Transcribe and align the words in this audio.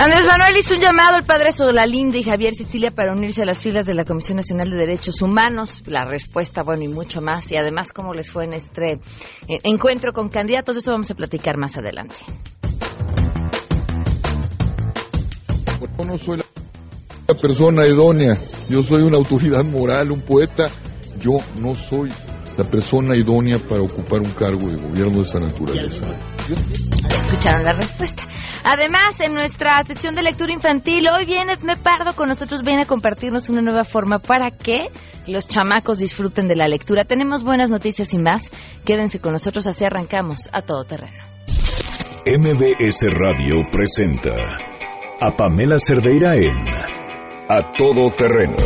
Andrés 0.00 0.26
Manuel 0.26 0.56
hizo 0.56 0.76
un 0.76 0.80
llamado 0.80 1.16
al 1.16 1.24
padre 1.24 1.50
Solalinde 1.50 2.20
y 2.20 2.22
Javier 2.22 2.54
Sicilia 2.54 2.92
para 2.92 3.12
unirse 3.12 3.42
a 3.42 3.44
las 3.44 3.60
filas 3.60 3.84
de 3.84 3.94
la 3.94 4.04
Comisión 4.04 4.36
Nacional 4.36 4.70
de 4.70 4.76
Derechos 4.76 5.20
Humanos. 5.22 5.82
La 5.86 6.04
respuesta, 6.04 6.62
bueno, 6.62 6.84
y 6.84 6.88
mucho 6.88 7.20
más. 7.20 7.50
Y 7.50 7.56
además, 7.56 7.92
cómo 7.92 8.14
les 8.14 8.30
fue 8.30 8.44
en 8.44 8.52
este 8.52 9.00
eh, 9.48 9.60
encuentro 9.64 10.12
con 10.12 10.28
candidatos. 10.28 10.76
Eso 10.76 10.92
vamos 10.92 11.10
a 11.10 11.16
platicar 11.16 11.56
más 11.56 11.76
adelante. 11.76 12.14
Yo 15.98 16.04
no 16.04 16.16
soy 16.16 16.44
la 17.26 17.34
persona 17.34 17.84
idónea. 17.84 18.38
Yo 18.68 18.84
soy 18.84 19.02
una 19.02 19.16
autoridad 19.16 19.64
moral, 19.64 20.12
un 20.12 20.20
poeta. 20.20 20.70
Yo 21.18 21.38
no 21.60 21.74
soy 21.74 22.08
la 22.56 22.62
persona 22.62 23.16
idónea 23.16 23.58
para 23.58 23.82
ocupar 23.82 24.20
un 24.20 24.30
cargo 24.30 24.68
de 24.68 24.76
gobierno 24.76 25.16
de 25.16 25.22
esa 25.22 25.40
naturaleza. 25.40 26.06
Escucharon 26.54 27.64
la 27.64 27.72
respuesta. 27.72 28.22
Además, 28.64 29.20
en 29.20 29.34
nuestra 29.34 29.82
sección 29.82 30.14
de 30.14 30.22
lectura 30.22 30.52
infantil, 30.52 31.08
hoy 31.08 31.24
viene 31.24 31.54
Me 31.62 31.76
Pardo 31.76 32.14
con 32.14 32.28
nosotros, 32.28 32.62
viene 32.62 32.82
a 32.82 32.86
compartirnos 32.86 33.48
una 33.50 33.62
nueva 33.62 33.84
forma 33.84 34.18
para 34.18 34.50
que 34.50 34.88
los 35.26 35.46
chamacos 35.46 35.98
disfruten 35.98 36.48
de 36.48 36.56
la 36.56 36.68
lectura. 36.68 37.04
Tenemos 37.04 37.44
buenas 37.44 37.70
noticias 37.70 38.12
y 38.14 38.18
más. 38.18 38.50
Quédense 38.84 39.20
con 39.20 39.32
nosotros, 39.32 39.66
así 39.66 39.84
arrancamos 39.84 40.48
a 40.52 40.62
todo 40.62 40.84
terreno. 40.84 41.28
MBS 42.26 43.06
Radio 43.12 43.56
presenta 43.70 44.34
a 45.20 45.36
Pamela 45.36 45.78
Cerdeira 45.78 46.36
en 46.36 46.68
A 47.48 47.72
Todo 47.76 48.10
Terreno, 48.16 48.56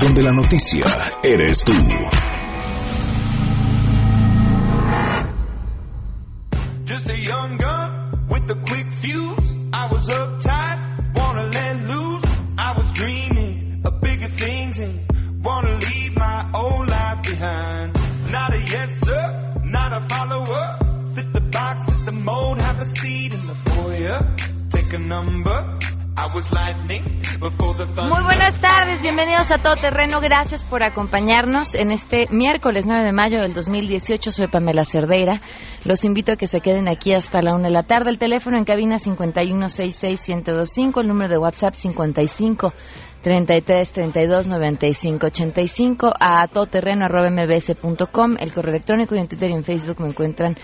donde 0.00 0.22
la 0.22 0.32
noticia 0.32 0.84
eres 1.22 1.64
tú. 1.64 1.72
Muy 28.08 28.22
buenas 28.22 28.58
tardes, 28.60 29.02
bienvenidos 29.02 29.52
a 29.52 29.58
Todo 29.58 29.76
Terreno. 29.76 30.18
Gracias 30.20 30.64
por 30.64 30.82
acompañarnos 30.82 31.74
en 31.74 31.90
este 31.90 32.26
miércoles 32.30 32.86
9 32.86 33.04
de 33.04 33.12
mayo 33.12 33.40
del 33.40 33.52
2018. 33.52 34.32
Soy 34.32 34.46
Pamela 34.46 34.86
Cerdeira. 34.86 35.42
Los 35.84 36.06
invito 36.06 36.32
a 36.32 36.36
que 36.36 36.46
se 36.46 36.62
queden 36.62 36.88
aquí 36.88 37.12
hasta 37.12 37.42
la 37.42 37.54
una 37.54 37.64
de 37.64 37.74
la 37.74 37.82
tarde. 37.82 38.08
El 38.10 38.16
teléfono 38.18 38.56
en 38.56 38.64
cabina 38.64 38.96
5166125, 38.96 41.02
el 41.02 41.08
número 41.08 41.28
de 41.28 41.36
WhatsApp 41.36 41.74
55 41.74 42.72
33 43.20 43.92
32 43.92 44.48
95 44.48 45.26
85 45.26 46.14
a 46.18 46.48
todoterreno 46.48 47.04
arroba 47.04 47.28
mbs.com, 47.28 48.36
el 48.38 48.54
correo 48.54 48.70
electrónico 48.70 49.14
y 49.14 49.18
en 49.18 49.28
Twitter 49.28 49.50
y 49.50 49.54
en 49.54 49.64
Facebook 49.64 50.00
me 50.00 50.08
encuentran 50.08 50.56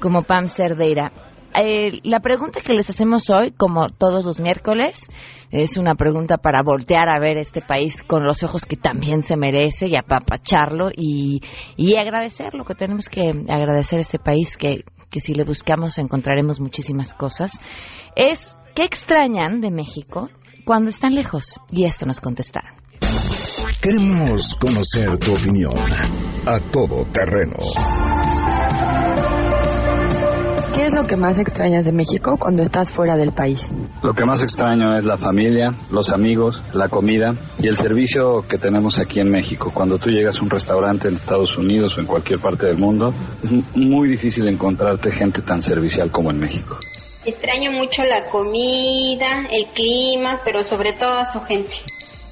como 0.00 0.20
Pam 0.22 0.48
Cerdeira. 0.48 1.10
Eh, 1.58 2.00
la 2.04 2.20
pregunta 2.20 2.60
que 2.60 2.74
les 2.74 2.90
hacemos 2.90 3.30
hoy, 3.30 3.52
como 3.52 3.88
todos 3.88 4.24
los 4.24 4.40
miércoles, 4.40 5.08
es 5.50 5.78
una 5.78 5.94
pregunta 5.94 6.36
para 6.36 6.62
voltear 6.62 7.08
a 7.08 7.18
ver 7.18 7.38
este 7.38 7.62
país 7.62 8.02
con 8.02 8.24
los 8.24 8.42
ojos 8.42 8.64
que 8.66 8.76
también 8.76 9.22
se 9.22 9.36
merece 9.36 9.86
y 9.88 9.96
apapacharlo 9.96 10.90
y, 10.94 11.40
y 11.76 11.96
agradecer 11.96 12.54
lo 12.54 12.64
que 12.64 12.74
tenemos 12.74 13.08
que 13.08 13.30
agradecer 13.48 13.98
a 13.98 14.02
este 14.02 14.18
país 14.18 14.56
que, 14.56 14.84
que 15.10 15.20
si 15.20 15.34
le 15.34 15.44
buscamos 15.44 15.98
encontraremos 15.98 16.60
muchísimas 16.60 17.14
cosas. 17.14 17.60
Es, 18.14 18.56
¿qué 18.74 18.84
extrañan 18.84 19.60
de 19.60 19.70
México 19.70 20.28
cuando 20.64 20.90
están 20.90 21.14
lejos? 21.14 21.58
Y 21.70 21.84
esto 21.84 22.06
nos 22.06 22.20
contestaron. 22.20 22.76
Queremos 23.80 24.54
conocer 24.56 25.16
tu 25.18 25.32
opinión. 25.34 25.72
A 26.46 26.58
Todo 26.70 27.04
Terreno. 27.12 27.56
¿Qué 30.76 30.84
es 30.84 30.94
lo 30.94 31.04
que 31.04 31.16
más 31.16 31.38
extrañas 31.38 31.86
de 31.86 31.92
México 31.92 32.36
cuando 32.38 32.60
estás 32.60 32.92
fuera 32.92 33.16
del 33.16 33.32
país? 33.32 33.72
Lo 34.02 34.12
que 34.12 34.26
más 34.26 34.42
extraño 34.42 34.94
es 34.98 35.06
la 35.06 35.16
familia, 35.16 35.74
los 35.90 36.12
amigos, 36.12 36.62
la 36.74 36.90
comida 36.90 37.32
y 37.58 37.66
el 37.66 37.76
servicio 37.76 38.46
que 38.46 38.58
tenemos 38.58 38.98
aquí 38.98 39.20
en 39.20 39.30
México. 39.30 39.72
Cuando 39.72 39.96
tú 39.96 40.10
llegas 40.10 40.38
a 40.38 40.42
un 40.42 40.50
restaurante 40.50 41.08
en 41.08 41.16
Estados 41.16 41.56
Unidos 41.56 41.96
o 41.96 42.02
en 42.02 42.06
cualquier 42.06 42.40
parte 42.40 42.66
del 42.66 42.76
mundo, 42.76 43.14
es 43.42 43.52
muy 43.74 44.06
difícil 44.06 44.46
encontrarte 44.48 45.10
gente 45.10 45.40
tan 45.40 45.62
servicial 45.62 46.10
como 46.10 46.30
en 46.30 46.40
México. 46.40 46.76
Extraño 47.24 47.72
mucho 47.72 48.04
la 48.04 48.26
comida, 48.26 49.46
el 49.50 49.68
clima, 49.72 50.42
pero 50.44 50.62
sobre 50.62 50.92
todo 50.92 51.20
a 51.20 51.32
su 51.32 51.40
gente. 51.40 51.74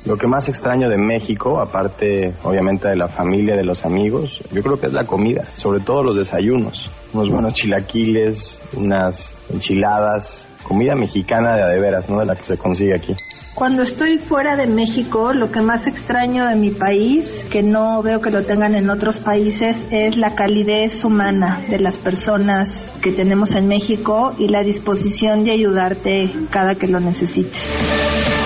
Lo 0.04 0.16
que 0.16 0.26
más 0.26 0.50
extraño 0.50 0.90
de 0.90 0.98
México, 0.98 1.60
aparte 1.60 2.34
obviamente 2.42 2.88
de 2.88 2.96
la 2.96 3.08
familia, 3.08 3.56
de 3.56 3.64
los 3.64 3.86
amigos, 3.86 4.42
yo 4.52 4.62
creo 4.62 4.78
que 4.78 4.88
es 4.88 4.92
la 4.92 5.04
comida, 5.04 5.44
sobre 5.56 5.80
todo 5.80 6.02
los 6.02 6.18
desayunos. 6.18 6.90
Unos 7.14 7.30
buenos 7.30 7.54
chilaquiles, 7.54 8.62
unas 8.76 9.34
enchiladas, 9.50 10.46
comida 10.62 10.94
mexicana 10.94 11.56
de 11.56 11.62
a 11.62 11.66
de 11.68 11.80
veras, 11.80 12.10
¿no? 12.10 12.18
De 12.18 12.26
la 12.26 12.34
que 12.34 12.44
se 12.44 12.58
consigue 12.58 12.94
aquí. 12.94 13.16
Cuando 13.54 13.82
estoy 13.82 14.18
fuera 14.18 14.56
de 14.56 14.66
México, 14.66 15.32
lo 15.32 15.50
que 15.50 15.62
más 15.62 15.86
extraño 15.86 16.48
de 16.48 16.56
mi 16.56 16.70
país, 16.70 17.46
que 17.50 17.62
no 17.62 18.02
veo 18.02 18.20
que 18.20 18.30
lo 18.30 18.42
tengan 18.42 18.74
en 18.74 18.90
otros 18.90 19.20
países, 19.20 19.86
es 19.90 20.18
la 20.18 20.34
calidez 20.34 21.04
humana 21.04 21.60
de 21.68 21.78
las 21.78 21.98
personas 21.98 22.84
que 23.00 23.12
tenemos 23.12 23.54
en 23.54 23.68
México 23.68 24.34
y 24.38 24.48
la 24.48 24.62
disposición 24.64 25.44
de 25.44 25.52
ayudarte 25.52 26.30
cada 26.50 26.74
que 26.74 26.88
lo 26.88 27.00
necesites. 27.00 28.43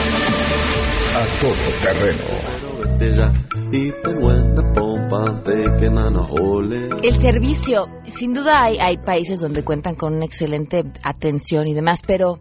A 1.18 1.24
Todo 1.40 1.50
Terreno. 1.82 2.22
El 7.02 7.20
servicio, 7.20 7.88
sin 8.04 8.32
duda 8.32 8.62
hay, 8.62 8.76
hay 8.78 8.98
países 8.98 9.40
donde 9.40 9.64
cuentan 9.64 9.96
con 9.96 10.14
una 10.14 10.26
excelente 10.26 10.84
atención 11.02 11.66
y 11.66 11.74
demás, 11.74 12.02
pero 12.06 12.38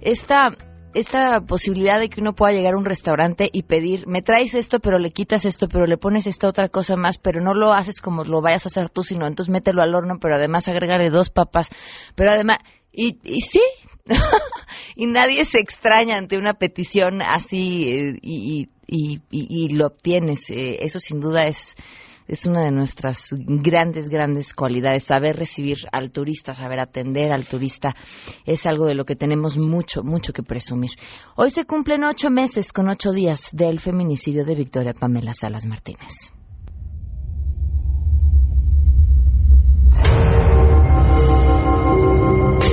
esta 0.00 0.46
esta 0.94 1.40
posibilidad 1.40 1.98
de 1.98 2.08
que 2.08 2.20
uno 2.20 2.32
pueda 2.32 2.52
llegar 2.52 2.74
a 2.74 2.76
un 2.76 2.84
restaurante 2.84 3.50
y 3.52 3.64
pedir, 3.64 4.06
me 4.06 4.22
traes 4.22 4.54
esto, 4.54 4.78
pero 4.78 5.00
le 5.00 5.10
quitas 5.10 5.44
esto, 5.44 5.66
pero 5.66 5.86
le 5.86 5.96
pones 5.96 6.28
esta 6.28 6.46
otra 6.46 6.68
cosa 6.68 6.94
más, 6.94 7.18
pero 7.18 7.40
no 7.40 7.52
lo 7.52 7.72
haces 7.72 8.00
como 8.00 8.22
lo 8.22 8.40
vayas 8.40 8.64
a 8.64 8.68
hacer 8.68 8.90
tú, 8.90 9.02
sino 9.02 9.26
entonces 9.26 9.50
mételo 9.50 9.82
al 9.82 9.92
horno, 9.92 10.18
pero 10.20 10.36
además 10.36 10.68
agrégale 10.68 11.10
dos 11.10 11.30
papas, 11.30 11.68
pero 12.14 12.30
además, 12.30 12.58
y, 12.92 13.18
y 13.24 13.40
sí, 13.40 13.62
y 14.96 15.06
nadie 15.06 15.44
se 15.44 15.58
extraña 15.58 16.16
ante 16.16 16.38
una 16.38 16.54
petición 16.54 17.22
así 17.22 17.88
eh, 17.88 18.18
y, 18.22 18.68
y, 18.86 19.20
y, 19.30 19.68
lo 19.74 19.86
obtienes. 19.86 20.50
Eh, 20.50 20.78
eso 20.80 20.98
sin 20.98 21.20
duda 21.20 21.44
es, 21.44 21.76
es 22.26 22.46
una 22.46 22.64
de 22.64 22.70
nuestras 22.70 23.28
grandes, 23.36 24.08
grandes 24.08 24.54
cualidades. 24.54 25.04
Saber 25.04 25.36
recibir 25.36 25.78
al 25.92 26.10
turista, 26.10 26.54
saber 26.54 26.80
atender 26.80 27.32
al 27.32 27.46
turista, 27.46 27.94
es 28.46 28.66
algo 28.66 28.86
de 28.86 28.94
lo 28.94 29.04
que 29.04 29.16
tenemos 29.16 29.58
mucho, 29.58 30.02
mucho 30.02 30.32
que 30.32 30.42
presumir. 30.42 30.90
Hoy 31.36 31.50
se 31.50 31.64
cumplen 31.66 32.04
ocho 32.04 32.30
meses 32.30 32.72
con 32.72 32.88
ocho 32.88 33.12
días 33.12 33.50
del 33.52 33.80
feminicidio 33.80 34.44
de 34.44 34.54
Victoria 34.54 34.94
Pamela 34.94 35.34
Salas 35.34 35.66
Martínez. 35.66 36.32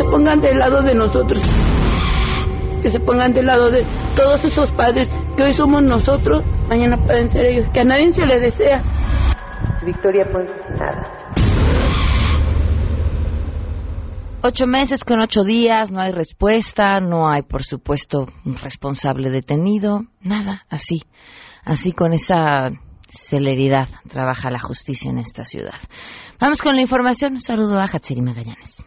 Pongan 0.09 0.41
del 0.41 0.57
lado 0.57 0.81
de 0.81 0.95
nosotros, 0.95 1.41
que 2.81 2.89
se 2.89 2.99
pongan 2.99 3.33
del 3.33 3.45
lado 3.45 3.69
de 3.69 3.85
todos 4.15 4.43
esos 4.45 4.71
padres 4.71 5.09
que 5.35 5.43
hoy 5.43 5.53
somos 5.53 5.83
nosotros, 5.83 6.43
mañana 6.69 6.97
pueden 7.05 7.29
ser 7.29 7.45
ellos, 7.45 7.67
que 7.73 7.81
a 7.81 7.83
nadie 7.83 8.11
se 8.13 8.25
le 8.25 8.39
desea. 8.39 8.83
Victoria 9.85 10.25
Ponce 10.31 10.53
nada. 10.77 11.33
Ocho 14.43 14.67
meses 14.67 15.03
con 15.03 15.19
ocho 15.19 15.43
días, 15.43 15.91
no 15.91 15.99
hay 15.99 16.11
respuesta, 16.11 16.99
no 16.99 17.29
hay, 17.29 17.41
por 17.41 17.63
supuesto, 17.63 18.27
un 18.45 18.55
responsable 18.55 19.29
detenido, 19.29 20.03
nada, 20.21 20.65
así, 20.69 21.03
así 21.65 21.91
con 21.91 22.13
esa 22.13 22.69
celeridad 23.09 23.87
trabaja 24.07 24.51
la 24.51 24.59
justicia 24.59 25.09
en 25.09 25.17
esta 25.17 25.43
ciudad. 25.43 25.79
Vamos 26.39 26.61
con 26.61 26.75
la 26.75 26.81
información. 26.81 27.33
Un 27.33 27.41
saludo 27.41 27.79
a 27.79 27.85
Hatsiri 27.85 28.21
Magallanes. 28.21 28.85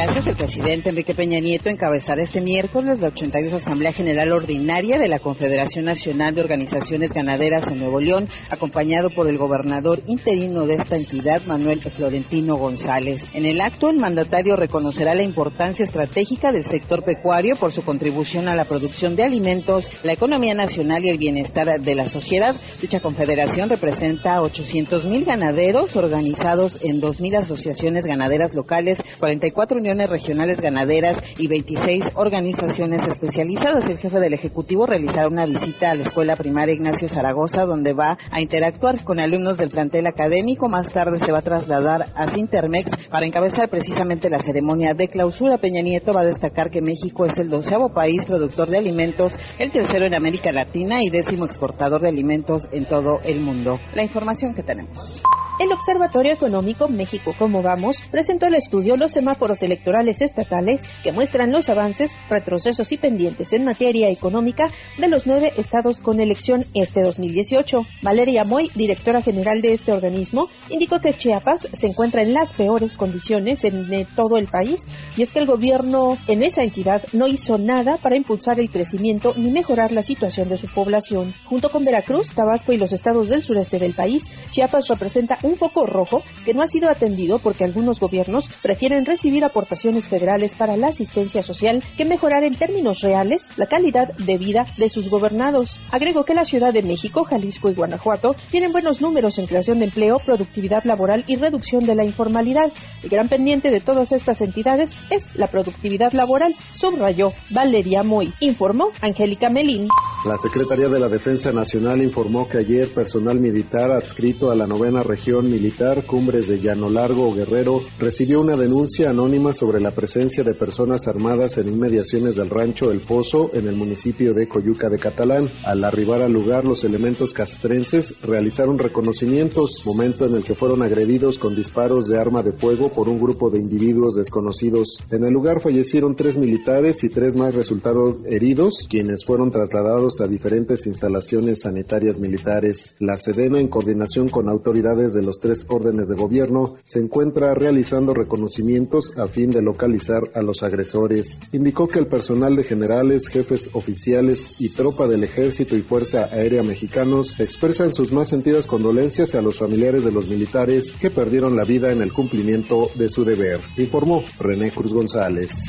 Gracias. 0.00 0.28
El 0.28 0.36
presidente 0.36 0.90
Enrique 0.90 1.12
Peña 1.12 1.40
Nieto 1.40 1.70
encabezará 1.70 2.22
este 2.22 2.40
miércoles 2.40 3.00
la 3.00 3.08
82 3.08 3.52
Asamblea 3.52 3.92
General 3.92 4.30
Ordinaria 4.30 4.96
de 4.96 5.08
la 5.08 5.18
Confederación 5.18 5.86
Nacional 5.86 6.36
de 6.36 6.42
Organizaciones 6.42 7.12
Ganaderas 7.12 7.66
en 7.66 7.78
Nuevo 7.78 7.98
León, 7.98 8.28
acompañado 8.48 9.10
por 9.10 9.28
el 9.28 9.38
gobernador 9.38 10.02
interino 10.06 10.66
de 10.66 10.76
esta 10.76 10.96
entidad, 10.96 11.42
Manuel 11.46 11.80
Florentino 11.80 12.56
González. 12.56 13.26
En 13.32 13.44
el 13.44 13.60
acto, 13.60 13.90
el 13.90 13.96
mandatario 13.96 14.54
reconocerá 14.54 15.16
la 15.16 15.24
importancia 15.24 15.84
estratégica 15.84 16.52
del 16.52 16.62
sector 16.62 17.02
pecuario 17.02 17.56
por 17.56 17.72
su 17.72 17.82
contribución 17.82 18.46
a 18.46 18.54
la 18.54 18.64
producción 18.64 19.16
de 19.16 19.24
alimentos, 19.24 19.90
la 20.04 20.12
economía 20.12 20.54
nacional 20.54 21.04
y 21.04 21.08
el 21.08 21.18
bienestar 21.18 21.80
de 21.80 21.94
la 21.96 22.06
sociedad. 22.06 22.54
Dicha 22.80 23.00
confederación 23.00 23.68
representa 23.68 24.36
a 24.36 24.42
800 24.42 25.06
mil 25.06 25.24
ganaderos 25.24 25.96
organizados 25.96 26.84
en 26.84 27.00
2 27.00 27.20
mil 27.20 27.34
asociaciones 27.34 28.04
ganaderas 28.04 28.54
locales, 28.54 29.02
44 29.18 29.87
uniones 29.88 30.10
regionales 30.10 30.60
ganaderas 30.60 31.16
y 31.38 31.46
26 31.46 32.12
organizaciones 32.14 33.06
especializadas. 33.06 33.88
El 33.88 33.96
jefe 33.96 34.20
del 34.20 34.34
Ejecutivo 34.34 34.84
realizará 34.84 35.28
una 35.28 35.46
visita 35.46 35.90
a 35.90 35.94
la 35.94 36.02
Escuela 36.02 36.36
Primaria 36.36 36.74
Ignacio 36.74 37.08
Zaragoza, 37.08 37.64
donde 37.64 37.94
va 37.94 38.18
a 38.30 38.42
interactuar 38.42 39.02
con 39.02 39.18
alumnos 39.18 39.56
del 39.56 39.70
plantel 39.70 40.06
académico. 40.06 40.68
Más 40.68 40.90
tarde 40.92 41.20
se 41.20 41.32
va 41.32 41.38
a 41.38 41.42
trasladar 41.42 42.12
a 42.14 42.28
Sintermex 42.28 43.08
para 43.08 43.26
encabezar 43.26 43.70
precisamente 43.70 44.28
la 44.28 44.40
ceremonia 44.40 44.92
de 44.92 45.08
clausura. 45.08 45.56
Peña 45.56 45.80
Nieto 45.80 46.12
va 46.12 46.20
a 46.20 46.26
destacar 46.26 46.70
que 46.70 46.82
México 46.82 47.24
es 47.24 47.38
el 47.38 47.48
doceavo 47.48 47.94
país 47.94 48.26
productor 48.26 48.68
de 48.68 48.76
alimentos, 48.76 49.38
el 49.58 49.72
tercero 49.72 50.06
en 50.06 50.12
América 50.12 50.52
Latina 50.52 51.02
y 51.02 51.08
décimo 51.08 51.46
exportador 51.46 52.02
de 52.02 52.08
alimentos 52.08 52.68
en 52.72 52.84
todo 52.84 53.20
el 53.24 53.40
mundo. 53.40 53.80
La 53.94 54.02
información 54.02 54.52
que 54.52 54.62
tenemos. 54.62 55.22
El 55.58 55.72
Observatorio 55.72 56.32
Económico 56.32 56.86
México 56.86 57.32
Cómo 57.36 57.62
Vamos 57.62 58.02
presentó 58.12 58.46
el 58.46 58.54
estudio 58.54 58.94
Los 58.94 59.10
semáforos 59.10 59.64
electorales 59.78 60.22
estatales 60.22 60.82
que 61.04 61.12
muestran 61.12 61.52
los 61.52 61.68
avances, 61.68 62.16
retrocesos 62.28 62.90
y 62.90 62.96
pendientes 62.96 63.52
en 63.52 63.64
materia 63.64 64.10
económica 64.10 64.68
de 64.98 65.08
los 65.08 65.26
nueve 65.26 65.52
estados 65.56 66.00
con 66.00 66.20
elección 66.20 66.64
este 66.74 67.02
2018. 67.02 67.86
Valeria 68.02 68.42
Moy, 68.42 68.70
directora 68.74 69.22
general 69.22 69.62
de 69.62 69.74
este 69.74 69.92
organismo, 69.92 70.48
indicó 70.68 71.00
que 71.00 71.14
Chiapas 71.14 71.68
se 71.72 71.86
encuentra 71.86 72.22
en 72.22 72.34
las 72.34 72.54
peores 72.54 72.96
condiciones 72.96 73.62
en 73.64 73.88
todo 74.16 74.36
el 74.36 74.48
país 74.48 74.88
y 75.16 75.22
es 75.22 75.32
que 75.32 75.38
el 75.38 75.46
gobierno 75.46 76.18
en 76.26 76.42
esa 76.42 76.64
entidad 76.64 77.04
no 77.12 77.28
hizo 77.28 77.56
nada 77.56 77.98
para 77.98 78.16
impulsar 78.16 78.58
el 78.58 78.70
crecimiento 78.70 79.34
ni 79.36 79.50
mejorar 79.50 79.92
la 79.92 80.02
situación 80.02 80.48
de 80.48 80.56
su 80.56 80.66
población. 80.74 81.34
Junto 81.44 81.70
con 81.70 81.84
Veracruz, 81.84 82.34
Tabasco 82.34 82.72
y 82.72 82.78
los 82.78 82.92
estados 82.92 83.28
del 83.28 83.42
sureste 83.42 83.78
del 83.78 83.92
país, 83.92 84.24
Chiapas 84.50 84.88
representa 84.88 85.38
un 85.44 85.56
foco 85.56 85.86
rojo 85.86 86.22
que 86.44 86.54
no 86.54 86.62
ha 86.62 86.68
sido 86.68 86.90
atendido 86.90 87.38
porque 87.38 87.64
algunos 87.64 88.00
gobiernos 88.00 88.48
prefieren 88.60 89.06
recibir 89.06 89.44
aportaciones 89.44 89.67
federales 90.08 90.54
para 90.54 90.76
la 90.76 90.88
asistencia 90.88 91.42
social 91.42 91.82
que 91.96 92.04
mejorar 92.04 92.44
en 92.44 92.54
términos 92.54 93.00
reales 93.00 93.48
la 93.56 93.66
calidad 93.66 94.14
de 94.16 94.38
vida 94.38 94.66
de 94.76 94.88
sus 94.88 95.10
gobernados. 95.10 95.78
Agregó 95.90 96.24
que 96.24 96.34
la 96.34 96.44
Ciudad 96.44 96.72
de 96.72 96.82
México, 96.82 97.24
Jalisco 97.24 97.70
y 97.70 97.74
Guanajuato 97.74 98.34
tienen 98.50 98.72
buenos 98.72 99.00
números 99.00 99.38
en 99.38 99.46
creación 99.46 99.78
de 99.78 99.86
empleo, 99.86 100.18
productividad 100.18 100.84
laboral 100.84 101.24
y 101.26 101.36
reducción 101.36 101.84
de 101.84 101.94
la 101.94 102.04
informalidad. 102.04 102.72
El 103.02 103.10
gran 103.10 103.28
pendiente 103.28 103.70
de 103.70 103.80
todas 103.80 104.12
estas 104.12 104.40
entidades 104.40 104.96
es 105.10 105.34
la 105.34 105.48
productividad 105.48 106.12
laboral, 106.12 106.54
subrayó 106.72 107.32
Valeria 107.50 108.02
Moy. 108.02 108.32
Informó 108.40 108.90
Angélica 109.00 109.48
Melín. 109.50 109.88
La 110.24 110.36
Secretaría 110.36 110.88
de 110.88 110.98
la 110.98 111.08
Defensa 111.08 111.52
Nacional 111.52 112.02
informó 112.02 112.48
que 112.48 112.58
ayer 112.58 112.88
personal 112.88 113.38
militar 113.38 113.92
adscrito 113.92 114.50
a 114.50 114.56
la 114.56 114.66
novena 114.66 115.02
región 115.02 115.50
militar 115.50 116.04
Cumbres 116.06 116.48
de 116.48 116.58
Llano 116.58 116.90
Largo 116.90 117.32
Guerrero 117.32 117.80
recibió 117.98 118.40
una 118.40 118.56
denuncia 118.56 119.10
anónima 119.10 119.52
sobre 119.58 119.80
la 119.80 119.90
presencia 119.90 120.44
de 120.44 120.54
personas 120.54 121.08
armadas 121.08 121.58
en 121.58 121.66
inmediaciones 121.66 122.36
del 122.36 122.48
rancho 122.48 122.92
El 122.92 123.04
Pozo 123.04 123.50
en 123.54 123.66
el 123.66 123.74
municipio 123.74 124.32
de 124.32 124.46
Coyuca 124.46 124.88
de 124.88 125.00
Catalán. 125.00 125.48
Al 125.64 125.82
arribar 125.82 126.22
al 126.22 126.32
lugar, 126.32 126.64
los 126.64 126.84
elementos 126.84 127.34
castrenses 127.34 128.22
realizaron 128.22 128.78
reconocimientos, 128.78 129.82
momento 129.84 130.26
en 130.26 130.36
el 130.36 130.44
que 130.44 130.54
fueron 130.54 130.82
agredidos 130.82 131.38
con 131.38 131.56
disparos 131.56 132.08
de 132.08 132.20
arma 132.20 132.44
de 132.44 132.52
fuego 132.52 132.90
por 132.90 133.08
un 133.08 133.18
grupo 133.18 133.50
de 133.50 133.58
individuos 133.58 134.14
desconocidos. 134.14 135.02
En 135.10 135.24
el 135.24 135.32
lugar 135.32 135.60
fallecieron 135.60 136.14
tres 136.14 136.38
militares 136.38 137.02
y 137.02 137.08
tres 137.08 137.34
más 137.34 137.56
resultaron 137.56 138.22
heridos, 138.26 138.86
quienes 138.88 139.24
fueron 139.24 139.50
trasladados 139.50 140.20
a 140.20 140.28
diferentes 140.28 140.86
instalaciones 140.86 141.62
sanitarias 141.62 142.16
militares. 142.18 142.94
La 143.00 143.16
Sedena, 143.16 143.58
en 143.60 143.66
coordinación 143.66 144.28
con 144.28 144.48
autoridades 144.48 145.14
de 145.14 145.22
los 145.22 145.40
tres 145.40 145.66
órdenes 145.68 146.06
de 146.06 146.14
gobierno, 146.14 146.76
se 146.84 147.00
encuentra 147.00 147.54
realizando 147.54 148.14
reconocimientos 148.14 149.12
a 149.18 149.26
fin 149.26 149.47
de 149.50 149.62
localizar 149.62 150.22
a 150.34 150.42
los 150.42 150.62
agresores. 150.62 151.40
Indicó 151.52 151.88
que 151.88 151.98
el 151.98 152.06
personal 152.06 152.56
de 152.56 152.64
generales, 152.64 153.28
jefes 153.28 153.70
oficiales 153.72 154.60
y 154.60 154.70
tropa 154.70 155.06
del 155.06 155.24
Ejército 155.24 155.76
y 155.76 155.82
Fuerza 155.82 156.26
Aérea 156.30 156.62
Mexicanos 156.62 157.38
expresan 157.38 157.92
sus 157.92 158.12
más 158.12 158.28
sentidas 158.28 158.66
condolencias 158.66 159.34
a 159.34 159.40
los 159.40 159.58
familiares 159.58 160.04
de 160.04 160.12
los 160.12 160.28
militares 160.28 160.94
que 161.00 161.10
perdieron 161.10 161.56
la 161.56 161.64
vida 161.64 161.92
en 161.92 162.02
el 162.02 162.12
cumplimiento 162.12 162.90
de 162.94 163.08
su 163.08 163.24
deber, 163.24 163.60
informó 163.76 164.22
René 164.38 164.70
Cruz 164.72 164.92
González. 164.92 165.64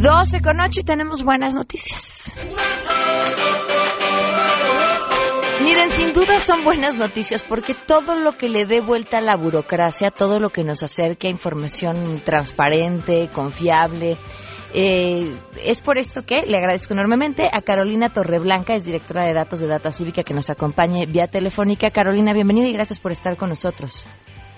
12 0.00 0.40
con 0.40 0.58
8 0.58 0.80
y 0.80 0.84
tenemos 0.84 1.22
buenas 1.22 1.52
noticias. 1.52 2.32
Miren, 5.62 5.90
sin 5.90 6.12
duda 6.14 6.38
son 6.38 6.64
buenas 6.64 6.96
noticias 6.96 7.42
porque 7.42 7.74
todo 7.74 8.18
lo 8.18 8.32
que 8.32 8.48
le 8.48 8.64
dé 8.64 8.80
vuelta 8.80 9.18
a 9.18 9.20
la 9.20 9.36
burocracia, 9.36 10.10
todo 10.10 10.40
lo 10.40 10.48
que 10.48 10.64
nos 10.64 10.82
acerque 10.82 11.28
a 11.28 11.30
información 11.30 12.22
transparente, 12.24 13.28
confiable, 13.32 14.16
eh, 14.72 15.36
es 15.62 15.82
por 15.82 15.98
esto 15.98 16.22
que 16.22 16.42
le 16.46 16.56
agradezco 16.56 16.94
enormemente 16.94 17.48
a 17.52 17.60
Carolina 17.60 18.08
Torreblanca, 18.08 18.74
es 18.74 18.84
directora 18.84 19.24
de 19.24 19.34
datos 19.34 19.60
de 19.60 19.66
Data 19.66 19.92
Cívica, 19.92 20.22
que 20.22 20.32
nos 20.32 20.48
acompañe 20.48 21.06
vía 21.06 21.26
telefónica. 21.26 21.90
Carolina, 21.90 22.32
bienvenida 22.32 22.66
y 22.66 22.72
gracias 22.72 22.98
por 22.98 23.12
estar 23.12 23.36
con 23.36 23.50
nosotros. 23.50 24.06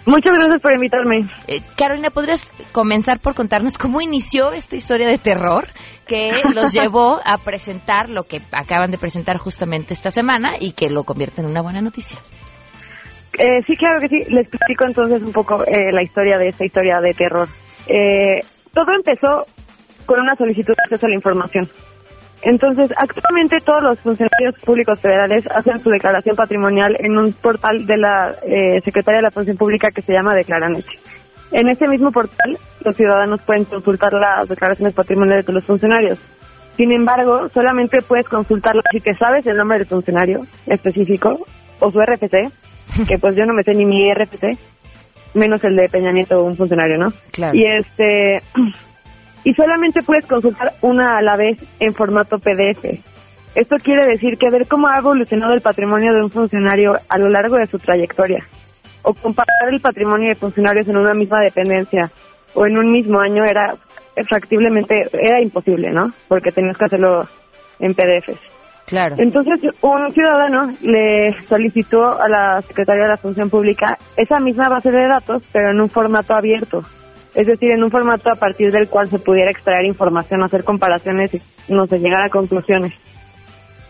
Muchas 0.05 0.33
gracias 0.33 0.61
por 0.61 0.73
invitarme. 0.73 1.31
Eh, 1.47 1.61
Carolina, 1.77 2.11
¿podrías 2.11 2.51
comenzar 2.73 3.21
por 3.21 3.35
contarnos 3.35 3.79
cómo 3.79 4.01
inició 4.01 4.53
esta 4.53 4.75
historia 4.75 5.07
de 5.07 5.19
terror 5.19 5.69
que 6.07 6.31
los 6.55 6.73
llevó 6.73 7.21
a 7.25 7.39
presentar 7.39 8.09
lo 8.11 8.25
que 8.25 8.41
acaban 8.51 8.91
de 8.91 8.99
presentar 8.99 9.39
justamente 9.39 9.95
esta 9.95 10.11
semana 10.11 10.55
y 10.59 10.73
que 10.73 10.91
lo 10.91 11.05
convierte 11.05 11.41
en 11.41 11.49
una 11.49 11.63
buena 11.63 11.81
noticia? 11.81 12.19
Eh, 13.39 13.63
sí, 13.67 13.77
claro 13.77 14.01
que 14.01 14.09
sí. 14.09 14.19
Les 14.29 14.47
explico 14.47 14.85
entonces 14.85 15.23
un 15.23 15.33
poco 15.33 15.65
eh, 15.65 15.93
la 15.93 16.03
historia 16.03 16.37
de 16.37 16.49
esta 16.49 16.65
historia 16.65 17.01
de 17.01 17.13
terror. 17.13 17.49
Eh, 17.87 18.41
todo 18.75 18.93
empezó 18.95 19.47
con 20.05 20.21
una 20.21 20.35
solicitud 20.37 20.75
de 20.75 20.83
acceso 20.85 21.07
a 21.07 21.09
la 21.09 21.15
información. 21.15 21.69
Entonces, 22.43 22.93
actualmente 22.97 23.59
todos 23.65 23.83
los 23.83 24.01
funcionarios 24.01 24.55
públicos 24.65 25.01
federales 25.01 25.47
hacen 25.55 25.79
su 25.79 25.91
declaración 25.91 26.35
patrimonial 26.35 26.97
en 26.99 27.17
un 27.17 27.33
portal 27.33 27.87
de 27.87 27.97
la 27.97 28.35
eh, 28.43 28.81
Secretaría 28.85 29.19
de 29.19 29.23
la 29.23 29.31
Función 29.31 29.57
Pública 29.57 29.89
que 29.95 30.03
se 30.03 30.13
llama 30.13 30.35
Declaranet. 30.35 30.85
En 31.53 31.69
ese 31.69 31.87
mismo 31.87 32.11
portal, 32.11 32.59
los 32.85 32.97
ciudadanos 32.97 33.41
pueden 33.43 33.65
consultar 33.65 34.13
las 34.15 34.49
declaraciones 34.49 34.95
patrimoniales 34.95 35.47
de 35.47 35.53
los 35.53 35.65
funcionarios. 35.65 36.19
Sin 36.73 36.91
embargo, 36.91 37.49
solamente 37.51 37.99
puedes 38.01 38.27
consultarlo 38.27 38.83
si 38.91 39.01
te 39.01 39.15
sabes 39.15 39.47
el 39.47 39.57
nombre 39.57 39.79
del 39.79 39.87
funcionario 39.87 40.41
específico 40.67 41.47
o 41.79 41.91
su 41.91 42.01
RFC, 42.01 42.51
que 43.09 43.19
pues 43.21 43.37
yo 43.37 43.45
no 43.45 43.55
me 43.55 43.63
sé 43.63 43.75
ni 43.75 43.85
mi 43.85 44.13
RFC, 44.13 44.59
menos 45.35 45.63
el 45.65 45.77
de 45.77 45.89
Peña 45.89 46.11
Nieto, 46.11 46.43
un 46.43 46.57
funcionario, 46.57 46.99
¿no? 46.99 47.13
Claro. 47.31 47.55
Y 47.55 47.65
este 47.67 48.41
y 49.45 49.55
solamente 49.55 50.01
puedes 50.03 50.27
consultar 50.27 50.73
una 50.83 51.19
a 51.19 51.23
la 51.23 51.37
vez 51.37 51.59
en 51.81 51.93
formato 51.95 52.39
PDF. 52.39 52.85
Esto 53.55 53.77
quiere 53.83 54.07
decir 54.07 54.39
que 54.39 54.51
ver 54.51 54.67
cómo 54.67 54.89
ha 54.89 54.99
evolucionado 54.99 55.53
el 55.53 55.61
patrimonio 55.61 56.15
de 56.15 56.23
un 56.23 56.31
funcionario 56.31 56.93
a 57.09 57.19
lo 57.19 57.29
largo 57.29 57.57
de 57.57 57.67
su 57.67 57.79
trayectoria, 57.79 58.47
o 59.03 59.13
comparar 59.13 59.69
el 59.71 59.81
patrimonio 59.81 60.29
de 60.29 60.37
funcionarios 60.37 60.89
en 60.89 60.97
una 60.97 61.15
misma 61.15 61.41
dependencia 61.41 62.11
o 62.55 62.67
en 62.67 62.79
un 62.79 62.91
mismo 62.91 63.21
año 63.21 63.45
era 63.45 63.75
factiblemente 64.29 64.95
era 65.13 65.41
imposible, 65.41 65.91
¿no? 65.91 66.13
Porque 66.29 66.53
tenías 66.53 66.77
que 66.77 66.85
hacerlo 66.85 67.23
en 67.79 67.95
PDFs. 67.95 68.41
Claro. 68.87 69.17
Entonces, 69.19 69.63
un 69.81 70.13
ciudadano 70.13 70.71
le 70.83 71.33
solicitó 71.47 72.21
a 72.21 72.29
la 72.29 72.61
Secretaría 72.63 73.05
de 73.05 73.09
la 73.09 73.17
Función 73.17 73.49
Pública 73.49 73.97
esa 74.17 74.39
misma 74.39 74.69
base 74.69 74.91
de 74.91 75.09
datos, 75.09 75.43
pero 75.53 75.71
en 75.71 75.81
un 75.81 75.89
formato 75.89 76.35
abierto 76.35 76.81
es 77.35 77.47
decir, 77.47 77.71
en 77.71 77.83
un 77.83 77.91
formato 77.91 78.31
a 78.31 78.37
partir 78.37 78.71
del 78.73 78.89
cual 78.89 79.09
se 79.11 79.19
pudiera 79.19 79.51
extraer 79.51 79.85
información, 79.87 80.43
hacer 80.43 80.65
comparaciones 80.65 81.33
y 81.35 81.41
no 81.73 81.87
sé, 81.87 81.99
llegar 81.99 82.23
a 82.23 82.29
conclusiones. 82.31 82.93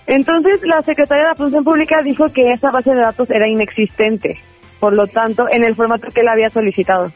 Entonces, 0.07 0.61
la 0.65 0.83
Secretaría 0.83 1.25
de 1.25 1.29
la 1.31 1.35
Función 1.37 1.65
Pública 1.65 2.03
dijo 2.03 2.27
que 2.33 2.53
esa 2.53 2.71
base 2.73 2.91
de 2.91 3.01
datos 3.01 3.31
era 3.31 3.49
inexistente, 3.49 4.37
por 4.81 4.93
lo 4.95 5.07
tanto, 5.07 5.47
en 5.51 5.65
el 5.65 5.77
formato 5.77 6.09
que 6.13 6.21
él 6.21 6.29
había 6.29 6.51
solicitado, 6.51 7.13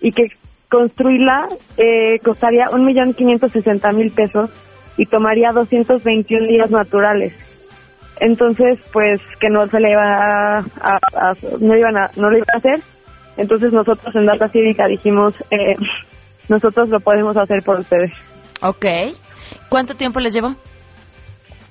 y 0.00 0.12
que 0.12 0.24
construirla 0.70 1.48
eh, 1.76 2.18
costaría 2.24 2.68
un 2.70 2.84
millón 2.84 3.14
quinientos 3.14 3.52
sesenta 3.52 3.92
mil 3.92 4.12
pesos 4.12 4.50
y 4.98 5.06
tomaría 5.06 5.52
221 5.52 6.46
días 6.46 6.70
naturales. 6.70 7.32
entonces 8.20 8.78
pues 8.92 9.20
que 9.40 9.48
no 9.50 9.66
se 9.68 9.78
le 9.78 9.90
iba 9.90 10.58
a- 10.58 11.34
no 11.60 11.76
iban 11.76 11.96
a, 11.96 12.10
no 12.16 12.30
lo 12.30 12.36
iban 12.38 12.48
a 12.54 12.58
hacer, 12.58 12.80
entonces 13.36 13.72
nosotros 13.72 14.14
en 14.14 14.26
Data 14.26 14.48
Cívica 14.48 14.86
dijimos, 14.86 15.34
eh, 15.50 15.74
nosotros 16.48 16.88
lo 16.88 17.00
podemos 17.00 17.36
hacer 17.36 17.62
por 17.64 17.80
ustedes. 17.80 18.12
Ok. 18.62 18.84
¿Cuánto 19.68 19.94
tiempo 19.94 20.20
les 20.20 20.32
llevó? 20.34 20.54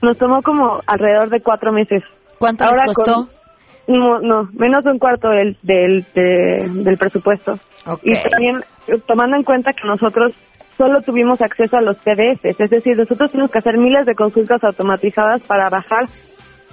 Nos 0.02 0.18
tomó 0.18 0.42
como 0.44 0.82
alrededor 0.86 1.30
de 1.30 1.42
cuatro 1.42 1.72
meses. 1.72 2.04
¿Cuánto 2.40 2.66
les 2.66 2.82
costó? 2.96 3.14
con- 3.14 3.30
no, 3.88 4.20
no, 4.20 4.50
menos 4.54 4.84
de 4.84 4.92
un 4.92 5.00
cuarto 5.00 5.30
del, 5.30 5.58
del, 5.62 6.06
de- 6.14 6.68
del 6.84 6.98
presupuesto. 6.98 7.54
Ok. 7.86 8.00
Y 8.04 8.16
también 8.30 8.62
eh, 8.88 9.00
tomando 9.08 9.36
en 9.38 9.44
cuenta 9.44 9.74
que 9.74 9.88
nosotros 9.88 10.34
solo 10.78 11.02
tuvimos 11.04 11.40
acceso 11.42 11.78
a 11.78 11.82
los 11.82 11.96
PDFs, 11.98 12.60
es 12.60 12.70
decir, 12.70 12.98
nosotros 12.98 13.32
tuvimos 13.32 13.52
que 13.52 13.60
hacer 13.60 13.78
miles 13.78 14.06
de 14.06 14.16
consultas 14.16 14.64
automatizadas 14.64 15.42
para 15.44 15.70
bajar 15.70 16.08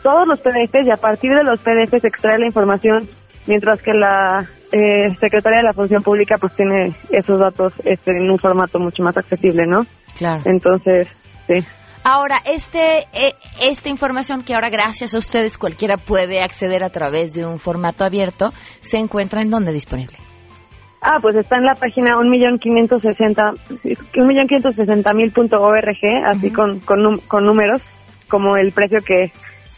todos 0.03 0.27
los 0.27 0.41
PDFs 0.41 0.87
y 0.87 0.91
a 0.91 0.97
partir 0.97 1.33
de 1.35 1.45
los 1.45 1.61
PDFs 1.61 2.03
extraer 2.05 2.41
la 2.41 2.47
información, 2.47 3.09
mientras 3.47 3.83
que 3.83 3.93
la 3.93 4.49
eh, 4.73 5.15
Secretaría 5.21 5.59
de 5.59 5.65
la 5.65 5.73
Función 5.73 6.03
Pública 6.03 6.37
pues 6.41 6.55
tiene 6.55 6.95
esos 7.11 7.39
datos 7.39 7.73
este, 7.85 8.13
en 8.13 8.31
un 8.31 8.39
formato 8.39 8.79
mucho 8.79 9.03
más 9.03 9.17
accesible, 9.17 9.67
¿no? 9.67 9.87
Claro. 10.17 10.43
Entonces, 10.47 11.09
sí. 11.47 11.65
Ahora, 12.05 12.39
este, 12.45 13.01
eh, 13.13 13.35
esta 13.63 13.89
información 13.89 14.43
que 14.43 14.55
ahora 14.55 14.71
gracias 14.71 15.15
a 15.15 15.19
ustedes 15.19 15.57
cualquiera 15.57 15.99
puede 15.99 16.43
acceder 16.43 16.83
a 16.83 16.91
través 16.91 17.33
de 17.33 17.47
un 17.47 17.59
formato 17.59 18.05
abierto, 18.05 18.53
¿se 18.81 18.99
encuentra 18.99 19.41
en 19.41 19.51
dónde 19.51 19.73
disponible? 19.73 20.17
Ah, 21.01 21.19
pues 21.21 21.37
está 21.37 21.57
en 21.57 21.65
la 21.65 21.75
página 21.75 22.19
un 22.19 22.31
millón 22.31 22.59
quinientos 22.59 23.03
sesenta 23.03 23.51
un 23.51 24.27
millón 24.27 24.47
quinientos 24.47 24.75
sesenta 24.75 25.13
mil 25.13 25.33
punto 25.33 25.61
org, 25.61 25.97
así 26.27 26.51
con, 26.53 26.81
con, 26.81 27.19
con 27.27 27.45
números, 27.45 27.83
como 28.29 28.57
el 28.57 28.73
precio 28.73 29.01
que 29.01 29.33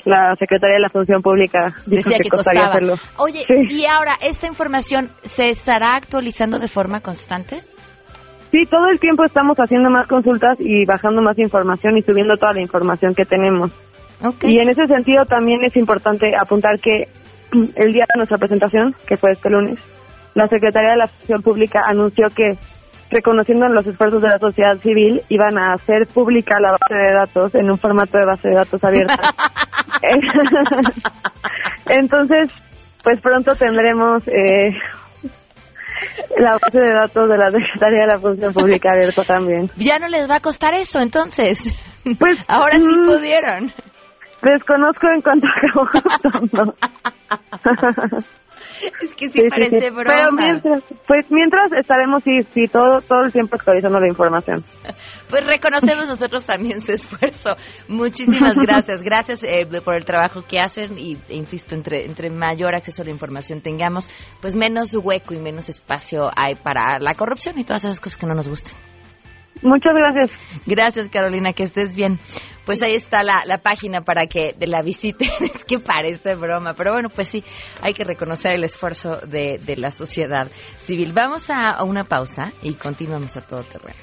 la 0.04 0.34
Secretaría 0.36 0.76
de 0.76 0.82
la 0.82 0.88
Función 0.88 1.22
Pública 1.22 1.74
dijo 1.86 2.02
Decía 2.08 2.18
que, 2.18 2.24
que 2.24 2.28
costaría 2.30 2.66
hacerlo. 2.66 2.94
Oye, 3.18 3.44
Sí. 3.46 3.80
y 3.82 3.86
ahora, 3.86 4.14
¿esta 4.22 4.46
información 4.46 5.10
se 5.22 5.48
estará 5.48 5.96
actualizando 5.96 6.58
de 6.58 6.68
forma 6.68 7.00
constante? 7.00 7.60
Sí, 8.50 8.66
todo 8.70 8.88
el 8.90 9.00
tiempo 9.00 9.24
estamos 9.24 9.56
haciendo 9.58 9.90
más 9.90 10.06
consultas 10.06 10.56
y 10.60 10.84
bajando 10.84 11.20
más 11.22 11.38
información 11.38 11.96
y 11.98 12.02
subiendo 12.02 12.36
toda 12.36 12.52
la 12.52 12.60
información 12.60 13.14
que 13.14 13.24
tenemos. 13.24 13.70
Y 14.42 14.58
en 14.58 14.68
ese 14.68 14.86
sentido 14.86 15.24
también 15.24 15.64
es 15.64 15.74
importante 15.76 16.32
apuntar 16.40 16.78
que 16.78 17.08
el 17.52 17.92
día 17.92 18.04
de 18.12 18.16
nuestra 18.18 18.38
presentación, 18.38 18.94
que 19.06 19.16
fue 19.16 19.32
este 19.32 19.50
lunes, 19.50 19.78
la 20.34 20.46
Secretaría 20.46 20.90
de 20.90 20.96
la 20.98 21.06
Función 21.08 21.42
Pública 21.42 21.80
anunció 21.86 22.28
que, 22.28 22.56
reconociendo 23.10 23.68
los 23.68 23.86
esfuerzos 23.86 24.22
de 24.22 24.28
la 24.28 24.38
sociedad 24.38 24.76
civil, 24.78 25.20
iban 25.28 25.58
a 25.58 25.74
hacer 25.74 26.06
pública 26.06 26.58
la 26.60 26.72
base 26.72 26.94
de 26.94 27.12
datos 27.12 27.54
en 27.54 27.70
un 27.70 27.78
formato 27.78 28.18
de 28.18 28.24
base 28.24 28.48
de 28.48 28.54
datos 28.54 28.82
abierta. 28.82 29.34
Entonces, 31.88 32.50
pues 33.02 33.20
pronto 33.20 33.54
tendremos 33.54 34.26
eh, 34.28 34.70
la 36.38 36.52
base 36.60 36.78
de 36.78 36.90
datos 36.90 37.28
de 37.28 37.36
la 37.36 37.50
Secretaría 37.50 38.00
de 38.00 38.06
la 38.06 38.18
Función 38.18 38.52
Pública 38.52 38.92
abierta 38.92 39.22
también. 39.24 39.70
Ya 39.76 39.98
no 39.98 40.08
les 40.08 40.28
va 40.28 40.36
a 40.36 40.40
costar 40.40 40.74
eso, 40.74 41.00
entonces. 41.00 41.72
Pues 42.18 42.38
ahora 42.48 42.78
sí 42.78 42.86
mm, 42.86 43.06
pudieron. 43.06 43.72
Desconozco 44.42 45.06
en 45.14 45.22
cuanto 45.22 45.46
costando. 45.72 46.74
Es 49.00 49.14
que 49.14 49.28
sí, 49.28 49.42
parece 49.48 49.90
broma. 49.90 50.04
Pero 50.04 50.32
mientras, 50.32 50.82
pues 51.06 51.26
mientras 51.30 51.72
estaremos 51.72 52.22
sí, 52.22 52.42
sí 52.52 52.64
todo 52.66 53.00
todo 53.00 53.24
el 53.24 53.32
tiempo 53.32 53.56
actualizando 53.56 54.00
la 54.00 54.08
información. 54.08 54.64
Pues 55.30 55.46
reconocemos 55.46 56.06
nosotros 56.06 56.44
también 56.44 56.80
su 56.80 56.92
esfuerzo. 56.92 57.56
Muchísimas 57.88 58.56
gracias. 58.62 59.02
Gracias 59.02 59.42
eh, 59.42 59.66
por 59.84 59.94
el 59.94 60.04
trabajo 60.04 60.42
que 60.46 60.60
hacen 60.60 60.96
y, 60.96 61.16
e 61.28 61.34
insisto, 61.34 61.74
entre, 61.74 62.04
entre 62.04 62.30
mayor 62.30 62.74
acceso 62.74 63.02
a 63.02 63.04
la 63.04 63.10
información 63.10 63.60
tengamos, 63.60 64.08
pues 64.40 64.54
menos 64.54 64.94
hueco 64.94 65.34
y 65.34 65.38
menos 65.38 65.68
espacio 65.68 66.30
hay 66.36 66.54
para 66.54 67.00
la 67.00 67.14
corrupción 67.14 67.58
y 67.58 67.64
todas 67.64 67.84
esas 67.84 68.00
cosas 68.00 68.18
que 68.18 68.26
no 68.26 68.34
nos 68.34 68.48
gustan. 68.48 68.74
Muchas 69.62 69.94
gracias. 69.94 70.62
Gracias, 70.66 71.08
Carolina, 71.08 71.52
que 71.52 71.62
estés 71.62 71.96
bien. 71.96 72.18
Pues 72.64 72.82
ahí 72.82 72.94
está 72.94 73.22
la, 73.22 73.42
la 73.46 73.58
página 73.58 74.02
para 74.02 74.26
que 74.26 74.54
de 74.58 74.66
la 74.66 74.82
visiten. 74.82 75.28
Es 75.54 75.64
que 75.64 75.78
parece 75.78 76.34
broma, 76.34 76.74
pero 76.74 76.92
bueno, 76.92 77.08
pues 77.08 77.28
sí, 77.28 77.44
hay 77.80 77.94
que 77.94 78.04
reconocer 78.04 78.54
el 78.54 78.64
esfuerzo 78.64 79.20
de, 79.26 79.60
de 79.64 79.76
la 79.76 79.90
sociedad 79.90 80.48
civil. 80.78 81.12
Vamos 81.12 81.50
a, 81.50 81.70
a 81.70 81.84
una 81.84 82.04
pausa 82.04 82.52
y 82.62 82.74
continuamos 82.74 83.36
a 83.36 83.42
todo 83.42 83.62
terreno. 83.62 83.98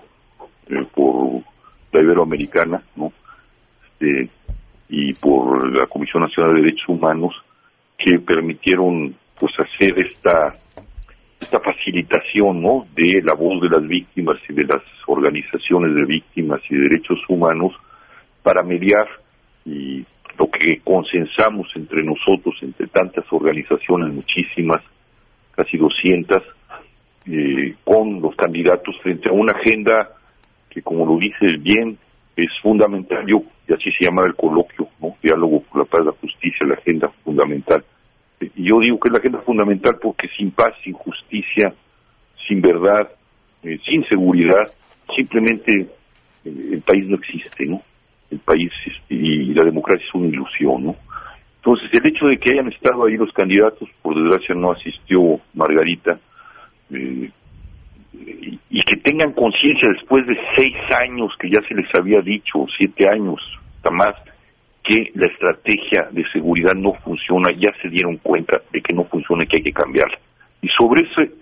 eh, 0.68 0.86
por 0.94 1.42
la 1.92 2.00
Iberoamericana, 2.00 2.80
¿no? 2.94 3.12
Este, 3.84 4.30
y 4.88 5.12
por 5.14 5.76
la 5.76 5.88
Comisión 5.88 6.22
Nacional 6.22 6.54
de 6.54 6.62
Derechos 6.62 6.88
Humanos, 6.88 7.34
que 7.98 8.20
permitieron, 8.20 9.14
pues, 9.38 9.52
hacer 9.58 9.98
esta 9.98 10.54
esta 11.40 11.58
facilitación, 11.58 12.62
¿no? 12.62 12.86
De 12.94 13.20
la 13.24 13.34
voz 13.34 13.60
de 13.60 13.68
las 13.68 13.84
víctimas 13.84 14.38
y 14.48 14.52
de 14.52 14.62
las 14.62 14.82
organizaciones 15.08 15.96
de 15.96 16.04
víctimas 16.04 16.60
y 16.70 16.76
derechos 16.76 17.18
humanos 17.28 17.72
para 18.44 18.62
mediar 18.62 19.08
y 19.64 20.04
lo 20.38 20.48
que 20.48 20.80
consensamos 20.84 21.66
entre 21.74 22.04
nosotros, 22.04 22.54
entre 22.62 22.86
tantas 22.86 23.24
organizaciones, 23.32 24.14
muchísimas, 24.14 24.82
casi 25.54 25.76
200, 25.76 26.42
eh, 27.26 27.74
con 27.84 28.20
los 28.20 28.34
candidatos 28.34 28.96
frente 29.02 29.28
a 29.28 29.32
una 29.32 29.52
agenda 29.52 30.10
que, 30.68 30.82
como 30.82 31.06
lo 31.06 31.18
dices 31.18 31.62
bien, 31.62 31.98
es 32.36 32.50
fundamental, 32.62 33.24
yo, 33.26 33.42
y 33.68 33.74
así 33.74 33.92
se 33.92 34.06
llama 34.06 34.24
el 34.26 34.34
coloquio, 34.34 34.88
¿no? 35.00 35.16
Diálogo 35.22 35.62
por 35.62 35.80
la 35.80 35.84
paz, 35.84 36.04
la 36.04 36.12
justicia, 36.12 36.66
la 36.66 36.74
agenda 36.74 37.08
fundamental. 37.24 37.84
Eh, 38.40 38.50
Y 38.56 38.68
yo 38.68 38.80
digo 38.80 38.98
que 38.98 39.08
es 39.08 39.12
la 39.12 39.18
agenda 39.18 39.40
fundamental 39.40 39.98
porque 40.00 40.28
sin 40.36 40.50
paz, 40.50 40.74
sin 40.82 40.94
justicia, 40.94 41.74
sin 42.48 42.60
verdad, 42.60 43.10
eh, 43.62 43.78
sin 43.84 44.04
seguridad, 44.08 44.72
simplemente 45.14 45.88
el 46.44 46.82
país 46.82 47.06
no 47.08 47.16
existe, 47.16 47.66
¿no? 47.66 47.82
El 48.30 48.38
país 48.40 48.72
y 49.08 49.52
la 49.54 49.64
democracia 49.64 50.04
es 50.04 50.14
una 50.14 50.28
ilusión, 50.28 50.84
¿no? 50.84 50.96
Entonces, 51.64 51.90
el 51.92 52.06
hecho 52.08 52.26
de 52.26 52.38
que 52.38 52.50
hayan 52.50 52.72
estado 52.72 53.06
ahí 53.06 53.16
los 53.16 53.32
candidatos, 53.32 53.88
por 54.02 54.16
desgracia 54.16 54.52
no 54.56 54.72
asistió 54.72 55.40
Margarita, 55.54 56.18
eh, 56.90 57.30
y, 58.12 58.82
que 58.82 58.96
tengan 58.96 59.32
conciencia 59.32 59.88
después 59.96 60.26
de 60.26 60.36
seis 60.56 60.74
años 61.00 61.32
que 61.38 61.48
ya 61.48 61.60
se 61.68 61.74
les 61.74 61.86
había 61.94 62.20
dicho, 62.20 62.66
siete 62.76 63.08
años, 63.08 63.40
hasta 63.76 63.92
más, 63.92 64.16
que 64.82 65.12
la 65.14 65.26
estrategia 65.28 66.08
de 66.10 66.24
seguridad 66.32 66.74
no 66.74 66.94
funciona, 66.94 67.50
ya 67.56 67.70
se 67.80 67.88
dieron 67.88 68.16
cuenta 68.16 68.60
de 68.72 68.80
que 68.80 68.92
no 68.92 69.04
funciona 69.04 69.44
y 69.44 69.46
que 69.46 69.58
hay 69.58 69.62
que 69.62 69.72
cambiarla. 69.72 70.18
Y 70.62 70.68
sobre 70.68 71.02
ese, 71.02 71.32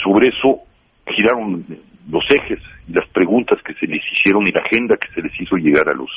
sobre 0.00 0.28
eso 0.28 0.60
giraron 1.08 1.66
los 2.08 2.24
ejes 2.30 2.60
y 2.88 2.92
las 2.92 3.08
preguntas 3.08 3.60
que 3.64 3.74
se 3.74 3.86
les 3.88 4.00
hicieron 4.12 4.46
y 4.46 4.52
la 4.52 4.60
agenda 4.60 4.96
que 4.96 5.12
se 5.12 5.22
les 5.22 5.40
hizo 5.40 5.56
llegar 5.56 5.88
a 5.88 5.94
los 5.94 6.10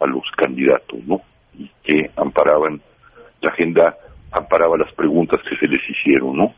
a 0.00 0.06
los 0.06 0.22
candidatos, 0.36 1.04
¿no? 1.06 1.22
Que 1.82 2.10
amparaban 2.16 2.80
la 3.40 3.52
agenda 3.52 3.96
amparaba 4.32 4.76
las 4.76 4.92
preguntas 4.94 5.40
que 5.48 5.56
se 5.56 5.66
les 5.66 5.80
hicieron, 5.88 6.36
¿no? 6.36 6.54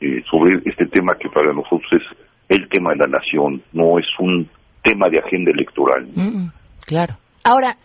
Eh, 0.00 0.22
sobre 0.30 0.60
este 0.66 0.86
tema 0.86 1.14
que 1.18 1.28
para 1.30 1.52
nosotros 1.52 1.90
es 1.92 2.02
el 2.48 2.68
tema 2.68 2.90
de 2.90 2.98
la 2.98 3.06
nación, 3.06 3.62
no 3.72 3.98
es 3.98 4.06
un 4.18 4.48
tema 4.82 5.08
de 5.08 5.18
agenda 5.18 5.50
electoral. 5.50 6.06
Mm, 6.14 6.48
claro. 6.86 7.16
Ahora, 7.42 7.76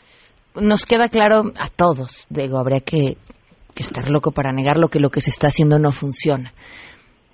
nos 0.56 0.86
queda 0.86 1.08
claro 1.08 1.52
a 1.58 1.70
todos, 1.70 2.28
digo, 2.30 2.60
habría 2.60 2.82
que, 2.82 3.16
que 3.74 3.84
estar 3.84 4.10
loco 4.10 4.32
para 4.32 4.52
negar 4.52 4.78
lo 4.78 4.90
que 4.90 5.00
lo 5.00 5.10
que 5.10 5.22
se 5.22 5.30
está 5.30 5.48
haciendo 5.48 5.80
no 5.80 5.92
funciona. 5.92 6.54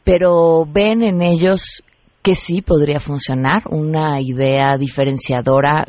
Pero 0.03 0.65
ven 0.65 1.01
en 1.01 1.21
ellos 1.21 1.83
que 2.21 2.35
sí 2.35 2.61
podría 2.61 2.99
funcionar, 2.99 3.63
una 3.69 4.21
idea 4.21 4.77
diferenciadora 4.77 5.85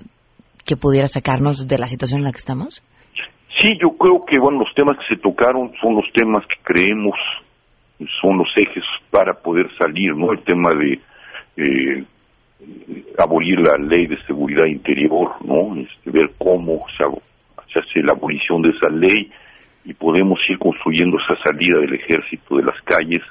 que 0.64 0.76
pudiera 0.76 1.08
sacarnos 1.08 1.66
de 1.66 1.78
la 1.78 1.88
situación 1.88 2.20
en 2.20 2.24
la 2.24 2.32
que 2.32 2.38
estamos. 2.38 2.82
Sí, 3.56 3.76
yo 3.80 3.90
creo 3.96 4.24
que 4.24 4.38
bueno 4.38 4.60
los 4.60 4.74
temas 4.74 4.96
que 4.98 5.14
se 5.14 5.20
tocaron 5.20 5.72
son 5.80 5.96
los 5.96 6.04
temas 6.12 6.46
que 6.46 6.56
creemos 6.62 7.16
son 8.20 8.38
los 8.38 8.48
ejes 8.56 8.84
para 9.10 9.34
poder 9.34 9.68
salir, 9.76 10.14
¿no? 10.14 10.32
El 10.32 10.40
tema 10.40 10.72
de 10.74 11.00
eh, 11.56 12.04
abolir 13.18 13.58
la 13.60 13.76
ley 13.76 14.06
de 14.06 14.22
seguridad 14.24 14.66
interior, 14.66 15.32
¿no? 15.44 15.74
Este, 15.76 16.10
ver 16.10 16.30
cómo 16.38 16.84
se, 16.96 17.04
se 17.72 17.78
hace 17.80 18.02
la 18.02 18.12
abolición 18.12 18.62
de 18.62 18.70
esa 18.70 18.88
ley 18.90 19.30
y 19.84 19.94
podemos 19.94 20.38
ir 20.48 20.58
construyendo 20.58 21.18
esa 21.18 21.40
salida 21.42 21.78
del 21.80 21.94
ejército 21.94 22.56
de 22.56 22.64
las 22.64 22.80
calles, 22.82 23.22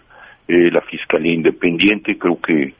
eh, 0.47 0.71
la 0.71 0.81
fiscalía 0.81 1.33
independiente, 1.33 2.17
creo 2.17 2.39
que 2.41 2.73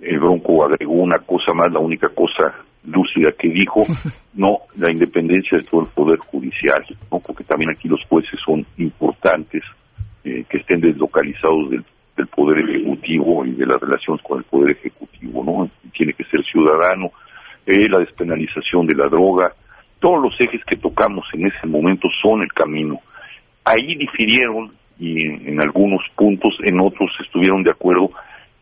el 0.00 0.18
Bronco 0.18 0.64
agregó 0.64 0.94
una 0.94 1.18
cosa 1.18 1.54
más, 1.54 1.72
la 1.72 1.78
única 1.78 2.08
cosa 2.08 2.54
lúcida 2.84 3.32
que 3.38 3.48
dijo, 3.48 3.86
no, 4.34 4.60
la 4.76 4.90
independencia 4.90 5.58
de 5.58 5.64
todo 5.64 5.82
el 5.82 5.88
poder 5.88 6.18
judicial, 6.18 6.84
¿no? 7.10 7.20
porque 7.20 7.44
también 7.44 7.70
aquí 7.70 7.88
los 7.88 8.00
jueces 8.08 8.38
son 8.44 8.66
importantes, 8.78 9.62
eh, 10.24 10.44
que 10.48 10.58
estén 10.58 10.80
deslocalizados 10.80 11.70
del, 11.70 11.84
del 12.16 12.26
poder 12.28 12.58
ejecutivo 12.68 13.44
y 13.44 13.52
de 13.52 13.66
las 13.66 13.80
relaciones 13.80 14.22
con 14.22 14.38
el 14.38 14.44
poder 14.44 14.76
ejecutivo, 14.76 15.42
¿no? 15.44 15.68
Tiene 15.92 16.12
que 16.12 16.24
ser 16.24 16.44
ciudadano, 16.44 17.10
eh, 17.66 17.88
la 17.88 17.98
despenalización 17.98 18.86
de 18.86 18.94
la 18.94 19.08
droga, 19.08 19.52
todos 19.98 20.22
los 20.22 20.34
ejes 20.40 20.60
que 20.64 20.76
tocamos 20.76 21.24
en 21.32 21.46
ese 21.46 21.66
momento 21.66 22.08
son 22.22 22.42
el 22.42 22.52
camino. 22.52 23.00
Ahí 23.64 23.94
difirieron 23.96 24.72
y 24.98 25.22
en 25.48 25.60
algunos 25.60 26.02
puntos, 26.16 26.54
en 26.62 26.80
otros 26.80 27.10
estuvieron 27.24 27.62
de 27.62 27.70
acuerdo, 27.70 28.10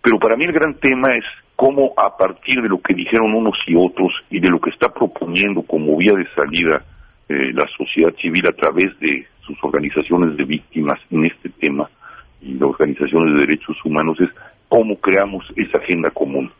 pero 0.02 0.18
para 0.18 0.36
mí 0.36 0.44
el 0.44 0.52
gran 0.52 0.74
tema 0.74 1.08
es 1.16 1.24
cómo 1.60 1.92
a 1.94 2.16
partir 2.16 2.62
de 2.62 2.70
lo 2.70 2.80
que 2.80 2.94
dijeron 2.94 3.34
unos 3.34 3.58
y 3.66 3.74
otros 3.76 4.14
y 4.30 4.40
de 4.40 4.48
lo 4.48 4.58
que 4.58 4.70
está 4.70 4.88
proponiendo 4.88 5.60
como 5.60 5.94
vía 5.98 6.14
de 6.16 6.26
salida 6.34 6.82
eh, 7.28 7.52
la 7.52 7.66
sociedad 7.76 8.14
civil 8.14 8.42
a 8.48 8.56
través 8.56 8.98
de 8.98 9.26
sus 9.42 9.62
organizaciones 9.62 10.38
de 10.38 10.44
víctimas 10.44 10.98
en 11.10 11.26
este 11.26 11.50
tema 11.50 11.90
y 12.40 12.54
las 12.54 12.62
organizaciones 12.62 13.34
de 13.34 13.40
derechos 13.40 13.76
humanos 13.84 14.18
es 14.20 14.30
cómo 14.70 14.96
creamos 14.96 15.44
esa 15.54 15.76
agenda 15.76 16.08
común, 16.12 16.50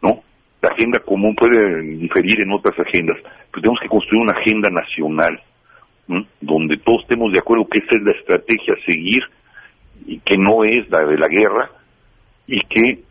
¿no? 0.00 0.20
La 0.62 0.70
agenda 0.70 1.00
común 1.00 1.34
puede 1.34 1.82
diferir 1.82 2.40
en 2.40 2.50
otras 2.50 2.78
agendas, 2.80 3.18
pero 3.50 3.60
tenemos 3.60 3.80
que 3.82 3.88
construir 3.88 4.22
una 4.22 4.38
agenda 4.40 4.70
nacional, 4.70 5.38
donde 6.40 6.78
todos 6.78 7.02
estemos 7.02 7.30
de 7.30 7.40
acuerdo 7.40 7.68
que 7.68 7.80
esa 7.80 7.94
es 7.94 8.02
la 8.02 8.12
estrategia 8.12 8.72
a 8.72 8.90
seguir 8.90 9.22
y 10.06 10.18
que 10.20 10.38
no 10.38 10.64
es 10.64 10.88
la 10.88 11.04
de 11.04 11.18
la 11.18 11.28
guerra 11.28 11.70
y 12.46 12.60
que 12.60 13.04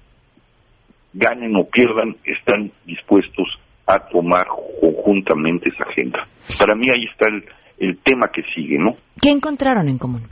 ganen 1.15 1.55
o 1.55 1.65
pierdan 1.65 2.15
están 2.24 2.72
dispuestos 2.86 3.48
a 3.88 4.00
tomar 4.10 4.45
conjuntamente 4.81 5.69
esa 5.69 5.89
agenda. 5.89 6.27
Para 6.60 6.75
mí 6.75 6.88
ahí 6.93 7.05
está 7.05 7.27
el, 7.29 7.43
el 7.77 7.98
tema 8.00 8.27
que 8.34 8.43
sigue, 8.53 8.77
¿no? 8.77 8.95
¿Qué 9.22 9.29
encontraron 9.29 9.88
en 9.88 9.98
común? 9.98 10.24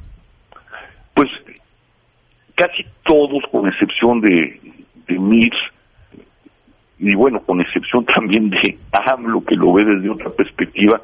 Pues 1.14 1.30
casi 2.56 2.84
todos, 3.04 3.44
con 3.52 3.68
excepción 3.68 4.22
de, 4.22 4.60
de 5.08 5.20
y 7.00 7.16
bueno, 7.16 7.42
con 7.42 7.62
excepción 7.62 8.06
también 8.16 8.50
de 8.50 8.78
AMLO, 8.92 9.44
que 9.46 9.56
lo 9.56 9.74
ve 9.74 9.86
desde 9.86 10.10
otra 10.10 10.32
perspectiva, 10.32 11.02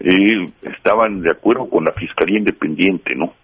eh, 0.00 0.46
estaban 0.62 1.22
de 1.22 1.30
acuerdo 1.30 1.68
con 1.68 1.84
la 1.84 1.92
Fiscalía 1.92 2.38
Independiente, 2.38 3.14
¿no? 3.14 3.34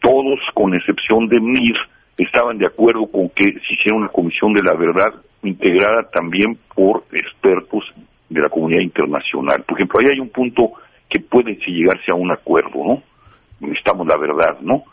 Todos, 0.00 0.38
con 0.54 0.74
excepción 0.74 1.26
de 1.28 1.40
MIR, 1.40 1.76
estaban 2.24 2.58
de 2.58 2.66
acuerdo 2.66 3.06
con 3.06 3.28
que 3.30 3.44
se 3.44 3.74
hiciera 3.74 3.96
una 3.96 4.08
comisión 4.08 4.52
de 4.52 4.62
la 4.62 4.74
verdad 4.74 5.14
integrada 5.42 6.08
también 6.12 6.58
por 6.74 7.04
expertos 7.12 7.84
de 8.28 8.40
la 8.40 8.48
comunidad 8.48 8.82
internacional. 8.82 9.64
Por 9.66 9.78
ejemplo, 9.78 10.00
ahí 10.00 10.06
hay 10.12 10.20
un 10.20 10.30
punto 10.30 10.72
que 11.08 11.20
puede 11.20 11.56
llegarse 11.56 12.10
a 12.10 12.14
un 12.14 12.30
acuerdo, 12.30 12.84
¿no? 12.84 13.02
Necesitamos 13.60 14.06
la 14.06 14.16
verdad, 14.16 14.60
¿no? 14.60 14.84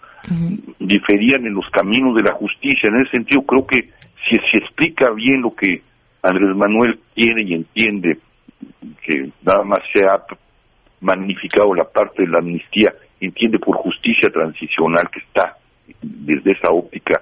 Diferían 0.79 1.45
en 1.45 1.53
los 1.53 1.69
caminos 1.71 2.15
de 2.15 2.23
la 2.23 2.33
justicia. 2.33 2.89
En 2.89 3.01
ese 3.01 3.11
sentido, 3.11 3.43
creo 3.43 3.65
que 3.65 3.89
si 4.27 4.35
se 4.51 4.57
explica 4.57 5.11
bien 5.11 5.41
lo 5.41 5.55
que 5.55 5.81
Andrés 6.21 6.55
Manuel 6.55 6.99
tiene 7.13 7.43
y 7.43 7.53
entiende, 7.53 8.17
que 9.03 9.29
nada 9.43 9.63
más 9.63 9.79
se 9.93 10.03
ha 10.03 10.23
magnificado 10.99 11.73
la 11.73 11.85
parte 11.85 12.23
de 12.23 12.29
la 12.29 12.39
amnistía, 12.39 12.93
entiende 13.21 13.59
por 13.59 13.77
justicia 13.77 14.29
transicional 14.29 15.09
que 15.11 15.19
está 15.19 15.57
desde 16.01 16.51
esa 16.51 16.71
óptica 16.71 17.21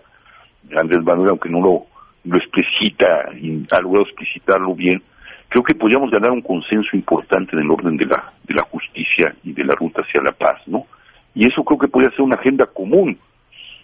Andrés 0.75 1.03
Manuel, 1.03 1.29
aunque 1.29 1.49
no 1.49 1.61
lo, 1.61 1.85
lo 2.23 2.37
explicita 2.37 3.31
y 3.39 3.65
ha 3.71 3.81
logrado 3.81 4.05
explicitarlo 4.05 4.73
bien, 4.75 5.01
creo 5.49 5.63
que 5.63 5.75
podríamos 5.75 6.11
ganar 6.11 6.31
un 6.31 6.41
consenso 6.41 6.89
importante 6.93 7.55
en 7.55 7.63
el 7.63 7.71
orden 7.71 7.97
de 7.97 8.05
la, 8.05 8.33
de 8.43 8.55
la 8.55 8.63
justicia 8.63 9.35
y 9.43 9.53
de 9.53 9.63
la 9.63 9.75
ruta 9.75 10.01
hacia 10.01 10.21
la 10.21 10.31
paz, 10.31 10.61
¿no? 10.67 10.85
Y 11.33 11.45
eso 11.45 11.63
creo 11.63 11.79
que 11.79 11.87
podría 11.87 12.11
ser 12.11 12.21
una 12.21 12.35
agenda 12.35 12.65
común. 12.65 13.17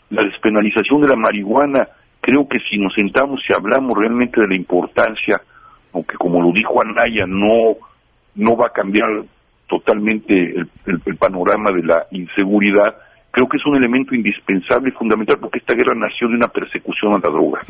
La 0.09 0.23
despenalización 0.23 1.01
de 1.01 1.07
la 1.07 1.15
marihuana, 1.15 1.87
creo 2.21 2.47
que 2.47 2.59
si 2.69 2.77
nos 2.77 2.93
sentamos 2.93 3.41
y 3.47 3.53
hablamos 3.53 3.97
realmente 3.97 4.41
de 4.41 4.47
la 4.47 4.55
importancia, 4.55 5.41
aunque 5.93 6.15
como 6.17 6.41
lo 6.41 6.51
dijo 6.51 6.81
Anaya, 6.81 7.25
no, 7.27 7.75
no 8.35 8.55
va 8.55 8.67
a 8.67 8.73
cambiar 8.73 9.23
totalmente 9.67 10.33
el, 10.33 10.69
el, 10.85 11.15
panorama 11.17 11.71
de 11.71 11.83
la 11.83 12.05
inseguridad, 12.11 12.95
creo 13.31 13.47
que 13.47 13.57
es 13.57 13.65
un 13.65 13.75
elemento 13.75 14.13
indispensable 14.13 14.89
y 14.89 14.91
fundamental 14.91 15.37
porque 15.39 15.59
esta 15.59 15.73
guerra 15.73 15.95
nació 15.95 16.27
de 16.27 16.35
una 16.35 16.49
persecución 16.49 17.13
a 17.13 17.19
la 17.19 17.31
droga. 17.31 17.61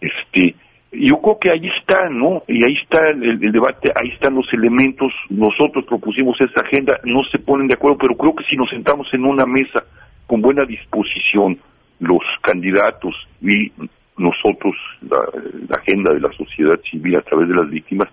Este, 0.00 0.54
yo 0.92 1.20
creo 1.20 1.38
que 1.40 1.50
ahí 1.50 1.68
está, 1.78 2.08
¿no? 2.08 2.42
Y 2.46 2.62
ahí 2.64 2.76
está 2.82 2.98
el, 3.10 3.38
debate, 3.52 3.92
ahí 3.94 4.10
están 4.10 4.34
los 4.34 4.46
elementos. 4.52 5.12
Nosotros 5.28 5.84
propusimos 5.86 6.40
esa 6.40 6.60
agenda, 6.60 6.98
no 7.04 7.20
se 7.30 7.38
ponen 7.38 7.66
de 7.66 7.74
acuerdo, 7.74 7.98
pero 7.98 8.14
creo 8.14 8.34
que 8.34 8.44
si 8.44 8.56
nos 8.56 8.70
sentamos 8.70 9.06
en 9.12 9.24
una 9.24 9.44
mesa 9.44 9.84
con 10.26 10.40
buena 10.40 10.64
disposición, 10.64 11.58
los 12.00 12.22
candidatos 12.42 13.14
y 13.40 13.70
nosotros, 14.16 14.74
la, 15.02 15.18
la 15.68 15.76
agenda 15.76 16.12
de 16.12 16.20
la 16.20 16.32
sociedad 16.32 16.78
civil 16.90 17.16
a 17.16 17.22
través 17.22 17.48
de 17.48 17.54
las 17.54 17.70
víctimas, 17.70 18.08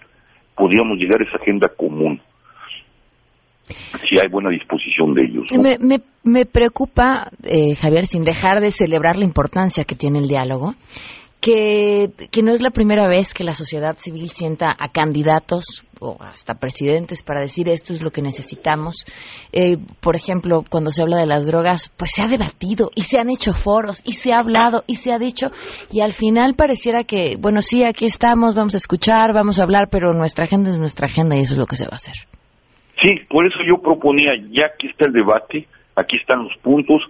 podríamos 0.56 0.98
llegar 0.98 1.22
a 1.22 1.26
esa 1.26 1.38
agenda 1.38 1.70
común 1.70 2.22
si 4.08 4.20
hay 4.20 4.28
buena 4.30 4.50
disposición 4.50 5.14
de 5.14 5.24
ellos. 5.26 5.48
Me, 6.24 6.46
preocupa, 6.46 7.32
eh, 7.44 7.76
Javier, 7.76 8.06
sin 8.06 8.24
dejar 8.24 8.60
de 8.60 8.72
celebrar 8.72 9.16
la 9.16 9.26
importancia 9.26 9.84
que 9.84 9.96
tiene 9.96 10.20
el 10.20 10.28
diálogo, 10.28 10.76
que, 11.42 12.12
que 12.32 12.44
no 12.44 12.54
es 12.54 12.62
la 12.62 12.72
primera 12.72 13.08
vez 13.08 13.34
que 13.34 13.44
la 13.44 13.56
sociedad 13.56 13.98
civil 13.98 14.30
sienta 14.30 14.68
a 14.78 14.90
candidatos 14.90 15.84
o 16.00 16.18
hasta 16.20 16.56
presidentes 16.56 17.24
para 17.24 17.42
decir 17.42 17.70
esto 17.70 17.94
es 17.94 18.02
lo 18.02 18.12
que 18.12 18.22
necesitamos. 18.22 19.06
Eh, 19.52 19.78
por 20.00 20.16
ejemplo, 20.16 20.64
cuando 20.70 20.92
se 20.92 21.02
habla 21.02 21.18
de 21.18 21.26
las 21.26 21.46
drogas, 21.46 21.92
pues 21.96 22.12
se 22.12 22.22
ha 22.22 22.28
debatido 22.28 22.90
y 22.96 23.02
se 23.02 23.20
han 23.20 23.30
hecho 23.30 23.54
foros 23.54 24.02
y 24.06 24.14
se 24.14 24.34
ha 24.34 24.40
hablado 24.40 24.84
y 24.88 24.96
se 24.96 25.14
ha 25.14 25.20
dicho 25.20 25.48
y 25.92 26.02
al 26.02 26.12
final 26.12 26.56
pareciera 26.56 27.04
que, 27.04 27.36
bueno, 27.40 27.62
sí, 27.62 27.84
aquí 27.84 28.06
estamos, 28.06 28.56
vamos 28.56 28.74
a 28.74 28.78
escuchar, 28.78 29.34
vamos 29.34 29.60
a 29.60 29.64
hablar, 29.64 29.90
pero 29.92 30.14
nuestra 30.14 30.46
agenda 30.46 30.70
es 30.70 30.78
nuestra 30.78 31.08
agenda 31.08 31.36
y 31.36 31.42
eso 31.42 31.54
es 31.54 31.60
lo 31.60 31.66
que 31.66 31.76
se 31.76 31.86
va 31.86 31.94
a 31.94 31.96
hacer. 31.96 32.16
Sí, 33.02 33.16
por 33.30 33.46
eso 33.46 33.60
yo 33.66 33.82
proponía, 33.82 34.32
ya 34.52 34.68
aquí 34.68 34.88
está 34.88 35.06
el 35.06 35.14
debate, 35.14 35.68
aquí 35.96 36.18
están 36.18 36.44
los 36.44 36.56
puntos, 36.58 37.02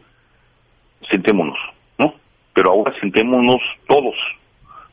sentémonos, 1.10 1.58
¿no? 1.98 2.14
Pero 2.54 2.72
ahora 2.72 2.94
sentémonos 3.00 3.62
todos, 3.88 4.16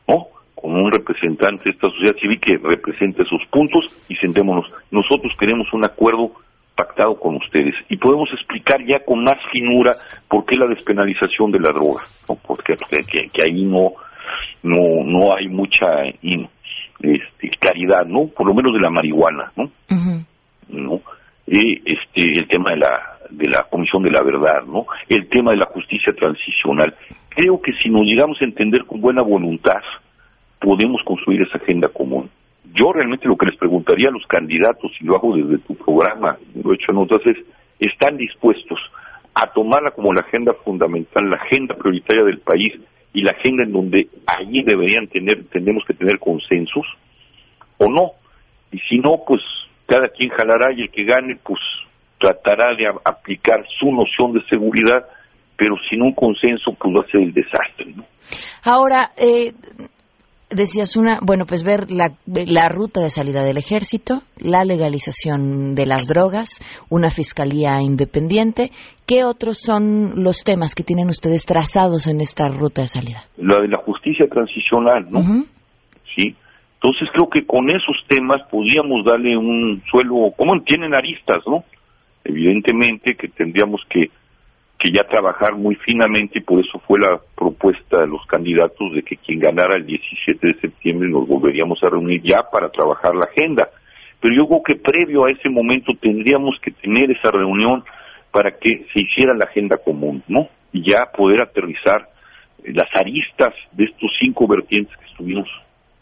¿no? 0.07 0.27
Con 0.55 0.75
un 0.75 0.91
representante 0.91 1.65
de 1.65 1.71
esta 1.71 1.89
sociedad 1.89 2.15
civil 2.15 2.39
que 2.39 2.57
represente 2.57 3.21
esos 3.21 3.45
puntos 3.51 3.85
y 4.09 4.15
sentémonos. 4.15 4.65
Nosotros 4.89 5.33
queremos 5.39 5.71
un 5.73 5.85
acuerdo 5.85 6.31
pactado 6.75 7.19
con 7.19 7.35
ustedes 7.35 7.75
y 7.89 7.97
podemos 7.97 8.29
explicar 8.33 8.79
ya 8.85 9.03
con 9.03 9.23
más 9.23 9.37
finura 9.51 9.93
por 10.27 10.45
qué 10.45 10.55
la 10.55 10.67
despenalización 10.67 11.51
de 11.51 11.59
la 11.59 11.73
droga, 11.73 12.03
¿no? 12.27 12.35
Porque 12.35 12.75
que, 12.75 13.29
que 13.29 13.43
ahí 13.43 13.65
no, 13.65 13.93
no, 14.63 15.03
no 15.03 15.35
hay 15.35 15.47
mucha 15.47 16.05
este, 17.01 17.49
claridad, 17.59 18.05
¿no? 18.05 18.27
Por 18.27 18.47
lo 18.47 18.53
menos 18.53 18.73
de 18.73 18.79
la 18.79 18.89
marihuana, 18.89 19.51
¿no? 19.55 19.71
¿No? 20.69 21.01
Y 21.45 21.77
este, 21.91 22.39
el 22.39 22.47
tema 22.47 22.71
de 22.71 22.77
la 22.77 23.17
de 23.29 23.47
la 23.47 23.63
Comisión 23.63 24.03
de 24.03 24.11
la 24.11 24.21
Verdad, 24.21 24.63
¿no? 24.65 24.85
El 25.09 25.27
tema 25.29 25.51
de 25.51 25.57
la 25.57 25.65
justicia 25.65 26.13
transicional. 26.13 26.95
Creo 27.29 27.61
que 27.61 27.73
si 27.73 27.89
nos 27.89 28.05
llegamos 28.05 28.37
a 28.41 28.45
entender 28.45 28.85
con 28.85 29.01
buena 29.01 29.21
voluntad, 29.21 29.81
podemos 30.59 31.01
construir 31.03 31.41
esa 31.41 31.57
agenda 31.57 31.89
común. 31.89 32.29
Yo 32.73 32.91
realmente 32.91 33.27
lo 33.27 33.37
que 33.37 33.47
les 33.47 33.57
preguntaría 33.57 34.09
a 34.09 34.11
los 34.11 34.25
candidatos, 34.27 34.91
y 34.99 35.05
lo 35.05 35.15
hago 35.15 35.35
desde 35.35 35.59
tu 35.59 35.75
programa, 35.75 36.37
lo 36.55 36.71
he 36.71 36.75
hecho 36.75 36.91
en 36.91 36.97
otras, 36.97 37.25
es, 37.25 37.37
¿están 37.79 38.17
dispuestos 38.17 38.79
a 39.33 39.51
tomarla 39.53 39.91
como 39.91 40.13
la 40.13 40.21
agenda 40.21 40.53
fundamental, 40.65 41.29
la 41.29 41.37
agenda 41.37 41.75
prioritaria 41.75 42.23
del 42.23 42.39
país 42.39 42.73
y 43.13 43.21
la 43.21 43.31
agenda 43.31 43.63
en 43.63 43.71
donde 43.71 44.07
allí 44.25 44.63
deberían 44.63 45.07
tener, 45.07 45.45
tenemos 45.45 45.83
que 45.85 45.93
tener 45.93 46.19
consensos, 46.19 46.85
o 47.77 47.89
no? 47.89 48.11
Y 48.71 48.79
si 48.79 48.97
no, 48.97 49.21
pues 49.25 49.41
cada 49.87 50.09
quien 50.09 50.29
jalará 50.29 50.73
y 50.73 50.81
el 50.81 50.91
que 50.91 51.05
gane, 51.05 51.37
pues 51.43 51.59
tratará 52.19 52.75
de 52.75 52.85
aplicar 53.05 53.65
su 53.79 53.91
noción 53.91 54.33
de 54.33 54.43
seguridad, 54.49 55.05
pero 55.55 55.75
sin 55.89 56.01
un 56.01 56.13
consenso, 56.13 56.75
pues 56.79 56.93
va 56.95 57.01
a 57.01 57.11
ser 57.11 57.21
el 57.21 57.33
desastre, 57.33 57.93
¿no? 57.95 58.03
Ahora, 58.63 59.11
eh, 59.17 59.53
decías 60.49 60.97
una, 60.97 61.19
bueno, 61.21 61.45
pues 61.45 61.63
ver 61.63 61.91
la, 61.91 62.11
la, 62.25 62.69
ruta 62.69 63.01
de 63.01 63.09
salida 63.09 63.43
del 63.43 63.57
ejército, 63.57 64.21
la 64.37 64.63
legalización 64.63 65.75
de 65.75 65.85
las 65.85 66.07
drogas, 66.07 66.59
una 66.89 67.09
fiscalía 67.09 67.81
independiente. 67.81 68.71
¿Qué 69.05 69.23
otros 69.23 69.59
son 69.59 70.23
los 70.23 70.43
temas 70.43 70.75
que 70.75 70.83
tienen 70.83 71.07
ustedes 71.07 71.45
trazados 71.45 72.07
en 72.07 72.21
esta 72.21 72.49
ruta 72.49 72.81
de 72.81 72.87
salida? 72.87 73.23
La 73.37 73.61
de 73.61 73.67
la 73.67 73.77
justicia 73.77 74.27
transicional, 74.27 75.07
¿no? 75.09 75.21
Sí. 76.15 76.35
Entonces 76.87 77.09
creo 77.11 77.27
que 77.29 77.45
con 77.45 77.67
esos 77.67 77.97
temas 78.07 78.37
podríamos 78.49 79.03
darle 79.03 79.35
un 79.35 79.83
suelo, 79.91 80.31
como 80.37 80.61
tienen 80.61 80.95
aristas, 80.95 81.43
¿no? 81.45 81.65
Evidentemente 82.23 83.15
que 83.15 83.27
tendríamos 83.27 83.81
que 83.89 84.09
que 84.79 84.91
ya 84.91 85.03
trabajar 85.05 85.55
muy 85.55 85.75
finamente 85.75 86.37
y 86.37 86.43
por 86.43 86.63
eso 86.63 86.79
fue 86.87 86.99
la 86.99 87.19
propuesta 87.35 87.99
de 88.01 88.07
los 88.07 88.25
candidatos 88.27 88.93
de 88.93 89.01
que 89.01 89.17
quien 89.17 89.39
ganara 89.39 89.75
el 89.75 89.85
17 89.85 90.47
de 90.47 90.53
septiembre 90.61 91.09
nos 91.09 91.27
volveríamos 91.27 91.83
a 91.83 91.89
reunir 91.89 92.21
ya 92.21 92.43
para 92.49 92.69
trabajar 92.69 93.15
la 93.15 93.25
agenda. 93.25 93.67
Pero 94.21 94.35
yo 94.35 94.47
creo 94.47 94.63
que 94.63 94.75
previo 94.75 95.25
a 95.25 95.31
ese 95.31 95.49
momento 95.49 95.91
tendríamos 95.99 96.55
que 96.61 96.71
tener 96.71 97.11
esa 97.11 97.31
reunión 97.31 97.83
para 98.31 98.51
que 98.51 98.85
se 98.93 99.01
hiciera 99.01 99.33
la 99.33 99.45
agenda 99.45 99.77
común, 99.77 100.23
¿no? 100.29 100.47
Y 100.71 100.89
ya 100.89 101.11
poder 101.11 101.41
aterrizar 101.41 102.07
las 102.63 102.87
aristas 102.95 103.53
de 103.73 103.85
estos 103.85 104.11
cinco 104.21 104.47
vertientes 104.47 104.95
que 104.95 105.05
estuvimos 105.07 105.49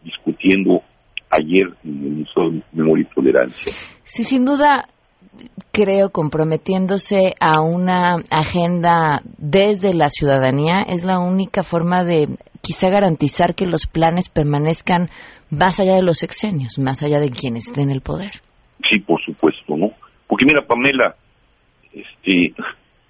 discutiendo 0.06 0.82
ayer 1.30 1.68
en 1.84 2.06
el 2.06 2.12
Museo 2.12 2.52
de 2.52 2.64
Memoria 2.72 3.06
y 3.10 3.14
Tolerancia. 3.14 3.74
Sí, 4.04 4.24
sin 4.24 4.46
duda, 4.46 4.86
creo, 5.74 6.10
comprometiéndose 6.10 7.34
a 7.40 7.62
una 7.62 8.18
agenda 8.30 9.22
desde 9.38 9.94
la 9.94 10.10
ciudadanía, 10.10 10.84
es 10.88 11.04
la 11.04 11.20
única 11.20 11.64
forma 11.64 12.04
de 12.04 12.28
quizá 12.62 12.90
garantizar 12.90 13.56
que 13.56 13.66
los 13.66 13.88
planes 13.88 14.30
permanezcan 14.30 15.10
más 15.50 15.80
allá 15.80 15.96
de 15.96 16.04
los 16.04 16.24
exenios, 16.24 16.80
más 16.80 17.04
allá 17.04 17.20
de 17.20 17.30
quienes 17.30 17.68
estén 17.68 17.90
en 17.90 17.96
el 17.96 18.02
poder. 18.02 18.32
Sí, 18.90 19.00
por 19.00 19.22
supuesto, 19.24 19.76
¿no? 19.76 19.92
Porque 20.28 20.46
mira, 20.46 20.66
Pamela, 20.66 21.16
este, 21.94 22.54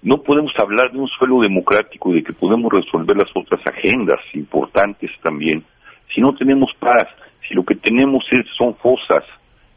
no 0.02 0.22
podemos 0.22 0.52
hablar 0.62 0.92
de 0.92 0.98
un 0.98 1.08
suelo 1.08 1.40
democrático 1.40 2.12
y 2.12 2.16
de 2.16 2.22
que 2.22 2.32
podemos 2.32 2.70
resolver 2.70 3.16
las 3.16 3.30
otras 3.34 3.60
agendas 3.66 4.20
importantes 4.34 5.10
también 5.22 5.64
si 6.14 6.20
no 6.20 6.34
tenemos 6.34 6.70
paz, 6.78 7.08
si 7.46 7.54
lo 7.54 7.64
que 7.64 7.74
tenemos 7.76 8.24
es, 8.32 8.46
son 8.56 8.74
fosas, 8.76 9.24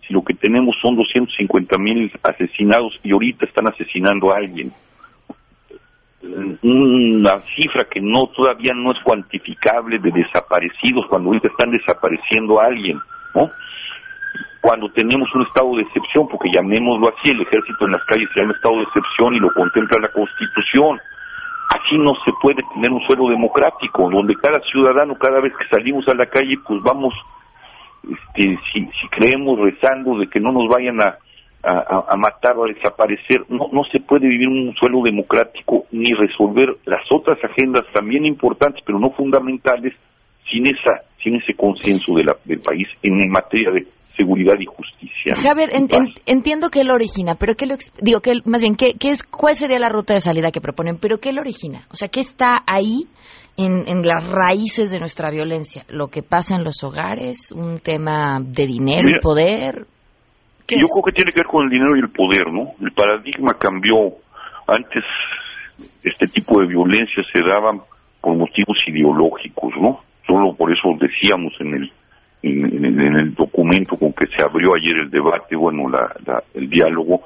lo 0.09 0.23
que 0.23 0.33
tenemos 0.33 0.75
son 0.81 0.95
250 0.95 1.77
mil 1.77 2.11
asesinados 2.23 2.99
y 3.03 3.11
ahorita 3.11 3.45
están 3.45 3.67
asesinando 3.67 4.31
a 4.31 4.37
alguien. 4.37 4.71
Una 6.21 7.37
cifra 7.55 7.85
que 7.89 8.01
no 8.01 8.27
todavía 8.35 8.73
no 8.75 8.91
es 8.91 8.97
cuantificable 9.03 9.99
de 9.99 10.11
desaparecidos 10.11 11.05
cuando 11.07 11.29
ahorita 11.29 11.47
están 11.47 11.71
desapareciendo 11.71 12.59
a 12.59 12.65
alguien, 12.65 12.99
¿no? 13.35 13.49
Cuando 14.61 14.89
tenemos 14.89 15.33
un 15.33 15.43
estado 15.43 15.73
de 15.75 15.83
excepción, 15.83 16.27
porque 16.27 16.49
llamémoslo 16.51 17.07
así, 17.07 17.31
el 17.31 17.41
ejército 17.41 17.85
en 17.85 17.91
las 17.91 18.03
calles 18.03 18.27
se 18.33 18.41
llama 18.41 18.53
estado 18.53 18.75
de 18.77 18.83
excepción 18.83 19.33
y 19.35 19.39
lo 19.39 19.53
contempla 19.53 19.99
la 20.01 20.11
Constitución. 20.11 20.99
Así 21.79 21.97
no 21.97 22.13
se 22.25 22.31
puede 22.41 22.61
tener 22.73 22.91
un 22.91 23.01
suelo 23.01 23.29
democrático, 23.29 24.09
donde 24.09 24.35
cada 24.35 24.59
ciudadano, 24.61 25.15
cada 25.15 25.39
vez 25.39 25.53
que 25.55 25.67
salimos 25.67 26.07
a 26.07 26.15
la 26.15 26.25
calle, 26.25 26.55
pues 26.67 26.81
vamos 26.81 27.13
este, 28.03 28.57
si, 28.71 28.85
si 28.85 29.07
creemos 29.09 29.59
rezando 29.59 30.17
de 30.17 30.27
que 30.27 30.39
no 30.39 30.51
nos 30.51 30.67
vayan 30.69 31.01
a, 31.01 31.17
a, 31.63 32.15
matar 32.15 32.57
o 32.57 32.65
a 32.65 32.67
desaparecer, 32.67 33.43
no, 33.49 33.69
no 33.71 33.83
se 33.91 33.99
puede 33.99 34.27
vivir 34.27 34.47
un 34.47 34.73
suelo 34.75 35.01
democrático 35.03 35.85
ni 35.91 36.11
resolver 36.13 36.77
las 36.85 37.03
otras 37.11 37.37
agendas 37.43 37.85
también 37.93 38.25
importantes, 38.25 38.81
pero 38.85 38.99
no 38.99 39.11
fundamentales, 39.11 39.93
sin 40.49 40.65
esa 40.65 41.03
sin 41.21 41.35
ese 41.35 41.53
consenso 41.53 42.13
de 42.15 42.23
la, 42.23 42.37
del 42.45 42.61
país 42.61 42.87
en 43.03 43.29
materia 43.29 43.71
de 43.71 43.85
seguridad 44.19 44.55
y 44.60 44.65
justicia. 44.65 45.34
Javier, 45.41 45.69
entiendo 46.25 46.69
que 46.69 46.84
lo 46.84 46.93
origina, 46.93 47.36
pero 47.36 47.55
¿qué 47.55 47.65
lo 47.65 47.75
digo 48.01 48.19
que 48.19 48.34
más 48.45 48.62
bien 48.62 48.75
qué, 48.75 48.95
qué 48.99 49.12
es 49.12 49.23
cuál 49.23 49.55
sería 49.55 49.79
la 49.79 49.89
ruta 49.89 50.13
de 50.13 50.19
salida 50.19 50.51
que 50.51 50.60
proponen, 50.60 50.97
pero 50.99 51.19
qué 51.19 51.32
lo 51.32 51.41
origina, 51.41 51.88
o 51.89 51.95
sea, 51.95 52.10
qué 52.10 52.19
está 52.19 52.60
ahí 52.67 53.08
en, 53.58 54.01
las 54.03 54.29
raíces 54.29 54.91
de 54.91 54.99
nuestra 54.99 55.29
violencia, 55.29 55.84
lo 55.89 56.08
que 56.08 56.23
pasa 56.23 56.55
en 56.55 56.63
los 56.63 56.84
hogares, 56.84 57.51
un 57.51 57.79
tema 57.79 58.39
de 58.41 58.65
dinero 58.65 59.10
y 59.10 59.19
poder. 59.19 59.86
Yo 60.67 60.88
creo 60.88 61.05
que 61.05 61.12
tiene 61.12 61.32
que 61.32 61.41
ver 61.41 61.47
con 61.47 61.63
el 61.63 61.69
dinero 61.69 61.95
y 61.95 61.99
el 61.99 62.10
poder, 62.10 62.47
¿no? 62.51 62.73
El 62.79 62.91
paradigma 62.91 63.53
cambió. 63.60 64.15
Antes 64.67 65.03
este 66.03 66.27
tipo 66.27 66.62
de 66.62 66.67
violencia 66.67 67.23
se 67.34 67.41
daban 67.41 67.82
por 68.21 68.38
motivos 68.38 68.77
ideológicos, 68.88 69.73
¿no? 69.82 70.01
Solo 70.27 70.53
por 70.53 70.71
eso 70.71 70.89
decíamos 70.99 71.53
en 71.60 71.73
el 71.73 71.91
en, 72.41 73.15
el 73.15 73.34
documento 73.36 73.97
con 73.97 74.13
que 74.13 74.28
se 74.28 74.41
abrió 74.41 74.75
ayer 74.75 74.97
el 74.97 75.10
debate, 75.10 75.56
bueno, 75.56 75.89
la, 75.89 76.43
el 76.54 76.69
diálogo, 76.69 77.23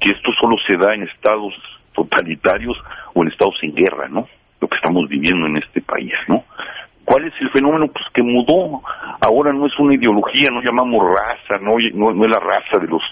que 0.00 0.10
esto 0.10 0.30
solo 0.40 0.56
se 0.66 0.76
da 0.76 0.94
en 0.94 1.02
estados 1.02 1.54
totalitarios 1.94 2.76
o 3.14 3.22
en 3.22 3.28
estados 3.28 3.56
en 3.62 3.74
guerra, 3.74 4.08
¿no? 4.08 4.26
lo 4.60 4.68
que 4.68 4.76
estamos 4.76 5.08
viviendo 5.08 5.46
en 5.46 5.56
este 5.56 5.80
país, 5.80 6.12
¿no? 6.28 6.44
¿Cuál 7.04 7.24
es 7.24 7.34
el 7.40 7.50
fenómeno? 7.50 7.88
Pues 7.88 8.04
que 8.14 8.22
mudó. 8.22 8.82
Ahora 9.20 9.52
no 9.52 9.66
es 9.66 9.76
una 9.78 9.94
ideología, 9.94 10.50
no 10.50 10.62
llamamos 10.62 11.02
raza, 11.02 11.58
no, 11.60 11.76
no, 11.94 12.24
es 12.24 12.30
la 12.30 12.38
raza 12.38 12.78
de 12.78 12.86
los 12.86 13.02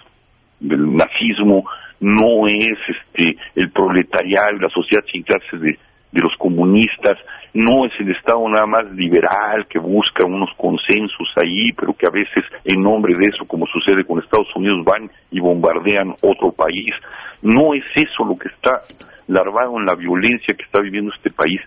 del 0.61 0.95
nazismo, 0.95 1.65
no 2.01 2.47
es 2.47 2.79
este 2.87 3.37
el 3.55 3.71
proletariado 3.71 4.59
la 4.61 4.69
sociedad 4.69 5.05
sin 5.11 5.23
clases 5.23 5.61
de, 5.61 5.79
de 6.13 6.21
los 6.21 6.33
comunistas, 6.39 7.19
no 7.55 7.87
es 7.87 7.93
el 8.01 8.11
Estado 8.11 8.47
nada 8.49 8.67
más 8.67 8.91
liberal 8.93 9.67
que 9.69 9.79
busca 9.79 10.25
unos 10.25 10.51
consensos 10.57 11.29
ahí, 11.37 11.73
pero 11.73 11.93
que 11.95 12.07
a 12.07 12.11
veces 12.11 12.45
en 12.65 12.83
nombre 12.83 13.15
de 13.15 13.27
eso, 13.27 13.47
como 13.47 13.67
sucede 13.67 14.05
con 14.05 14.19
Estados 14.19 14.55
Unidos, 14.55 14.85
van 14.85 15.11
y 15.31 15.41
bombardean 15.41 16.15
otro 16.23 16.53
país. 16.53 16.95
No 17.43 17.75
es 17.75 17.85
eso 17.95 18.25
lo 18.25 18.37
que 18.39 18.49
está 18.49 18.81
larvado 19.27 19.79
en 19.79 19.87
la 19.87 19.95
violencia 19.95 20.55
que 20.55 20.65
está 20.65 20.81
viviendo 20.81 21.13
este 21.15 21.31
país, 21.31 21.61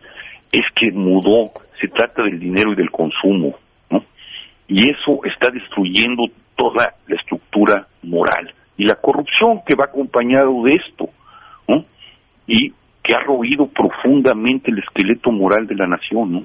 es 0.52 0.66
que 0.76 0.92
mudó, 0.92 1.52
se 1.80 1.88
trata 1.88 2.24
del 2.24 2.40
dinero 2.40 2.74
y 2.74 2.76
del 2.76 2.92
consumo. 2.92 3.56
Y 4.68 4.84
eso 4.84 5.20
está 5.26 5.50
destruyendo 5.52 6.24
toda 6.56 6.94
la 7.08 7.16
estructura 7.16 7.88
moral 8.04 8.54
y 8.78 8.86
la 8.86 8.96
corrupción 8.96 9.62
que 9.66 9.76
va 9.76 9.86
acompañado 9.86 10.64
de 10.64 10.72
esto. 10.72 11.10
Y 12.48 12.74
que 13.04 13.14
ha 13.14 13.20
roído 13.20 13.68
profundamente 13.68 14.72
el 14.72 14.80
esqueleto 14.80 15.32
moral 15.32 15.68
de 15.68 15.76
la 15.76 15.88
nación, 15.88 16.32
¿no? 16.32 16.44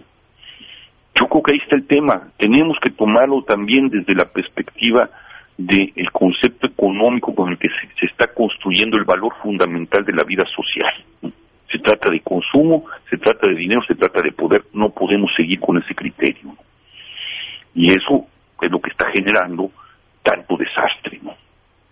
Yo 1.19 1.27
creo 1.29 1.42
que 1.42 1.53
ahí 1.53 1.61
está 1.62 1.77
el 1.77 1.87
tema. 1.87 2.29
Tenemos 2.37 2.77
que 2.83 2.90
tomarlo 2.90 3.42
también 3.42 3.88
desde 3.88 4.14
la 4.14 4.27
perspectiva 4.27 5.09
del 5.57 6.11
concepto 6.12 6.66
económico 6.66 7.35
con 7.35 7.51
el 7.51 7.59
que 7.59 7.69
se, 7.99 8.07
está 8.07 8.27
construyendo 8.35 8.99
el 8.99 9.05
valor 9.05 9.35
fundamental 9.42 10.05
de 10.05 10.12
la 10.12 10.25
vida 10.25 10.45
social. 10.55 10.92
Se 11.73 11.79
trata 11.79 12.11
de 12.11 12.21
consumo, 12.21 12.85
se 13.09 13.16
trata 13.16 13.49
de 13.49 13.55
dinero, 13.55 13.81
se 13.88 13.95
trata 13.95 14.21
de 14.21 14.33
poder. 14.33 14.64
No 14.75 14.90
podemos 14.90 15.31
seguir 15.35 15.59
con 15.59 15.79
ese 15.79 15.95
criterio. 15.95 16.55
Y 17.75 17.90
eso 17.90 18.27
es 18.61 18.71
lo 18.71 18.81
que 18.81 18.90
está 18.90 19.11
generando 19.11 19.71
tanto 20.23 20.57
desastre. 20.57 21.19
¿no? 21.23 21.35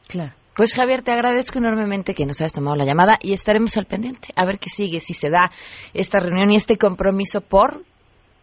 Claro. 0.09 0.33
Pues 0.57 0.75
Javier, 0.75 1.03
te 1.03 1.13
agradezco 1.13 1.59
enormemente 1.59 2.15
que 2.15 2.27
nos 2.27 2.41
hayas 2.41 2.55
tomado 2.55 2.77
la 2.77 2.85
llamada 2.85 3.19
y 3.21 3.33
estaremos 3.33 3.77
al 3.77 3.87
pendiente 3.87 4.29
a 4.37 4.47
ver 4.47 4.59
qué 4.59 4.71
sigue, 4.71 5.01
si 5.01 5.13
se 5.13 5.29
da 5.29 5.51
esta 5.95 6.21
reunión 6.21 6.53
y 6.53 6.57
este 6.57 6.79
compromiso 6.79 7.41
por 7.41 7.83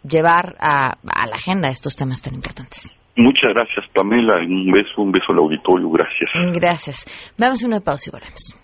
llevar 0.04 0.56
a, 0.60 0.97
a 1.08 1.28
la 1.28 1.36
agenda 1.36 1.69
estos 1.69 1.95
temas 1.95 2.21
tan 2.21 2.34
importantes. 2.34 2.93
Muchas 3.15 3.54
gracias, 3.54 3.86
Pamela. 3.93 4.39
Un 4.39 4.71
beso, 4.71 5.02
un 5.02 5.12
beso 5.12 5.32
al 5.32 5.39
auditorio. 5.39 5.89
Gracias. 5.89 6.32
Gracias. 6.54 7.34
Vamos 7.38 7.63
a 7.63 7.67
una 7.67 7.80
pausa 7.80 8.10
y 8.10 8.12
volvemos. 8.12 8.56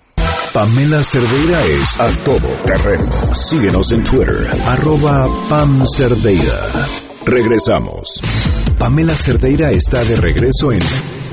Pamela 0.54 1.04
Cerdeira 1.04 1.62
es 1.64 2.00
a 2.00 2.08
todo 2.24 2.48
terreno. 2.66 3.12
Síguenos 3.34 3.92
en 3.92 4.04
Twitter, 4.04 4.48
arroba 4.66 5.28
Pam 5.50 5.86
Cerdeira. 5.86 6.88
Regresamos. 7.26 8.22
Pamela 8.80 9.14
Cerdeira 9.14 9.70
está 9.72 10.04
de 10.04 10.16
regreso 10.16 10.72
en 10.72 10.80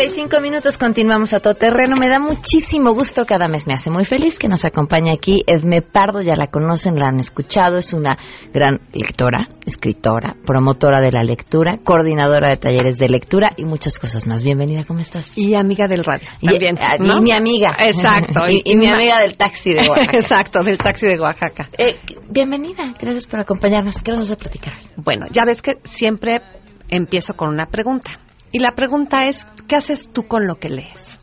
12 0.00 0.16
con 0.16 0.28
35 0.30 0.40
minutos, 0.40 0.78
continuamos 0.78 1.34
a 1.34 1.40
todo 1.40 1.52
terreno. 1.52 1.94
Me 1.98 2.08
da 2.08 2.18
muchísimo 2.18 2.94
gusto, 2.94 3.26
cada 3.26 3.48
mes 3.48 3.66
me 3.66 3.74
hace 3.74 3.90
muy 3.90 4.06
feliz 4.06 4.38
que 4.38 4.48
nos 4.48 4.64
acompañe 4.64 5.12
aquí 5.12 5.42
Edme 5.46 5.82
Pardo, 5.82 6.22
ya 6.22 6.36
la 6.36 6.46
conocen, 6.46 6.98
la 6.98 7.08
han 7.08 7.20
escuchado, 7.20 7.76
es 7.76 7.92
una 7.92 8.16
gran 8.54 8.80
lectora, 8.94 9.48
escritora, 9.66 10.36
promotora 10.46 11.02
de 11.02 11.12
la 11.12 11.22
lectura, 11.22 11.78
coordinadora 11.84 12.48
de 12.48 12.56
talleres 12.56 12.98
de 12.98 13.10
lectura 13.10 13.50
y 13.58 13.66
muchas 13.66 13.98
cosas 13.98 14.26
más. 14.26 14.42
Bienvenida, 14.42 14.84
¿cómo 14.84 15.00
estás? 15.00 15.36
Y 15.36 15.54
amiga 15.54 15.86
del 15.86 16.02
radio. 16.02 16.28
Y, 16.40 16.46
también, 16.46 16.78
ah, 16.80 16.96
y 16.98 17.20
mi 17.20 17.32
amiga. 17.32 17.76
Exacto. 17.78 18.40
y, 18.48 18.62
y 18.64 18.76
mi 18.76 18.90
amiga 18.90 19.20
del 19.20 19.36
taxi 19.36 19.74
de 19.74 19.86
Oaxaca. 19.86 20.16
Exacto, 20.16 20.62
del 20.62 20.78
taxi 20.78 21.08
de 21.08 21.20
Oaxaca. 21.20 21.68
Eh, 21.76 21.96
bienvenida, 22.30 22.94
gracias 22.98 23.26
por 23.26 23.40
acompañarnos. 23.40 24.00
¿Qué 24.00 24.12
nos 24.12 24.20
vas 24.20 24.30
a 24.30 24.36
platicar? 24.36 24.74
Bueno, 24.96 25.26
ya 25.30 25.44
ves 25.44 25.60
que 25.60 25.74
siempre 25.84 26.40
empiezo 26.88 27.34
con 27.34 27.50
una 27.50 27.66
pregunta. 27.66 28.12
Y 28.52 28.58
la 28.58 28.72
pregunta 28.74 29.26
es, 29.26 29.46
¿qué 29.68 29.76
haces 29.76 30.08
tú 30.12 30.26
con 30.26 30.46
lo 30.46 30.56
que 30.56 30.68
lees? 30.70 31.20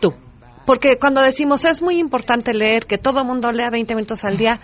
Tú. 0.00 0.14
Porque 0.66 0.98
cuando 0.98 1.20
decimos 1.22 1.64
es 1.64 1.80
muy 1.82 1.98
importante 1.98 2.52
leer, 2.52 2.86
que 2.86 2.98
todo 2.98 3.24
mundo 3.24 3.50
lea 3.52 3.70
20 3.70 3.94
minutos 3.94 4.24
al 4.24 4.36
día, 4.36 4.58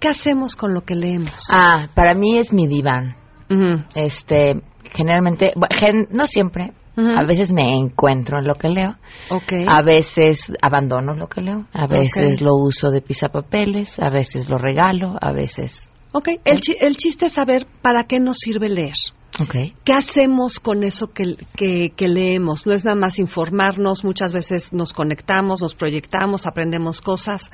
¿qué 0.00 0.08
hacemos 0.08 0.56
con 0.56 0.74
lo 0.74 0.82
que 0.82 0.94
leemos? 0.94 1.32
Ah, 1.50 1.88
para 1.94 2.14
mí 2.14 2.38
es 2.38 2.52
mi 2.52 2.66
diván. 2.66 3.16
Ujú. 3.50 3.84
Este, 3.94 4.60
generalmente, 4.92 5.52
gen- 5.70 6.08
no 6.10 6.26
siempre, 6.26 6.72
Ujú. 6.96 7.10
a 7.16 7.22
veces 7.24 7.52
me 7.52 7.74
encuentro 7.74 8.38
en 8.38 8.46
lo 8.48 8.54
que 8.54 8.68
leo, 8.68 8.96
Ok. 9.30 9.52
a 9.68 9.82
veces 9.82 10.52
abandono 10.62 11.14
lo 11.14 11.28
que 11.28 11.42
leo, 11.42 11.66
a 11.72 11.86
veces 11.86 12.36
Ok. 12.36 12.40
lo 12.46 12.56
uso 12.56 12.90
de 12.90 13.02
pisapapeles, 13.02 13.98
a 14.00 14.08
veces 14.10 14.48
lo 14.48 14.56
regalo, 14.58 15.16
a 15.20 15.30
veces... 15.32 15.90
Ok, 16.12 16.28
el, 16.44 16.60
chi- 16.60 16.76
el 16.80 16.96
chiste 16.96 17.26
es 17.26 17.32
saber 17.32 17.66
para 17.82 18.04
qué 18.04 18.18
nos 18.18 18.38
sirve 18.38 18.68
leer. 18.70 18.94
Ok. 19.40 19.54
¿Qué 19.84 19.92
hacemos 19.92 20.60
con 20.60 20.82
eso 20.82 21.08
que, 21.12 21.36
que- 21.56 21.90
que 21.94 22.08
leemos? 22.08 22.66
No 22.66 22.72
es 22.72 22.84
nada 22.84 22.96
más 22.96 23.18
informarnos, 23.18 24.02
muchas 24.04 24.32
veces 24.32 24.72
nos 24.72 24.92
conectamos, 24.94 25.60
nos 25.60 25.74
proyectamos, 25.74 26.46
aprendemos 26.46 27.02
cosas, 27.02 27.52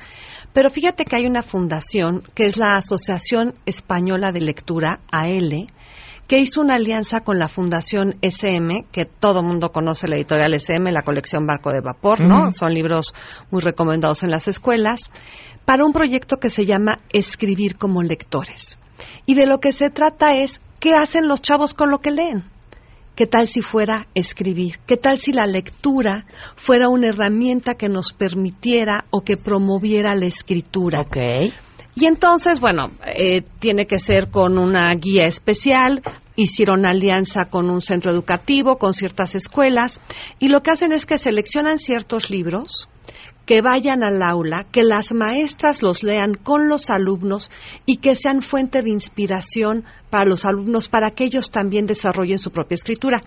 pero 0.53 0.69
fíjate 0.69 1.03
que 1.05 1.17
hay 1.17 1.25
una 1.25 1.43
fundación 1.43 2.23
que 2.35 2.45
es 2.45 2.57
la 2.57 2.73
Asociación 2.75 3.55
Española 3.65 4.31
de 4.31 4.39
Lectura, 4.41 5.01
AL, 5.11 5.67
que 6.27 6.39
hizo 6.39 6.61
una 6.61 6.75
alianza 6.75 7.19
con 7.19 7.37
la 7.37 7.49
Fundación 7.49 8.15
SM, 8.21 8.85
que 8.93 9.03
todo 9.05 9.43
mundo 9.43 9.73
conoce 9.73 10.07
la 10.07 10.15
editorial 10.15 10.53
SM, 10.53 10.89
la 10.91 11.01
colección 11.03 11.45
Barco 11.45 11.71
de 11.73 11.81
Vapor, 11.81 12.21
¿no? 12.21 12.49
Son 12.53 12.73
libros 12.73 13.13
muy 13.51 13.61
recomendados 13.61 14.23
en 14.23 14.31
las 14.31 14.47
escuelas, 14.47 15.11
para 15.65 15.83
un 15.83 15.91
proyecto 15.91 16.37
que 16.37 16.49
se 16.49 16.65
llama 16.65 16.99
Escribir 17.11 17.77
como 17.77 18.01
lectores. 18.03 18.79
Y 19.25 19.35
de 19.35 19.47
lo 19.47 19.59
que 19.59 19.73
se 19.73 19.89
trata 19.89 20.35
es 20.37 20.61
qué 20.83 20.95
hacen 20.95 21.29
los 21.29 21.41
chavos 21.41 21.73
con 21.73 21.89
lo 21.89 21.99
que 21.99 22.11
leen. 22.11 22.43
¿Qué 23.15 23.25
tal 23.25 23.47
si 23.47 23.61
fuera 23.61 24.07
escribir? 24.15 24.79
¿Qué 24.85 24.97
tal 24.97 25.17
si 25.17 25.31
la 25.31 25.45
lectura 25.45 26.25
fuera 26.57 26.89
una 26.89 27.07
herramienta 27.07 27.75
que 27.75 27.87
nos 27.87 28.11
permitiera 28.11 29.05
o 29.09 29.21
que 29.21 29.37
promoviera 29.37 30.13
la 30.13 30.25
escritura? 30.25 30.99
Ok. 30.99 31.15
Y 31.95 32.05
entonces, 32.05 32.59
bueno, 32.59 32.91
eh, 33.05 33.43
tiene 33.59 33.87
que 33.87 33.97
ser 33.97 34.29
con 34.29 34.57
una 34.57 34.93
guía 34.95 35.25
especial. 35.25 36.01
Hicieron 36.35 36.85
alianza 36.85 37.45
con 37.45 37.69
un 37.69 37.79
centro 37.79 38.11
educativo, 38.11 38.75
con 38.77 38.91
ciertas 38.91 39.35
escuelas, 39.35 40.01
y 40.37 40.49
lo 40.49 40.63
que 40.63 40.71
hacen 40.71 40.91
es 40.91 41.05
que 41.05 41.17
seleccionan 41.17 41.79
ciertos 41.79 42.29
libros 42.29 42.89
que 43.45 43.61
vayan 43.61 44.03
al 44.03 44.21
aula, 44.21 44.65
que 44.71 44.83
las 44.83 45.13
maestras 45.13 45.81
los 45.81 46.03
lean 46.03 46.35
con 46.35 46.69
los 46.69 46.89
alumnos 46.89 47.51
y 47.85 47.97
que 47.97 48.15
sean 48.15 48.41
fuente 48.41 48.81
de 48.81 48.89
inspiración 48.89 49.83
para 50.09 50.25
los 50.25 50.45
alumnos 50.45 50.89
para 50.89 51.11
que 51.11 51.25
ellos 51.25 51.51
también 51.51 51.85
desarrollen 51.85 52.37
su 52.37 52.51
propia 52.51 52.75
escritura. 52.75 53.21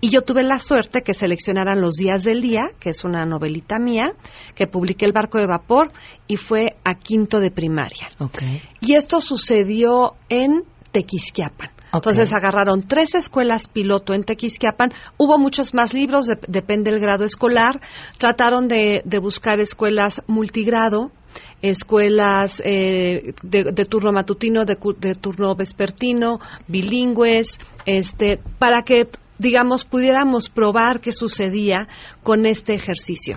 Y 0.00 0.10
yo 0.10 0.22
tuve 0.22 0.42
la 0.42 0.58
suerte 0.58 1.02
que 1.02 1.14
seleccionaran 1.14 1.80
Los 1.80 1.94
días 1.94 2.24
del 2.24 2.42
día, 2.42 2.68
que 2.78 2.90
es 2.90 3.04
una 3.04 3.24
novelita 3.24 3.78
mía, 3.78 4.12
que 4.54 4.66
publiqué 4.66 5.06
El 5.06 5.12
barco 5.12 5.38
de 5.38 5.46
vapor 5.46 5.92
y 6.26 6.36
fue 6.36 6.76
a 6.84 6.94
quinto 6.96 7.40
de 7.40 7.50
primaria. 7.50 8.08
Okay. 8.18 8.62
Y 8.80 8.94
esto 8.94 9.20
sucedió 9.20 10.14
en 10.28 10.64
Tequisquiapan. 10.92 11.73
Entonces 11.94 12.32
agarraron 12.32 12.86
tres 12.86 13.14
escuelas 13.14 13.68
piloto 13.68 14.12
en 14.14 14.24
Tequisquiapan. 14.24 14.92
Hubo 15.16 15.38
muchos 15.38 15.74
más 15.74 15.94
libros, 15.94 16.26
de- 16.26 16.38
depende 16.48 16.90
del 16.90 17.00
grado 17.00 17.24
escolar. 17.24 17.80
Trataron 18.18 18.68
de, 18.68 19.02
de 19.04 19.18
buscar 19.18 19.60
escuelas 19.60 20.22
multigrado, 20.26 21.12
escuelas 21.62 22.60
eh, 22.64 23.34
de, 23.42 23.84
turno 23.86 24.12
matutino, 24.12 24.64
de, 24.64 24.76
de 24.98 25.14
turno 25.14 25.54
vespertino, 25.54 26.40
bilingües, 26.68 27.58
este, 27.86 28.40
para 28.58 28.82
que, 28.82 29.08
digamos, 29.38 29.84
pudiéramos 29.84 30.48
probar 30.48 31.00
qué 31.00 31.12
sucedía 31.12 31.88
con 32.22 32.44
este 32.46 32.74
ejercicio. 32.74 33.36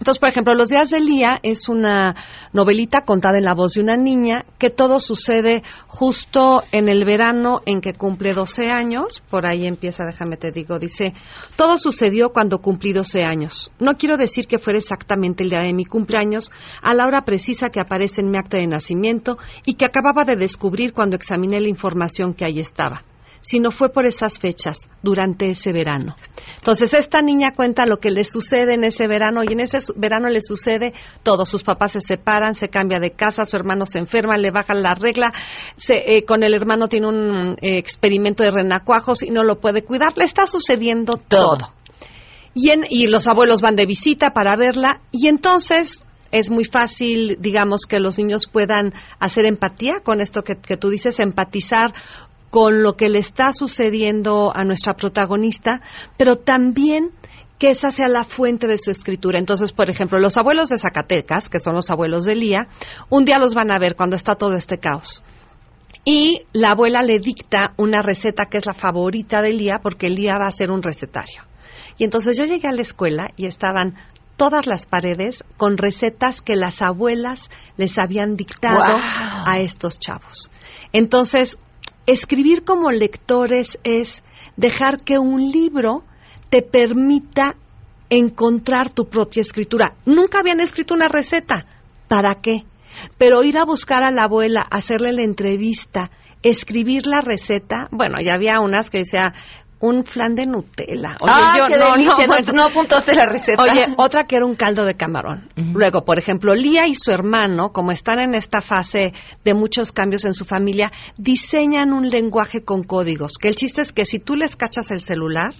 Entonces, 0.00 0.18
por 0.18 0.30
ejemplo, 0.30 0.54
Los 0.54 0.70
días 0.70 0.88
del 0.88 1.06
día 1.06 1.38
es 1.42 1.68
una 1.68 2.16
novelita 2.54 3.02
contada 3.02 3.36
en 3.36 3.44
la 3.44 3.54
voz 3.54 3.74
de 3.74 3.82
una 3.82 3.98
niña 3.98 4.46
que 4.58 4.70
todo 4.70 4.98
sucede 4.98 5.62
justo 5.88 6.62
en 6.72 6.88
el 6.88 7.04
verano 7.04 7.60
en 7.66 7.82
que 7.82 7.92
cumple 7.92 8.32
12 8.32 8.70
años. 8.70 9.22
Por 9.28 9.46
ahí 9.46 9.66
empieza, 9.66 10.06
déjame 10.06 10.38
te 10.38 10.52
digo, 10.52 10.78
dice, 10.78 11.12
todo 11.56 11.76
sucedió 11.76 12.30
cuando 12.30 12.60
cumplí 12.60 12.94
12 12.94 13.24
años. 13.24 13.70
No 13.78 13.98
quiero 13.98 14.16
decir 14.16 14.46
que 14.46 14.58
fuera 14.58 14.78
exactamente 14.78 15.44
el 15.44 15.50
día 15.50 15.60
de 15.60 15.74
mi 15.74 15.84
cumpleaños, 15.84 16.50
a 16.82 16.94
la 16.94 17.06
hora 17.06 17.26
precisa 17.26 17.68
que 17.68 17.80
aparece 17.80 18.22
en 18.22 18.30
mi 18.30 18.38
acta 18.38 18.56
de 18.56 18.66
nacimiento 18.66 19.36
y 19.66 19.74
que 19.74 19.84
acababa 19.84 20.24
de 20.24 20.36
descubrir 20.36 20.94
cuando 20.94 21.16
examiné 21.16 21.60
la 21.60 21.68
información 21.68 22.32
que 22.32 22.46
ahí 22.46 22.58
estaba 22.58 23.04
sino 23.42 23.70
fue 23.70 23.90
por 23.90 24.04
esas 24.06 24.38
fechas, 24.38 24.88
durante 25.02 25.50
ese 25.50 25.72
verano. 25.72 26.14
Entonces, 26.56 26.92
esta 26.94 27.22
niña 27.22 27.52
cuenta 27.54 27.86
lo 27.86 27.96
que 27.96 28.10
le 28.10 28.24
sucede 28.24 28.74
en 28.74 28.84
ese 28.84 29.06
verano 29.06 29.42
y 29.42 29.52
en 29.52 29.60
ese 29.60 29.78
verano 29.96 30.28
le 30.28 30.40
sucede 30.40 30.92
todo. 31.22 31.46
Sus 31.46 31.62
papás 31.62 31.92
se 31.92 32.00
separan, 32.00 32.54
se 32.54 32.68
cambia 32.68 32.98
de 33.00 33.12
casa, 33.12 33.44
su 33.44 33.56
hermano 33.56 33.86
se 33.86 33.98
enferma, 33.98 34.36
le 34.36 34.50
bajan 34.50 34.82
la 34.82 34.94
regla, 34.94 35.32
se- 35.76 36.16
eh, 36.16 36.24
con 36.24 36.42
el 36.42 36.52
hermano 36.54 36.88
tiene 36.88 37.08
un 37.08 37.56
eh, 37.62 37.78
experimento 37.78 38.42
de 38.42 38.50
renacuajos 38.50 39.22
y 39.22 39.30
no 39.30 39.42
lo 39.42 39.58
puede 39.60 39.82
cuidar. 39.84 40.08
Le 40.16 40.24
está 40.24 40.46
sucediendo 40.46 41.14
todo. 41.16 41.72
Y, 42.52 42.70
en- 42.70 42.84
y 42.88 43.06
los 43.06 43.26
abuelos 43.26 43.60
van 43.62 43.76
de 43.76 43.86
visita 43.86 44.30
para 44.30 44.56
verla 44.56 45.00
y 45.12 45.28
entonces 45.28 46.02
es 46.32 46.48
muy 46.50 46.64
fácil, 46.64 47.38
digamos, 47.40 47.86
que 47.88 47.98
los 47.98 48.16
niños 48.16 48.48
puedan 48.52 48.92
hacer 49.18 49.46
empatía 49.46 49.94
con 50.04 50.20
esto 50.20 50.42
que, 50.42 50.54
que 50.56 50.76
tú 50.76 50.88
dices, 50.88 51.18
empatizar 51.18 51.92
con 52.50 52.82
lo 52.82 52.96
que 52.96 53.08
le 53.08 53.20
está 53.20 53.52
sucediendo 53.52 54.52
a 54.54 54.64
nuestra 54.64 54.94
protagonista, 54.94 55.80
pero 56.16 56.36
también 56.36 57.10
que 57.58 57.70
esa 57.70 57.92
sea 57.92 58.08
la 58.08 58.24
fuente 58.24 58.66
de 58.66 58.78
su 58.78 58.90
escritura. 58.90 59.38
Entonces, 59.38 59.72
por 59.72 59.90
ejemplo, 59.90 60.18
los 60.18 60.36
abuelos 60.36 60.70
de 60.70 60.78
Zacatecas, 60.78 61.48
que 61.48 61.58
son 61.58 61.74
los 61.74 61.90
abuelos 61.90 62.24
de 62.24 62.34
Lía, 62.34 62.68
un 63.10 63.24
día 63.24 63.38
los 63.38 63.54
van 63.54 63.70
a 63.70 63.78
ver 63.78 63.94
cuando 63.96 64.16
está 64.16 64.34
todo 64.34 64.54
este 64.54 64.78
caos. 64.78 65.22
Y 66.04 66.46
la 66.52 66.70
abuela 66.70 67.02
le 67.02 67.18
dicta 67.18 67.74
una 67.76 68.00
receta 68.00 68.46
que 68.46 68.56
es 68.56 68.66
la 68.66 68.72
favorita 68.72 69.42
de 69.42 69.52
Lía, 69.52 69.80
porque 69.82 70.08
Lía 70.08 70.38
va 70.38 70.46
a 70.46 70.48
hacer 70.48 70.70
un 70.70 70.82
recetario. 70.82 71.42
Y 71.98 72.04
entonces 72.04 72.38
yo 72.38 72.44
llegué 72.44 72.66
a 72.66 72.72
la 72.72 72.80
escuela 72.80 73.28
y 73.36 73.44
estaban 73.44 73.94
todas 74.36 74.66
las 74.66 74.86
paredes 74.86 75.44
con 75.58 75.76
recetas 75.76 76.40
que 76.40 76.56
las 76.56 76.80
abuelas 76.80 77.50
les 77.76 77.98
habían 77.98 78.36
dictado 78.36 78.96
a 78.96 79.58
estos 79.58 80.00
chavos. 80.00 80.50
Entonces, 80.94 81.58
escribir 82.10 82.64
como 82.64 82.90
lectores 82.90 83.78
es 83.84 84.24
dejar 84.56 85.04
que 85.04 85.18
un 85.18 85.50
libro 85.50 86.02
te 86.48 86.62
permita 86.62 87.54
encontrar 88.08 88.90
tu 88.90 89.08
propia 89.08 89.42
escritura. 89.42 89.94
Nunca 90.04 90.40
habían 90.40 90.60
escrito 90.60 90.94
una 90.94 91.08
receta. 91.08 91.66
¿Para 92.08 92.34
qué? 92.36 92.64
Pero 93.16 93.44
ir 93.44 93.56
a 93.58 93.64
buscar 93.64 94.02
a 94.02 94.10
la 94.10 94.24
abuela, 94.24 94.66
hacerle 94.68 95.12
la 95.12 95.22
entrevista, 95.22 96.10
escribir 96.42 97.06
la 97.06 97.20
receta, 97.20 97.86
bueno, 97.92 98.16
ya 98.20 98.34
había 98.34 98.60
unas 98.60 98.90
que 98.90 98.98
decía, 98.98 99.32
un 99.80 100.04
flan 100.04 100.34
de 100.34 100.46
Nutella. 100.46 101.16
Oye, 101.20 101.32
ah, 101.32 101.64
qué 101.66 101.74
delicia. 101.74 102.26
No, 102.26 102.52
no, 102.52 102.64
apuntaste 102.64 103.14
la 103.14 103.26
receta. 103.26 103.62
Oye, 103.62 103.94
otra 103.96 104.24
que 104.24 104.36
era 104.36 104.44
un 104.44 104.54
caldo 104.54 104.84
de 104.84 104.94
camarón. 104.94 105.48
Luego, 105.56 106.04
por 106.04 106.18
ejemplo, 106.18 106.54
Lía 106.54 106.86
y 106.86 106.94
su 106.94 107.10
hermano, 107.10 107.72
como 107.72 107.90
están 107.90 108.20
en 108.20 108.34
esta 108.34 108.60
fase 108.60 109.12
de 109.42 109.54
muchos 109.54 109.92
cambios 109.92 110.26
en 110.26 110.34
su 110.34 110.44
familia, 110.44 110.92
diseñan 111.16 111.92
un 111.92 112.08
lenguaje 112.08 112.62
con 112.62 112.82
códigos. 112.82 113.38
Que 113.40 113.48
el 113.48 113.56
chiste 113.56 113.80
es 113.80 113.92
que 113.92 114.04
si 114.04 114.18
tú 114.18 114.36
les 114.36 114.54
cachas 114.54 114.90
el 114.90 115.00
celular, 115.00 115.54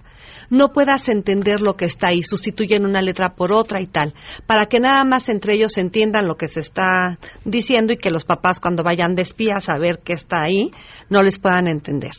no 0.51 0.73
puedas 0.73 1.09
entender 1.09 1.63
lo 1.63 1.77
que 1.77 1.87
está 1.87 2.09
ahí. 2.09 2.23
Sustituyen 2.23 2.85
una 2.85 3.01
letra 3.01 3.31
por 3.31 3.53
otra 3.53 3.81
y 3.81 3.87
tal. 3.87 4.13
Para 4.47 4.67
que 4.67 4.81
nada 4.81 5.05
más 5.05 5.31
entre 5.31 5.55
ellos 5.55 5.79
entiendan 5.79 6.27
lo 6.27 6.37
que 6.37 6.49
se 6.49 6.61
está 6.61 7.19
diciendo 7.45 7.95
y 7.95 7.97
que 7.97 8.11
los 8.11 8.25
papás 8.25 8.61
cuando 8.61 8.83
vayan 8.83 9.15
de 9.15 9.23
espías 9.23 9.69
a 9.71 9.79
ver 9.79 10.01
qué 10.05 10.13
está 10.13 10.43
ahí, 10.43 10.73
no 11.09 11.23
les 11.23 11.39
puedan 11.39 11.69
entender. 11.69 12.13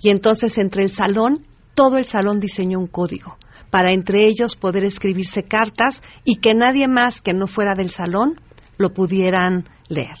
Y 0.00 0.10
entonces 0.10 0.58
entre 0.58 0.82
el 0.82 0.90
salón, 0.90 1.42
todo 1.74 1.98
el 1.98 2.04
salón 2.04 2.40
diseñó 2.40 2.78
un 2.78 2.86
código 2.86 3.36
para 3.70 3.92
entre 3.92 4.26
ellos 4.26 4.56
poder 4.56 4.84
escribirse 4.84 5.42
cartas 5.42 6.02
y 6.24 6.36
que 6.36 6.54
nadie 6.54 6.88
más 6.88 7.20
que 7.20 7.32
no 7.32 7.46
fuera 7.46 7.74
del 7.74 7.90
salón 7.90 8.40
lo 8.78 8.94
pudieran 8.94 9.68
leer. 9.88 10.16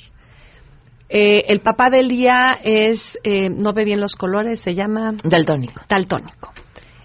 Eh, 1.08 1.44
el 1.48 1.60
papá 1.60 1.88
de 1.88 2.02
Lía 2.02 2.58
es, 2.62 3.18
eh, 3.22 3.48
no 3.48 3.72
ve 3.72 3.84
bien 3.84 4.00
los 4.00 4.16
colores, 4.16 4.60
se 4.60 4.74
llama... 4.74 5.14
Daltónico. 5.22 5.82
Daltónico. 5.88 6.52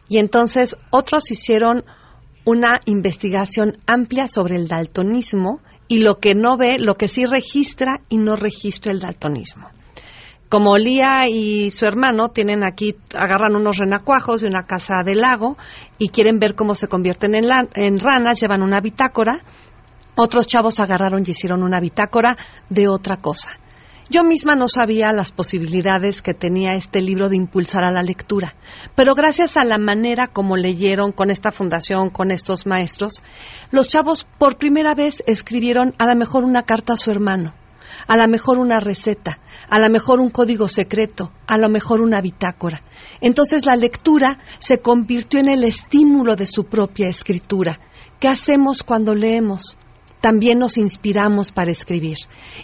Y 0.09 0.17
entonces 0.17 0.75
otros 0.89 1.29
hicieron 1.31 1.83
una 2.43 2.81
investigación 2.85 3.77
amplia 3.85 4.27
sobre 4.27 4.55
el 4.55 4.67
daltonismo 4.67 5.61
y 5.87 5.99
lo 5.99 6.17
que 6.17 6.33
no 6.33 6.57
ve, 6.57 6.79
lo 6.79 6.95
que 6.95 7.07
sí 7.07 7.25
registra 7.25 8.01
y 8.09 8.17
no 8.17 8.35
registra 8.35 8.91
el 8.91 8.99
daltonismo 8.99 9.69
como 10.51 10.77
Lía 10.77 11.29
y 11.29 11.71
su 11.71 11.85
hermano 11.85 12.27
tienen 12.27 12.65
aquí, 12.65 12.97
agarran 13.15 13.55
unos 13.55 13.77
renacuajos 13.77 14.41
de 14.41 14.47
una 14.47 14.63
casa 14.63 14.95
del 15.01 15.21
lago 15.21 15.55
y 15.97 16.09
quieren 16.09 16.39
ver 16.39 16.55
cómo 16.55 16.75
se 16.75 16.89
convierten 16.89 17.35
en, 17.35 17.45
en 17.73 17.97
ranas, 17.97 18.41
llevan 18.41 18.61
una 18.61 18.81
bitácora. 18.81 19.39
Otros 20.15 20.47
chavos 20.47 20.81
agarraron 20.81 21.23
y 21.25 21.31
hicieron 21.31 21.63
una 21.63 21.79
bitácora 21.79 22.35
de 22.67 22.89
otra 22.89 23.15
cosa. 23.15 23.61
Yo 24.09 24.25
misma 24.25 24.55
no 24.55 24.67
sabía 24.67 25.13
las 25.13 25.31
posibilidades 25.31 26.21
que 26.21 26.33
tenía 26.33 26.73
este 26.73 26.99
libro 26.99 27.29
de 27.29 27.37
impulsar 27.37 27.85
a 27.85 27.91
la 27.91 28.03
lectura, 28.03 28.55
pero 28.93 29.15
gracias 29.15 29.55
a 29.55 29.63
la 29.63 29.77
manera 29.77 30.27
como 30.27 30.57
leyeron 30.57 31.13
con 31.13 31.31
esta 31.31 31.53
fundación, 31.53 32.09
con 32.09 32.29
estos 32.29 32.67
maestros, 32.67 33.23
los 33.71 33.87
chavos 33.87 34.27
por 34.37 34.57
primera 34.57 34.95
vez 34.95 35.23
escribieron 35.27 35.93
a 35.97 36.07
lo 36.07 36.15
mejor 36.17 36.43
una 36.43 36.63
carta 36.63 36.91
a 36.91 36.97
su 36.97 37.09
hermano 37.09 37.53
a 38.07 38.17
lo 38.17 38.27
mejor 38.27 38.57
una 38.57 38.79
receta, 38.79 39.39
a 39.69 39.79
lo 39.79 39.89
mejor 39.89 40.19
un 40.19 40.29
código 40.29 40.67
secreto, 40.67 41.31
a 41.47 41.57
lo 41.57 41.69
mejor 41.69 42.01
una 42.01 42.21
bitácora. 42.21 42.83
Entonces 43.19 43.65
la 43.65 43.75
lectura 43.75 44.39
se 44.59 44.79
convirtió 44.79 45.39
en 45.39 45.49
el 45.49 45.63
estímulo 45.63 46.35
de 46.35 46.45
su 46.45 46.65
propia 46.65 47.07
escritura. 47.07 47.79
¿Qué 48.19 48.27
hacemos 48.27 48.83
cuando 48.83 49.15
leemos? 49.15 49.77
También 50.21 50.59
nos 50.59 50.77
inspiramos 50.77 51.51
para 51.51 51.71
escribir. 51.71 52.17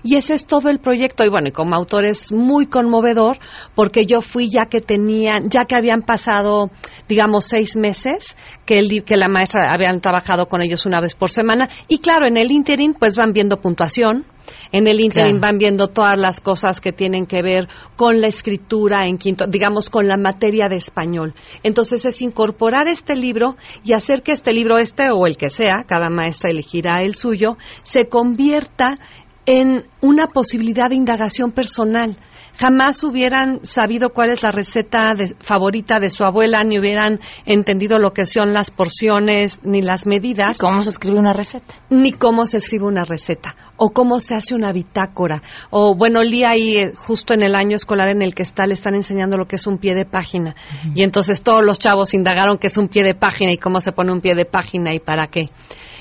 Y 0.04 0.16
ese 0.16 0.36
es 0.36 0.46
todo 0.46 0.70
el 0.70 0.78
proyecto. 0.78 1.26
Y 1.26 1.30
bueno, 1.30 1.50
como 1.52 1.76
autor 1.76 2.06
es 2.06 2.32
muy 2.32 2.68
conmovedor 2.68 3.40
porque 3.74 4.06
yo 4.06 4.22
fui 4.22 4.48
ya 4.48 4.68
que 4.68 4.80
tenían, 4.80 5.50
ya 5.50 5.66
que 5.66 5.76
habían 5.76 6.04
pasado, 6.04 6.70
digamos, 7.10 7.46
seis 7.46 7.76
meses, 7.76 8.36
que, 8.66 8.78
el, 8.78 9.04
que 9.04 9.18
la 9.18 9.28
maestra 9.28 9.74
habían 9.74 10.00
trabajado 10.02 10.46
con 10.46 10.62
ellos 10.62 10.86
una 10.86 11.02
vez 11.02 11.16
por 11.16 11.32
semana. 11.32 11.68
Y 11.88 11.98
claro, 11.98 12.28
en 12.28 12.38
el 12.38 12.52
interim 12.52 12.94
pues 12.94 13.16
van 13.16 13.34
viendo 13.34 13.60
puntuación, 13.60 14.26
en 14.72 14.88
el 14.88 15.00
interim 15.00 15.40
van 15.40 15.58
viendo 15.58 15.88
todas 15.88 16.18
las 16.18 16.40
cosas 16.40 16.82
que 16.82 16.92
tienen 16.92 17.26
que 17.26 17.42
ver 17.42 17.68
con 17.96 18.22
la 18.22 18.28
escritura 18.28 19.08
en 19.08 19.18
quinto, 19.18 19.46
digamos 19.48 19.90
con 19.90 20.08
la 20.08 20.18
materia 20.18 20.68
de 20.70 20.76
español. 20.76 21.34
Entonces 21.64 22.06
es 22.06 22.22
incorporar 22.22 22.88
este 22.88 23.16
libro 23.16 23.56
y 23.84 23.94
hacer 23.94 24.24
que 24.24 24.32
este 24.32 24.54
libro, 24.54 24.78
este 24.78 25.10
o 25.12 25.26
el 25.26 25.38
que 25.38 25.50
sea, 25.50 25.84
cada 25.88 26.10
maestra 26.10 26.50
elegirá 26.50 27.02
el 27.02 27.14
suyo, 27.14 27.58
se 27.84 28.08
convierta 28.08 28.98
en 29.46 29.86
una 30.02 30.28
posibilidad 30.28 30.90
de 30.90 30.96
indagación 30.96 31.52
personal 31.52 32.18
jamás 32.58 33.04
hubieran 33.04 33.60
sabido 33.64 34.10
cuál 34.10 34.32
es 34.32 34.44
la 34.44 34.52
receta 34.52 35.14
favorita 35.40 36.00
de 36.00 36.10
su 36.10 36.24
abuela, 36.24 36.64
ni 36.64 36.80
hubieran 36.80 37.20
entendido 37.46 38.00
lo 38.00 38.12
que 38.12 38.26
son 38.26 38.54
las 38.54 38.72
porciones 38.72 39.60
ni 39.64 39.82
las 39.82 40.06
medidas. 40.06 40.58
¿Cómo 40.58 40.82
se 40.82 40.90
escribe 40.90 41.20
una 41.20 41.34
receta? 41.34 41.76
Ni 41.90 42.12
cómo 42.12 42.46
se 42.46 42.58
escribe 42.58 42.86
una 42.86 43.04
receta, 43.04 43.56
o 43.78 43.90
cómo 43.92 44.20
se 44.20 44.36
hace 44.36 44.56
una 44.56 44.74
bitácora. 44.74 45.42
O 45.70 45.96
bueno, 45.96 46.24
Lía 46.24 46.52
ahí, 46.52 46.78
eh, 46.78 46.94
justo 46.96 47.34
en 47.34 47.44
el 47.44 47.56
año 47.56 47.76
escolar 47.76 48.10
en 48.10 48.22
el 48.22 48.34
que 48.34 48.44
está, 48.44 48.66
le 48.66 48.74
están 48.74 48.96
enseñando 48.96 49.38
lo 49.38 49.46
que 49.46 49.58
es 49.58 49.68
un 49.68 49.78
pie 49.78 49.94
de 49.94 50.06
página. 50.06 50.56
Y 50.96 51.04
entonces 51.04 51.42
todos 51.42 51.64
los 51.64 51.80
chavos 51.80 52.14
indagaron 52.14 52.58
qué 52.58 52.68
es 52.68 52.78
un 52.78 52.88
pie 52.88 53.04
de 53.04 53.14
página 53.16 53.52
y 53.52 53.58
cómo 53.58 53.80
se 53.80 53.92
pone 53.92 54.12
un 54.12 54.22
pie 54.22 54.36
de 54.36 54.46
página 54.46 54.94
y 54.94 55.00
para 55.00 55.28
qué. 55.28 55.50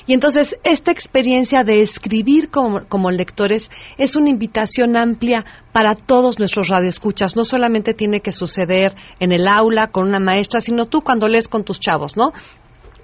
Y 0.06 0.14
entonces 0.14 0.56
esta 0.62 0.92
experiencia 0.92 1.64
de 1.64 1.80
escribir 1.80 2.48
como, 2.48 3.10
lectores 3.10 3.70
es 3.98 4.14
una 4.14 4.30
invitación 4.30 4.96
amplia 4.96 5.44
para 5.72 5.94
todos 5.94 6.38
nuestros 6.38 6.68
radioescuchas. 6.68 7.34
No 7.34 7.44
solamente 7.44 7.92
tiene 7.92 8.20
que 8.20 8.30
suceder 8.30 8.94
en 9.18 9.32
el 9.32 9.48
aula 9.48 9.88
con 9.88 10.08
una 10.08 10.20
maestra, 10.20 10.60
sino 10.60 10.86
tú 10.86 11.02
cuando 11.02 11.26
lees 11.26 11.48
con 11.48 11.64
tus 11.64 11.80
chavos, 11.80 12.16
¿no? 12.16 12.32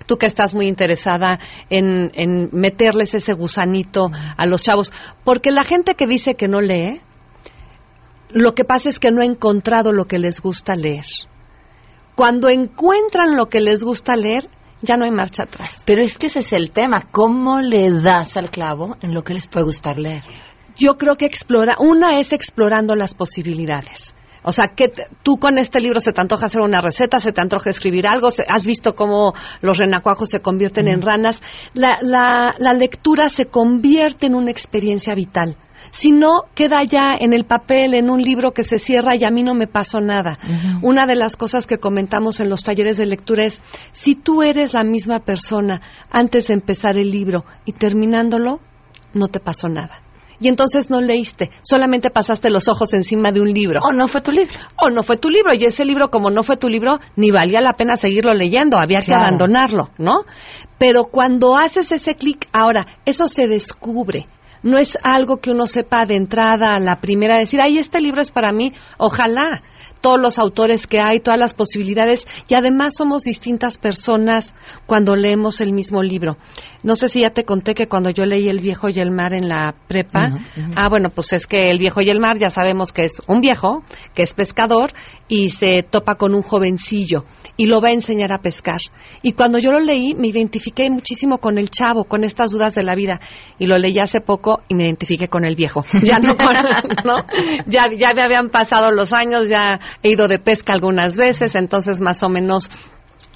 tú 0.06 0.16
que 0.16 0.26
estás 0.26 0.52
muy 0.52 0.66
interesada 0.66 1.38
en, 1.70 2.50
meterles 2.52 3.14
ese 3.14 3.34
gusanito 3.34 4.10
a 4.36 4.46
los 4.46 4.60
chavos, 4.62 4.92
porque 5.22 5.52
la 5.52 5.62
gente 5.62 5.94
que 5.94 6.08
dice 6.08 6.34
que 6.34 6.48
no 6.48 6.60
lee, 6.60 7.00
lo 8.30 8.52
que 8.52 8.64
pasa 8.64 8.88
es 8.88 8.98
que 8.98 9.12
no 9.12 9.22
ha 9.22 9.26
encontrado 9.26 9.92
lo 9.92 10.06
que 10.06 10.18
les 10.18 10.40
gusta 10.40 10.74
leer. 10.74 11.04
Cuando 12.16 12.48
encuentran 12.48 13.36
lo 13.36 13.48
que 13.48 13.60
les 13.60 13.84
gusta 13.84 14.16
leer, 14.16 14.48
ya 14.82 14.96
no 14.96 15.04
hay 15.04 15.10
marcha 15.10 15.44
atrás. 15.44 15.82
Pero 15.86 16.02
es 16.02 16.18
que 16.18 16.26
ese 16.26 16.40
es 16.40 16.52
el 16.52 16.70
tema, 16.70 17.08
¿cómo 17.10 17.60
le 17.60 17.90
das 17.90 18.36
al 18.36 18.50
clavo 18.50 18.96
en 19.00 19.14
lo 19.14 19.22
que 19.22 19.34
les 19.34 19.46
puede 19.46 19.64
gustar 19.64 19.98
leer? 19.98 20.22
Yo 20.76 20.96
creo 20.96 21.16
que 21.16 21.26
explora, 21.26 21.76
una 21.78 22.18
es 22.18 22.32
explorando 22.32 22.94
las 22.94 23.14
posibilidades. 23.14 24.14
O 24.44 24.50
sea, 24.50 24.68
que 24.68 24.92
tú 25.22 25.38
con 25.38 25.56
este 25.56 25.78
libro 25.80 26.00
se 26.00 26.12
te 26.12 26.20
antoja 26.20 26.46
hacer 26.46 26.62
una 26.62 26.80
receta, 26.80 27.18
se 27.18 27.32
te 27.32 27.40
antoja 27.40 27.70
escribir 27.70 28.08
algo, 28.08 28.28
has 28.48 28.66
visto 28.66 28.94
cómo 28.94 29.34
los 29.60 29.78
renacuajos 29.78 30.30
se 30.30 30.40
convierten 30.40 30.88
en 30.88 31.00
ranas. 31.00 31.40
La, 31.74 31.98
la, 32.00 32.54
la 32.58 32.72
lectura 32.72 33.28
se 33.28 33.46
convierte 33.46 34.26
en 34.26 34.34
una 34.34 34.50
experiencia 34.50 35.14
vital. 35.14 35.56
Si 35.90 36.12
no, 36.12 36.44
queda 36.54 36.82
ya 36.84 37.14
en 37.18 37.32
el 37.32 37.44
papel, 37.44 37.94
en 37.94 38.10
un 38.10 38.22
libro 38.22 38.52
que 38.52 38.62
se 38.62 38.78
cierra 38.78 39.16
y 39.16 39.24
a 39.24 39.30
mí 39.30 39.42
no 39.42 39.54
me 39.54 39.66
pasó 39.66 40.00
nada. 40.00 40.38
Una 40.82 41.06
de 41.06 41.16
las 41.16 41.36
cosas 41.36 41.66
que 41.66 41.78
comentamos 41.78 42.40
en 42.40 42.48
los 42.48 42.62
talleres 42.62 42.96
de 42.96 43.06
lectura 43.06 43.44
es, 43.44 43.60
si 43.92 44.14
tú 44.14 44.42
eres 44.42 44.74
la 44.74 44.84
misma 44.84 45.20
persona 45.20 45.80
antes 46.10 46.48
de 46.48 46.54
empezar 46.54 46.96
el 46.96 47.10
libro 47.10 47.44
y 47.64 47.72
terminándolo, 47.72 48.60
no 49.14 49.28
te 49.28 49.40
pasó 49.40 49.68
nada 49.68 50.02
y 50.42 50.48
entonces 50.48 50.90
no 50.90 51.00
leíste, 51.00 51.50
solamente 51.62 52.10
pasaste 52.10 52.50
los 52.50 52.68
ojos 52.68 52.92
encima 52.94 53.30
de 53.30 53.40
un 53.40 53.52
libro. 53.52 53.80
O 53.84 53.92
no 53.92 54.08
fue 54.08 54.20
tu 54.22 54.32
libro. 54.32 54.52
O 54.76 54.90
no 54.90 55.04
fue 55.04 55.16
tu 55.16 55.30
libro, 55.30 55.54
y 55.54 55.64
ese 55.64 55.84
libro 55.84 56.08
como 56.08 56.30
no 56.30 56.42
fue 56.42 56.56
tu 56.56 56.68
libro, 56.68 56.98
ni 57.14 57.30
valía 57.30 57.60
la 57.60 57.74
pena 57.74 57.96
seguirlo 57.96 58.34
leyendo, 58.34 58.76
había 58.76 59.00
que 59.00 59.14
abandonarlo, 59.14 59.90
¿no? 59.98 60.24
Pero 60.78 61.04
cuando 61.04 61.56
haces 61.56 61.92
ese 61.92 62.16
clic, 62.16 62.48
ahora, 62.52 62.86
eso 63.04 63.28
se 63.28 63.46
descubre, 63.46 64.26
no 64.62 64.78
es 64.78 64.98
algo 65.02 65.38
que 65.38 65.50
uno 65.50 65.66
sepa 65.66 66.04
de 66.04 66.16
entrada 66.16 66.74
a 66.74 66.80
la 66.80 66.96
primera, 66.96 67.38
decir, 67.38 67.60
ay, 67.60 67.78
este 67.78 68.00
libro 68.00 68.22
es 68.22 68.30
para 68.30 68.52
mí, 68.52 68.72
ojalá 68.98 69.62
todos 70.02 70.20
los 70.20 70.38
autores 70.38 70.86
que 70.86 71.00
hay, 71.00 71.20
todas 71.20 71.40
las 71.40 71.54
posibilidades 71.54 72.26
y 72.48 72.54
además 72.54 72.94
somos 72.98 73.22
distintas 73.22 73.78
personas 73.78 74.54
cuando 74.84 75.16
leemos 75.16 75.60
el 75.60 75.72
mismo 75.72 76.02
libro. 76.02 76.36
No 76.82 76.96
sé 76.96 77.08
si 77.08 77.20
ya 77.20 77.30
te 77.30 77.44
conté 77.44 77.74
que 77.74 77.86
cuando 77.86 78.10
yo 78.10 78.24
leí 78.24 78.48
El 78.48 78.60
viejo 78.60 78.88
y 78.88 78.98
el 78.98 79.12
mar 79.12 79.32
en 79.32 79.48
la 79.48 79.74
prepa, 79.86 80.40
ah, 80.76 80.88
bueno, 80.88 81.10
pues 81.10 81.32
es 81.32 81.46
que 81.46 81.70
El 81.70 81.78
viejo 81.78 82.00
y 82.02 82.10
el 82.10 82.18
mar 82.18 82.38
ya 82.38 82.50
sabemos 82.50 82.92
que 82.92 83.04
es 83.04 83.20
un 83.28 83.40
viejo, 83.40 83.82
que 84.14 84.22
es 84.22 84.34
pescador 84.34 84.90
y 85.28 85.50
se 85.50 85.84
topa 85.84 86.16
con 86.16 86.34
un 86.34 86.42
jovencillo 86.42 87.24
y 87.56 87.66
lo 87.66 87.80
va 87.80 87.88
a 87.88 87.92
enseñar 87.92 88.32
a 88.32 88.38
pescar. 88.38 88.80
Y 89.22 89.32
cuando 89.32 89.58
yo 89.58 89.70
lo 89.70 89.78
leí 89.78 90.14
me 90.14 90.26
identifiqué 90.26 90.90
muchísimo 90.90 91.38
con 91.38 91.56
el 91.58 91.70
chavo, 91.70 92.04
con 92.04 92.24
estas 92.24 92.50
dudas 92.50 92.74
de 92.74 92.82
la 92.82 92.96
vida 92.96 93.20
y 93.58 93.66
lo 93.66 93.78
leí 93.78 93.98
hace 94.00 94.20
poco 94.20 94.62
y 94.68 94.74
me 94.74 94.84
identifiqué 94.84 95.28
con 95.28 95.44
el 95.44 95.54
viejo. 95.54 95.82
Ya 96.02 96.18
no, 96.18 96.34
¿no? 97.04 97.24
Ya, 97.66 97.88
ya 97.96 98.12
me 98.14 98.22
habían 98.22 98.50
pasado 98.50 98.90
los 98.90 99.12
años, 99.12 99.48
ya 99.48 99.78
he 100.02 100.10
ido 100.10 100.28
de 100.28 100.38
pesca 100.38 100.72
algunas 100.72 101.16
veces, 101.16 101.54
entonces 101.54 102.00
más 102.00 102.22
o 102.22 102.28
menos 102.28 102.70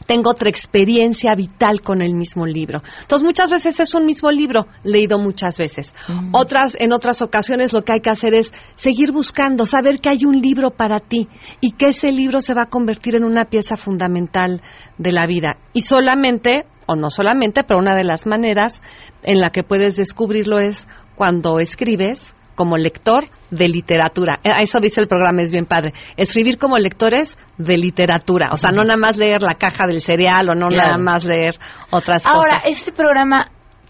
tengo 0.06 0.30
otra 0.30 0.48
experiencia 0.48 1.34
vital 1.34 1.80
con 1.80 2.00
el 2.00 2.14
mismo 2.14 2.46
libro. 2.46 2.82
Entonces, 3.00 3.24
muchas 3.24 3.50
veces 3.50 3.80
es 3.80 3.94
un 3.94 4.06
mismo 4.06 4.30
libro, 4.30 4.66
leído 4.84 5.18
muchas 5.18 5.58
veces. 5.58 5.94
Otras, 6.32 6.76
en 6.78 6.92
otras 6.92 7.22
ocasiones, 7.22 7.72
lo 7.72 7.82
que 7.82 7.92
hay 7.92 8.00
que 8.00 8.10
hacer 8.10 8.34
es 8.34 8.52
seguir 8.74 9.10
buscando, 9.12 9.66
saber 9.66 10.00
que 10.00 10.08
hay 10.08 10.24
un 10.24 10.40
libro 10.40 10.70
para 10.70 11.00
ti 11.00 11.28
y 11.60 11.72
que 11.72 11.88
ese 11.88 12.12
libro 12.12 12.40
se 12.40 12.54
va 12.54 12.62
a 12.62 12.70
convertir 12.70 13.16
en 13.16 13.24
una 13.24 13.46
pieza 13.46 13.76
fundamental 13.76 14.62
de 14.98 15.12
la 15.12 15.26
vida. 15.26 15.58
Y 15.72 15.80
solamente, 15.80 16.66
o 16.86 16.94
no 16.94 17.10
solamente, 17.10 17.64
pero 17.64 17.80
una 17.80 17.96
de 17.96 18.04
las 18.04 18.26
maneras 18.26 18.82
en 19.22 19.40
la 19.40 19.50
que 19.50 19.64
puedes 19.64 19.96
descubrirlo 19.96 20.58
es 20.58 20.86
cuando 21.16 21.58
escribes 21.58 22.35
como 22.56 22.76
lector 22.76 23.24
de 23.50 23.68
literatura. 23.68 24.40
Eh, 24.42 24.50
Eso 24.60 24.80
dice 24.80 25.00
el 25.00 25.06
programa, 25.06 25.42
es 25.42 25.52
bien 25.52 25.66
padre. 25.66 25.92
Escribir 26.16 26.58
como 26.58 26.76
lectores 26.78 27.38
de 27.58 27.76
literatura. 27.76 28.48
O 28.52 28.56
sea, 28.56 28.72
no 28.72 28.82
nada 28.82 28.96
más 28.98 29.16
leer 29.18 29.42
la 29.42 29.54
caja 29.54 29.86
del 29.86 30.00
cereal 30.00 30.48
o 30.50 30.54
no 30.56 30.66
Claro. 30.68 30.88
nada 30.92 30.98
más 30.98 31.24
leer 31.24 31.54
otras 31.90 32.26
Ahora, 32.26 32.56
cosas. 32.56 32.66
este 32.66 32.90
programa, 32.92 33.46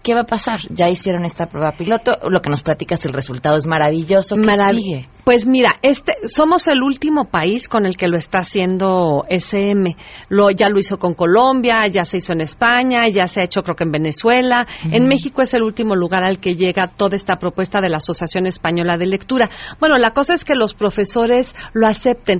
¿qué 0.07 0.13
va 0.13 0.21
a 0.21 0.25
pasar? 0.25 0.61
Ya 0.69 0.87
hicieron 0.87 1.25
esta 1.25 1.47
prueba 1.47 1.73
piloto, 1.73 2.17
lo 2.29 2.39
que 2.41 2.49
nos 2.49 2.63
platicas, 2.63 3.03
el 3.03 3.11
resultado 3.11 3.57
es 3.57 3.67
maravilloso. 3.67 4.35
¿Qué 4.37 4.41
Marav- 4.41 4.71
sigue? 4.79 5.09
Pues 5.25 5.45
mira, 5.45 5.73
este 5.81 6.13
somos 6.29 6.69
el 6.69 6.81
último 6.81 7.25
país 7.25 7.67
con 7.67 7.85
el 7.85 7.97
que 7.97 8.07
lo 8.07 8.15
está 8.17 8.37
haciendo 8.39 9.25
SM. 9.29 9.93
Lo 10.29 10.49
ya 10.51 10.69
lo 10.69 10.79
hizo 10.79 10.97
con 10.97 11.13
Colombia, 11.13 11.85
ya 11.91 12.05
se 12.05 12.17
hizo 12.17 12.31
en 12.31 12.39
España, 12.39 13.09
ya 13.09 13.27
se 13.27 13.41
ha 13.41 13.43
hecho 13.43 13.61
creo 13.63 13.75
que 13.75 13.83
en 13.83 13.91
Venezuela. 13.91 14.65
En 14.89 15.09
México 15.09 15.41
es 15.41 15.53
el 15.53 15.63
último 15.63 15.97
lugar 15.97 16.23
al 16.23 16.39
que 16.39 16.55
llega 16.55 16.87
toda 16.87 17.17
esta 17.17 17.35
propuesta 17.35 17.81
de 17.81 17.89
la 17.89 17.97
Asociación 17.97 18.45
Española 18.47 18.95
de 18.97 19.07
Lectura. 19.07 19.49
Bueno, 19.81 19.97
la 19.97 20.11
cosa 20.11 20.33
es 20.33 20.45
que 20.45 20.55
los 20.55 20.73
profesores 20.73 21.53
lo 21.73 21.85
acepten. 21.87 22.39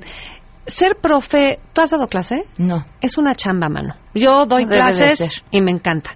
Ser 0.65 0.95
profe, 1.01 1.59
¿tú 1.74 1.82
has 1.82 1.91
dado 1.91 2.07
clase? 2.07 2.45
No. 2.57 2.86
Es 3.01 3.18
una 3.18 3.36
chamba, 3.36 3.68
mano. 3.68 3.95
Yo 4.15 4.45
doy 4.45 4.65
clases 4.65 5.43
y 5.51 5.61
me 5.61 5.72
encanta. 5.72 6.11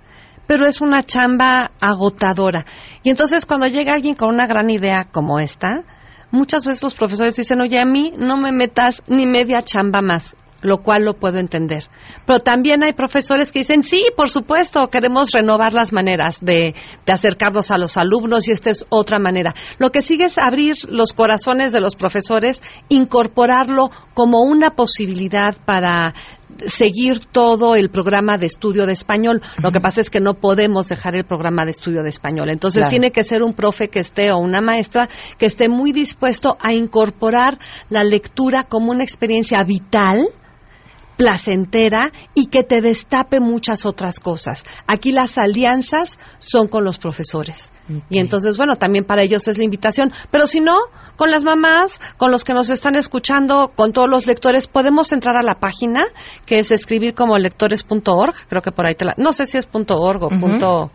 Pero 0.52 0.68
es 0.68 0.82
una 0.82 1.02
chamba 1.02 1.72
agotadora. 1.80 2.66
Y 3.04 3.10
entonces 3.10 3.46
cuando 3.46 3.68
llega 3.68 3.94
alguien 3.94 4.16
con 4.16 4.28
una 4.28 4.46
gran 4.46 4.70
idea 4.70 5.08
como 5.10 5.40
esta, 5.40 5.86
muchas 6.30 6.66
veces 6.66 6.84
los 6.84 6.94
profesores 6.94 7.38
dicen, 7.38 7.62
oye, 7.62 7.80
a 7.80 7.86
mí 7.86 8.12
no 8.18 8.36
me 8.36 8.52
metas 8.52 9.02
ni 9.08 9.26
media 9.26 9.62
chamba 9.62 10.02
más, 10.02 10.36
lo 10.62 10.80
cual 10.80 11.06
lo 11.06 11.14
puedo 11.14 11.40
entender. 11.40 11.86
Pero 12.26 12.40
también 12.40 12.84
hay 12.84 12.92
profesores 12.92 13.50
que 13.50 13.60
dicen, 13.60 13.84
sí, 13.84 14.02
por 14.18 14.30
supuesto, 14.30 14.90
queremos 14.90 15.32
renovar 15.32 15.72
las 15.72 15.94
maneras 15.94 16.42
de, 16.42 16.76
de 17.06 17.14
acercarnos 17.14 17.72
a 17.72 17.78
los 17.78 17.96
alumnos 17.96 18.50
y 18.50 18.52
esta 18.52 18.72
es 18.72 18.86
otra 18.90 19.20
manera. 19.20 19.54
Lo 19.80 19.92
que 19.92 20.02
sigue 20.02 20.26
es 20.26 20.38
abrir 20.38 20.76
los 20.90 21.14
corazones 21.14 21.72
de 21.72 21.80
los 21.80 21.96
profesores, 21.96 22.62
incorporarlo 22.90 23.90
como 24.14 24.42
una 24.42 24.72
posibilidad 24.72 25.56
para 25.66 26.14
seguir 26.66 27.20
todo 27.32 27.76
el 27.76 27.90
programa 27.90 28.38
de 28.38 28.46
estudio 28.48 28.86
de 28.86 28.94
español. 28.94 29.42
Lo 29.62 29.72
que 29.72 29.80
pasa 29.80 30.02
es 30.02 30.10
que 30.10 30.20
no 30.20 30.36
podemos 30.36 30.90
dejar 30.90 31.16
el 31.16 31.26
programa 31.26 31.66
de 31.66 31.72
estudio 31.72 32.04
de 32.04 32.10
español. 32.10 32.50
Entonces 32.50 32.82
Claro. 32.82 32.90
tiene 32.90 33.12
que 33.12 33.24
ser 33.24 33.44
un 33.44 33.54
profe 33.54 33.90
que 33.90 34.00
esté 34.00 34.32
o 34.32 34.38
una 34.38 34.62
maestra 34.62 35.10
que 35.38 35.46
esté 35.46 35.70
muy 35.70 35.92
dispuesto 35.92 36.58
a 36.60 36.74
incorporar 36.74 37.58
la 37.90 38.04
lectura 38.04 38.64
como 38.64 38.92
una 38.92 39.04
experiencia 39.04 39.64
vital 39.64 40.28
placentera 41.22 42.12
y 42.34 42.48
que 42.48 42.64
te 42.64 42.82
destape 42.82 43.40
muchas 43.40 43.86
otras 43.86 44.20
cosas. 44.20 44.66
Aquí 44.88 45.12
las 45.12 45.38
alianzas 45.38 46.18
son 46.40 46.68
con 46.68 46.84
los 46.84 46.98
profesores. 46.98 47.72
Y 48.10 48.20
entonces, 48.20 48.58
bueno, 48.58 48.76
también 48.76 49.06
para 49.06 49.22
ellos 49.22 49.48
es 49.48 49.60
la 49.60 49.64
invitación. 49.64 50.12
Pero 50.32 50.48
si 50.48 50.62
no, 50.62 50.78
con 51.18 51.30
las 51.30 51.44
mamás, 51.44 52.02
con 52.18 52.32
los 52.32 52.44
que 52.44 52.56
nos 52.56 52.72
están 52.72 52.96
escuchando, 52.96 53.72
con 53.76 53.94
todos 53.94 54.10
los 54.10 54.26
lectores, 54.26 54.68
podemos 54.68 55.14
entrar 55.14 55.38
a 55.38 55.44
la 55.44 55.60
página, 55.60 56.06
que 56.48 56.58
es 56.58 56.72
escribir 56.72 57.14
como 57.14 57.38
lectores.org. 57.38 58.34
Creo 58.50 58.64
que 58.64 58.72
por 58.72 58.88
ahí 58.88 58.96
te 58.96 59.06
la... 59.06 59.14
No 59.18 59.32
sé 59.32 59.46
si 59.46 59.60
es 59.60 59.68
punto 59.68 59.98
.org 59.98 60.24
o 60.24 60.30
punto... 60.30 60.90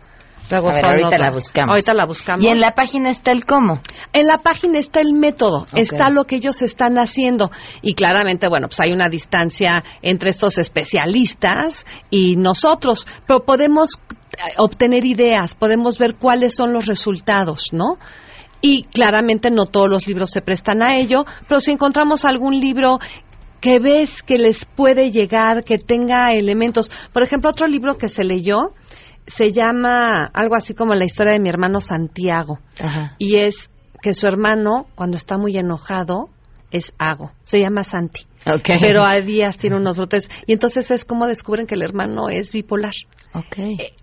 A 0.49 0.61
ver, 0.61 0.87
ahorita 0.87 1.17
la 1.17 1.31
buscamos. 1.31 1.69
Ahorita 1.71 1.93
la 1.93 2.05
buscamos. 2.05 2.43
Y 2.43 2.47
en 2.47 2.59
la 2.59 2.73
página 2.73 3.09
está 3.09 3.31
el 3.31 3.45
cómo. 3.45 3.81
En 4.13 4.27
la 4.27 4.37
página 4.37 4.79
está 4.79 5.01
el 5.01 5.13
método, 5.13 5.65
está 5.73 6.09
lo 6.09 6.23
que 6.25 6.37
ellos 6.37 6.61
están 6.61 6.97
haciendo. 6.97 7.51
Y 7.81 7.93
claramente, 7.95 8.47
bueno, 8.47 8.67
pues 8.67 8.79
hay 8.79 8.93
una 8.93 9.09
distancia 9.09 9.83
entre 10.01 10.29
estos 10.29 10.57
especialistas 10.57 11.85
y 12.09 12.35
nosotros, 12.35 13.07
pero 13.27 13.43
podemos 13.43 13.99
eh, 14.31 14.53
obtener 14.57 15.05
ideas, 15.05 15.55
podemos 15.55 15.97
ver 15.97 16.15
cuáles 16.15 16.55
son 16.55 16.71
los 16.71 16.85
resultados, 16.85 17.73
¿no? 17.73 17.97
Y 18.61 18.83
claramente 18.83 19.51
no 19.51 19.65
todos 19.65 19.89
los 19.89 20.07
libros 20.07 20.31
se 20.31 20.41
prestan 20.41 20.81
a 20.81 20.97
ello, 20.97 21.25
pero 21.47 21.59
si 21.59 21.71
encontramos 21.71 22.25
algún 22.25 22.59
libro 22.59 22.97
que 23.61 23.79
ves 23.79 24.23
que 24.23 24.37
les 24.37 24.65
puede 24.65 25.11
llegar, 25.11 25.63
que 25.63 25.77
tenga 25.77 26.29
elementos. 26.33 26.91
Por 27.11 27.23
ejemplo, 27.23 27.49
otro 27.49 27.67
libro 27.67 27.95
que 27.95 28.07
se 28.07 28.23
leyó 28.23 28.73
se 29.27 29.51
llama 29.51 30.25
algo 30.25 30.55
así 30.55 30.73
como 30.73 30.95
la 30.95 31.05
historia 31.05 31.33
de 31.33 31.39
mi 31.39 31.49
hermano 31.49 31.79
Santiago. 31.81 32.59
Ajá. 32.79 33.15
Y 33.17 33.37
es 33.37 33.69
que 34.01 34.13
su 34.13 34.25
hermano, 34.27 34.87
cuando 34.95 35.17
está 35.17 35.37
muy 35.37 35.57
enojado, 35.57 36.29
es 36.71 36.93
Ago. 36.97 37.31
Se 37.43 37.59
llama 37.59 37.83
Santi. 37.83 38.25
Pero 38.79 39.03
a 39.03 39.19
días 39.21 39.57
tiene 39.57 39.77
unos 39.77 39.97
brotes. 39.97 40.29
Y 40.45 40.53
entonces 40.53 40.89
es 40.91 41.05
como 41.05 41.27
descubren 41.27 41.67
que 41.67 41.75
el 41.75 41.81
hermano 41.83 42.29
es 42.29 42.51
bipolar. 42.53 42.93
Ok. 43.33 43.57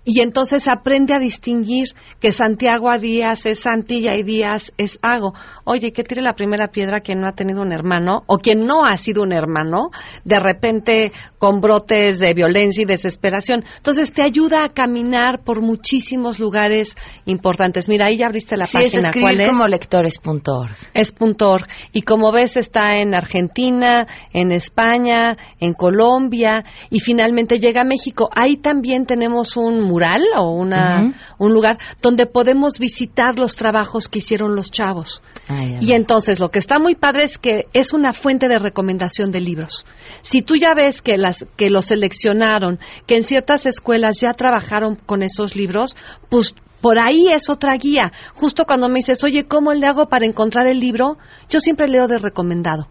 Y 0.05 0.21
entonces 0.21 0.69
aprende 0.69 1.15
a 1.15 1.19
distinguir 1.19 1.89
que 2.21 2.31
Santiago 2.31 2.91
a 2.91 2.99
días 2.99 3.47
es 3.47 3.61
Santi 3.61 3.99
y 4.01 4.09
a 4.09 4.13
días 4.23 4.73
es 4.77 4.99
Ago. 5.03 5.33
Oye, 5.65 5.93
que 5.93 6.05
tire 6.05 6.21
la 6.23 6.35
primera 6.35 6.69
piedra 6.69 7.01
quien 7.01 7.21
no 7.21 7.27
ha 7.27 7.33
tenido 7.33 7.63
un 7.63 7.73
hermano 7.73 8.23
o 8.27 8.37
quien 8.39 8.67
no 8.67 8.85
ha 8.85 8.97
sido 8.97 9.23
un 9.23 9.33
hermano, 9.33 9.91
de 10.25 10.39
repente 10.39 11.13
con 11.39 11.61
brotes 11.61 12.21
de 12.21 12.35
violencia 12.35 12.83
y 12.83 12.85
desesperación. 12.85 13.65
Entonces 13.79 14.13
te 14.13 14.23
ayuda 14.23 14.65
a 14.65 14.69
caminar 14.69 15.43
por 15.43 15.63
muchísimos 15.63 16.39
lugares 16.39 16.95
importantes. 17.25 17.89
Mira, 17.89 18.07
ahí 18.07 18.19
ya 18.19 18.27
abriste 18.27 18.57
la 18.57 18.67
Sí, 18.67 18.77
es 18.79 18.93
página. 18.93 19.09
escribir 19.09 19.25
¿Cuál 19.37 19.41
es? 19.41 19.49
como 19.53 19.67
lectores.org. 19.69 20.77
es 20.93 21.13
punto 21.13 21.49
.org. 21.49 21.67
Y 21.93 22.03
como 22.03 22.31
ves, 22.31 22.57
está 22.57 22.99
en 22.99 23.15
Argentina, 23.15 24.07
en 24.35 24.53
España, 24.53 25.39
en 25.61 25.73
Colombia 25.73 26.65
y 26.91 27.01
finalmente 27.01 27.57
llega 27.57 27.81
a 27.81 27.85
México. 27.85 28.29
Ahí 28.35 28.59
también 28.59 29.07
tenemos 29.07 29.57
un 29.57 29.81
mural 29.81 30.23
o 30.37 30.51
una, 30.51 31.15
un 31.39 31.53
lugar 31.55 31.79
donde 32.03 32.27
podemos 32.27 32.79
visitar 32.79 33.39
los 33.39 33.57
trabajos 33.57 34.09
que 34.09 34.19
hicieron 34.19 34.55
los 34.55 34.71
chavos. 34.71 35.23
Ay, 35.49 35.79
Y 35.81 35.95
entonces 35.95 36.41
lo 36.41 36.49
que 36.49 36.59
está 36.59 36.79
muy 36.79 36.97
padre 36.97 37.23
es 37.23 37.39
que 37.39 37.69
es 37.73 37.95
una 37.95 38.13
fuente 38.13 38.49
de 38.49 38.59
recomendación 38.59 39.31
de 39.31 39.41
libros. 39.41 39.87
Si 40.23 40.43
tú 40.43 40.57
ya 40.57 40.75
ves 40.75 41.01
que 41.01 41.17
las 41.17 41.47
que 41.57 41.71
los 41.71 41.87
seleccionaron, 41.87 42.81
que 43.07 43.17
en 43.17 43.23
ciertas 43.23 43.67
escuelas 43.67 44.21
ya 44.21 44.33
trabajaron 44.35 44.97
con 44.97 45.23
esos 45.23 45.55
libros, 45.55 45.97
pues 46.29 46.55
por 46.81 46.99
ahí 46.99 47.29
es 47.29 47.49
otra 47.49 47.77
guía. 47.77 48.13
Justo 48.35 48.65
cuando 48.67 48.89
me 48.89 48.97
dices, 48.97 49.23
oye, 49.25 49.45
¿cómo 49.45 49.73
le 49.73 49.87
hago 49.87 50.07
para 50.07 50.27
encontrar 50.27 50.67
el 50.67 50.81
libro? 50.81 51.19
Yo 51.49 51.61
siempre 51.61 51.89
leo 51.89 52.09
de 52.09 52.19
recomendado. 52.19 52.89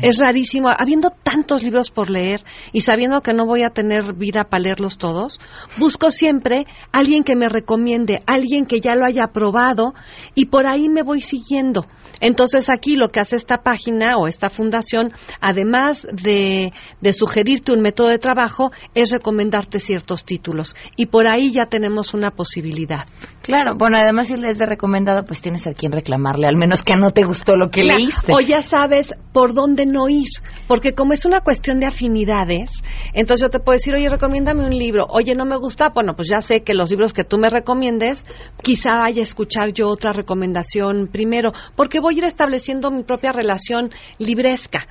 Es 0.00 0.18
rarísimo, 0.18 0.68
habiendo 0.70 1.10
tantos 1.10 1.62
libros 1.62 1.90
por 1.90 2.08
leer 2.08 2.42
y 2.72 2.80
sabiendo 2.80 3.20
que 3.20 3.34
no 3.34 3.44
voy 3.44 3.62
a 3.62 3.70
tener 3.70 4.14
vida 4.14 4.44
para 4.44 4.62
leerlos 4.62 4.96
todos, 4.96 5.38
busco 5.76 6.10
siempre 6.10 6.66
alguien 6.90 7.22
que 7.22 7.36
me 7.36 7.48
recomiende, 7.48 8.20
alguien 8.26 8.64
que 8.64 8.80
ya 8.80 8.94
lo 8.94 9.04
haya 9.04 9.28
probado 9.28 9.94
y 10.34 10.46
por 10.46 10.66
ahí 10.66 10.88
me 10.88 11.02
voy 11.02 11.20
siguiendo. 11.20 11.86
Entonces 12.20 12.70
aquí 12.70 12.96
lo 12.96 13.10
que 13.10 13.20
hace 13.20 13.36
esta 13.36 13.58
página 13.58 14.16
o 14.16 14.26
esta 14.26 14.48
fundación, 14.48 15.12
además 15.40 16.06
de, 16.10 16.72
de 17.00 17.12
sugerirte 17.12 17.72
un 17.72 17.80
método 17.80 18.08
de 18.08 18.18
trabajo, 18.18 18.72
es 18.94 19.10
recomendarte 19.10 19.78
ciertos 19.78 20.24
títulos 20.24 20.74
y 20.96 21.06
por 21.06 21.28
ahí 21.28 21.50
ya 21.50 21.66
tenemos 21.66 22.14
una 22.14 22.30
posibilidad. 22.30 23.06
Claro, 23.42 23.74
bueno, 23.76 23.98
además 23.98 24.28
si 24.28 24.36
lees 24.36 24.58
de 24.58 24.66
recomendado, 24.66 25.24
pues 25.24 25.40
tienes 25.42 25.66
a 25.66 25.74
quien 25.74 25.92
reclamarle, 25.92 26.46
al 26.46 26.56
menos 26.56 26.82
que 26.82 26.96
no 26.96 27.12
te 27.12 27.24
gustó 27.24 27.56
lo 27.56 27.70
que 27.70 27.82
Claro, 27.82 27.98
leíste. 27.98 28.32
O 28.32 28.40
ya 28.40 28.62
sabes 28.62 29.14
por 29.32 29.54
dónde 29.58 29.86
no 29.86 30.08
ir, 30.08 30.28
porque 30.68 30.94
como 30.94 31.12
es 31.12 31.24
una 31.24 31.40
cuestión 31.40 31.80
de 31.80 31.86
afinidades, 31.86 32.70
entonces 33.12 33.44
yo 33.44 33.50
te 33.50 33.58
puedo 33.58 33.76
decir, 33.76 33.92
oye, 33.92 34.08
recomiéndame 34.08 34.64
un 34.64 34.76
libro, 34.76 35.04
oye, 35.08 35.34
no 35.34 35.44
me 35.44 35.56
gusta, 35.56 35.88
bueno, 35.92 36.14
pues 36.14 36.28
ya 36.28 36.40
sé 36.40 36.60
que 36.60 36.74
los 36.74 36.90
libros 36.90 37.12
que 37.12 37.24
tú 37.24 37.38
me 37.38 37.50
recomiendes, 37.50 38.24
quizá 38.62 38.94
vaya 38.94 39.20
a 39.20 39.24
escuchar 39.24 39.72
yo 39.72 39.88
otra 39.88 40.12
recomendación 40.12 41.08
primero, 41.08 41.52
porque 41.74 41.98
voy 41.98 42.14
a 42.14 42.18
ir 42.18 42.24
estableciendo 42.24 42.90
mi 42.92 43.02
propia 43.02 43.32
relación 43.32 43.90
libresca. 44.18 44.86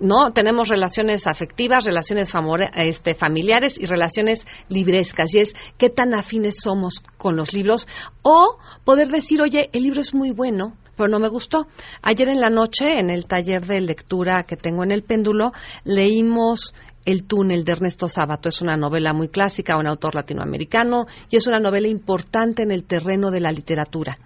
¿no? 0.00 0.30
Tenemos 0.32 0.68
relaciones 0.68 1.26
afectivas, 1.26 1.84
relaciones 1.84 2.32
este, 2.76 3.14
familiares 3.14 3.78
y 3.78 3.86
relaciones 3.86 4.46
librescas. 4.68 5.34
Y 5.34 5.40
es 5.40 5.54
qué 5.76 5.90
tan 5.90 6.14
afines 6.14 6.60
somos 6.62 7.02
con 7.16 7.36
los 7.36 7.52
libros. 7.52 7.88
O 8.22 8.58
poder 8.84 9.08
decir, 9.08 9.42
oye, 9.42 9.70
el 9.72 9.82
libro 9.82 10.00
es 10.00 10.14
muy 10.14 10.30
bueno, 10.30 10.76
pero 10.98 11.08
no 11.08 11.20
me 11.20 11.28
gustó. 11.28 11.68
Ayer 12.02 12.28
en 12.28 12.40
la 12.40 12.50
noche, 12.50 12.98
en 12.98 13.08
el 13.08 13.26
taller 13.26 13.64
de 13.64 13.80
lectura 13.80 14.42
que 14.42 14.56
tengo 14.56 14.82
en 14.84 14.90
el 14.90 15.02
péndulo, 15.02 15.52
leímos 15.84 16.74
el 17.06 17.24
túnel 17.24 17.64
de 17.64 17.72
Ernesto 17.72 18.06
Sábato 18.08 18.50
es 18.50 18.60
una 18.60 18.76
novela 18.76 19.14
muy 19.14 19.28
clásica, 19.28 19.78
un 19.78 19.86
autor 19.86 20.14
latinoamericano, 20.14 21.06
y 21.30 21.36
es 21.36 21.46
una 21.46 21.58
novela 21.58 21.88
importante 21.88 22.62
en 22.62 22.70
el 22.70 22.84
terreno 22.84 23.30
de 23.30 23.40
la 23.40 23.50
literatura. 23.50 24.18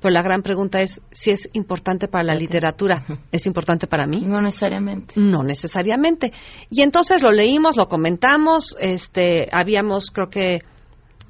Pero 0.00 0.12
la 0.12 0.22
gran 0.22 0.42
pregunta 0.42 0.80
es 0.80 1.00
si 1.12 1.30
es 1.30 1.48
importante 1.52 2.08
para 2.08 2.24
la 2.24 2.34
literatura. 2.34 3.04
¿Es 3.30 3.46
importante 3.46 3.86
para 3.86 4.06
mí? 4.06 4.22
No 4.26 4.40
necesariamente. 4.40 5.14
No 5.16 5.44
necesariamente. 5.44 6.32
Y 6.70 6.82
entonces 6.82 7.22
lo 7.22 7.30
leímos, 7.30 7.76
lo 7.76 7.86
comentamos, 7.86 8.74
este, 8.80 9.48
habíamos, 9.52 10.10
creo 10.10 10.28
que, 10.28 10.58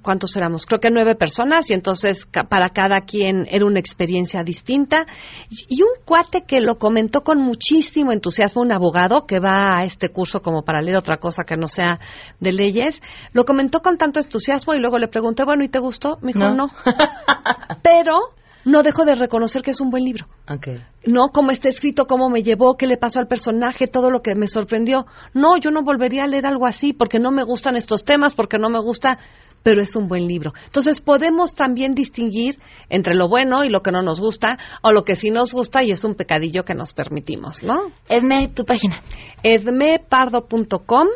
¿cuántos 0.05 0.37
éramos? 0.37 0.67
Creo 0.67 0.79
que 0.79 0.91
nueve 0.93 1.17
personas 1.17 1.69
y 1.71 1.75
entonces 1.75 2.25
ca- 2.27 2.45
para 2.45 2.69
cada 2.69 3.01
quien 3.01 3.47
era 3.51 3.67
una 3.67 3.81
experiencia 3.81 4.45
distinta. 4.45 5.07
Y 5.51 5.79
y 5.79 5.83
un 5.83 5.89
cuate 6.05 6.45
que 6.47 6.61
lo 6.61 6.79
comentó 6.79 7.23
con 7.23 7.41
muchísimo 7.41 8.13
entusiasmo, 8.13 8.63
un 8.63 8.71
abogado 8.73 9.27
que 9.27 9.41
va 9.41 9.79
a 9.79 9.85
este 9.85 10.11
curso 10.11 10.41
como 10.43 10.63
para 10.63 10.81
leer 10.81 10.99
otra 10.99 11.17
cosa 11.17 11.43
que 11.43 11.57
no 11.57 11.67
sea 11.67 11.99
de 12.39 12.53
leyes, 12.53 13.03
lo 13.33 13.45
comentó 13.45 13.81
con 13.81 13.97
tanto 13.99 14.21
entusiasmo 14.21 14.75
y 14.75 14.79
luego 14.79 14.99
le 14.99 15.09
pregunté, 15.09 15.45
bueno, 15.45 15.65
¿y 15.65 15.69
te 15.69 15.81
gustó? 15.81 16.19
Me 16.23 16.33
dijo, 16.33 16.41
No. 16.51 16.55
no. 16.55 16.71
Pero 17.83 18.19
no 18.65 18.83
dejo 18.83 19.05
de 19.05 19.15
reconocer 19.15 19.61
que 19.63 19.73
es 19.73 19.81
un 19.81 19.91
buen 19.91 20.05
libro. 20.05 20.27
No, 21.07 21.29
cómo 21.33 21.51
está 21.51 21.69
escrito, 21.69 22.07
cómo 22.07 22.31
me 22.31 22.43
llevó, 22.43 22.77
qué 22.77 22.87
le 22.87 22.97
pasó 22.97 23.19
al 23.21 23.27
personaje, 23.27 23.87
todo 23.89 24.11
lo 24.11 24.21
que 24.23 24.35
me 24.35 24.49
sorprendió. 24.49 25.07
No, 25.35 25.59
yo 25.59 25.71
no 25.71 25.83
volvería 25.83 26.25
a 26.25 26.27
leer 26.27 26.47
algo 26.47 26.67
así 26.67 26.93
porque 26.95 27.19
no 27.19 27.31
me 27.31 27.45
gustan 27.45 27.77
estos 27.77 28.05
temas, 28.05 28.35
porque 28.35 28.59
no 28.59 28.71
me 28.71 28.81
gusta, 28.81 29.19
pero 29.65 29.83
es 29.83 29.97
un 29.97 30.07
buen 30.07 30.29
libro. 30.29 30.53
Entonces 30.67 31.01
podemos 31.01 31.57
también 31.57 31.95
distinguir 31.95 32.61
entre 32.89 33.17
lo 33.17 33.29
bueno 33.29 33.65
y 33.65 33.71
lo 33.71 33.83
que 33.83 33.91
no 33.91 34.03
nos 34.03 34.21
gusta, 34.21 34.59
o 34.83 34.93
lo 34.93 35.03
que 35.03 35.17
sí 35.17 35.31
nos 35.31 35.53
gusta 35.53 35.83
y 35.83 35.91
es 35.91 36.05
un 36.05 36.15
pecadillo 36.15 36.65
que 36.65 36.75
nos 36.75 36.93
permitimos, 36.93 37.65
¿no? 37.65 37.91
Edme, 38.09 38.47
tu 38.47 38.65
página. 38.65 39.03
edmepardo.com 39.43 41.09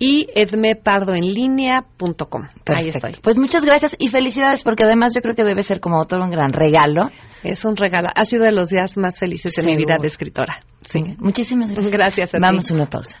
y 0.00 0.26
edmepardoenlinea.com. 0.34 2.48
Ahí 2.66 2.88
estoy. 2.88 3.12
Pues 3.22 3.38
muchas 3.38 3.64
gracias 3.66 3.94
y 3.98 4.08
felicidades 4.08 4.62
porque 4.64 4.84
además 4.84 5.12
yo 5.14 5.20
creo 5.20 5.36
que 5.36 5.44
debe 5.44 5.62
ser 5.62 5.80
como 5.80 6.02
todo 6.06 6.22
un 6.22 6.30
gran 6.30 6.54
regalo. 6.54 7.10
Es 7.44 7.66
un 7.66 7.76
regalo. 7.76 8.08
Ha 8.14 8.24
sido 8.24 8.44
de 8.44 8.52
los 8.52 8.70
días 8.70 8.96
más 8.96 9.18
felices 9.18 9.54
de 9.54 9.62
mi 9.62 9.76
vida 9.76 9.98
de 10.00 10.06
escritora. 10.06 10.64
Sí. 10.86 11.16
Muchísimas 11.18 11.70
gracias. 11.70 11.92
Gracias 11.92 12.34
a. 12.34 12.38
Vamos 12.40 12.70
a 12.70 12.74
una 12.74 12.86
pausa. 12.86 13.20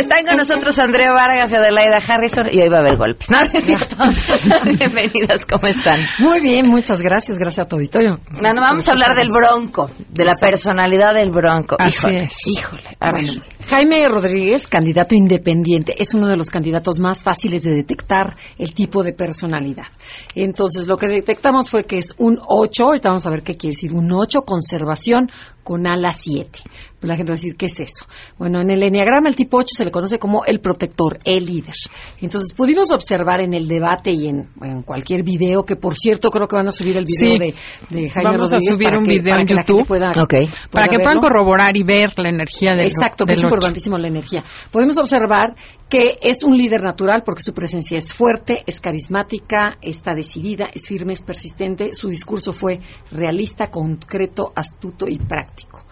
Están 0.00 0.24
con 0.24 0.36
nosotros 0.38 0.78
Andrea 0.78 1.12
Vargas 1.12 1.52
y 1.52 1.56
Adelaida 1.56 1.98
Harrison 1.98 2.46
y 2.50 2.58
hoy 2.62 2.70
va 2.70 2.78
a 2.78 2.80
haber 2.80 2.96
golpes. 2.96 3.30
No, 3.30 3.42
no 3.42 3.50
es 3.52 3.64
cierto. 3.64 3.96
Bienvenidas, 4.64 5.44
¿cómo 5.44 5.66
están? 5.66 6.00
Muy 6.18 6.40
bien, 6.40 6.68
muchas 6.68 7.02
gracias, 7.02 7.38
gracias 7.38 7.66
a 7.66 7.68
tu 7.68 7.76
auditorio. 7.76 8.18
Bueno, 8.30 8.62
vamos 8.62 8.88
a 8.88 8.92
hablar 8.92 9.14
del 9.14 9.28
bronco, 9.28 9.90
de 10.08 10.24
la 10.24 10.32
personalidad 10.40 11.12
del 11.14 11.30
bronco. 11.30 11.76
Así 11.78 11.98
híjole, 11.98 12.20
es. 12.22 12.46
híjole, 12.46 12.96
a 12.98 13.12
ver. 13.12 13.24
Jaime 13.70 14.08
Rodríguez, 14.08 14.66
candidato 14.66 15.14
independiente, 15.14 15.94
es 15.96 16.12
uno 16.14 16.26
de 16.26 16.36
los 16.36 16.50
candidatos 16.50 16.98
más 16.98 17.22
fáciles 17.22 17.62
de 17.62 17.70
detectar 17.70 18.36
el 18.58 18.74
tipo 18.74 19.04
de 19.04 19.12
personalidad. 19.12 19.84
Entonces, 20.34 20.88
lo 20.88 20.96
que 20.96 21.06
detectamos 21.06 21.70
fue 21.70 21.84
que 21.84 21.98
es 21.98 22.12
un 22.18 22.40
8, 22.44 22.84
ahorita 22.84 23.10
vamos 23.10 23.26
a 23.26 23.30
ver 23.30 23.42
qué 23.44 23.56
quiere 23.56 23.74
decir, 23.74 23.92
un 23.94 24.10
8 24.12 24.42
conservación 24.42 25.28
con 25.62 25.86
ala 25.86 26.12
7. 26.12 26.50
Pues 26.98 27.08
la 27.08 27.16
gente 27.16 27.30
va 27.32 27.34
a 27.34 27.40
decir, 27.40 27.56
¿qué 27.56 27.66
es 27.66 27.78
eso? 27.80 28.06
Bueno, 28.38 28.60
en 28.60 28.70
el 28.70 28.82
enneagrama 28.82 29.28
el 29.28 29.36
tipo 29.36 29.56
8 29.58 29.68
se 29.74 29.84
le 29.84 29.90
conoce 29.90 30.18
como 30.18 30.44
el 30.44 30.60
protector, 30.60 31.18
el 31.24 31.46
líder. 31.46 31.74
Entonces, 32.20 32.52
pudimos 32.52 32.90
observar 32.90 33.40
en 33.40 33.54
el 33.54 33.68
debate 33.68 34.10
y 34.10 34.26
en, 34.26 34.48
en 34.62 34.82
cualquier 34.82 35.22
video, 35.22 35.62
que 35.64 35.76
por 35.76 35.94
cierto 35.94 36.30
creo 36.30 36.48
que 36.48 36.56
van 36.56 36.66
a 36.68 36.72
subir 36.72 36.96
el 36.96 37.04
video 37.04 37.36
Sí. 37.36 37.38
de, 37.38 37.54
de 38.02 38.08
Jaime 38.10 38.30
Vamos 38.32 38.52
a 38.52 38.56
Rodríguez. 38.56 38.74
subir 38.74 38.86
para 38.88 38.98
un 38.98 39.04
que- 39.06 39.12
video 39.12 39.32
para 39.32 39.42
en 39.42 39.46
YouTube. 39.48 39.86
pueda- 39.86 40.10
Para 40.72 40.88
que 40.88 40.98
puedan 40.98 41.18
corroborar 41.20 41.76
y 41.76 41.84
ver 41.84 42.18
la 42.18 42.30
energía 42.30 42.74
del 42.74 42.86
Exacto, 42.86 43.24
que 43.24 43.34
del 43.34 43.38
es. 43.44 43.50
Importantísimo 43.60 43.98
la 43.98 44.08
energía. 44.08 44.44
Podemos 44.70 44.98
observar 44.98 45.54
que 45.88 46.18
es 46.22 46.42
un 46.42 46.56
líder 46.56 46.82
natural 46.82 47.22
porque 47.24 47.42
su 47.42 47.52
presencia 47.52 47.98
es 47.98 48.14
fuerte, 48.14 48.64
es 48.66 48.80
carismática, 48.80 49.78
está 49.82 50.14
decidida, 50.14 50.70
es 50.72 50.86
firme, 50.86 51.12
es 51.12 51.22
persistente. 51.22 51.94
Su 51.94 52.08
discurso 52.08 52.52
fue 52.52 52.80
realista, 53.10 53.70
concreto, 53.70 54.52
astuto 54.54 55.06
y 55.06 55.18
práctico. 55.18 55.84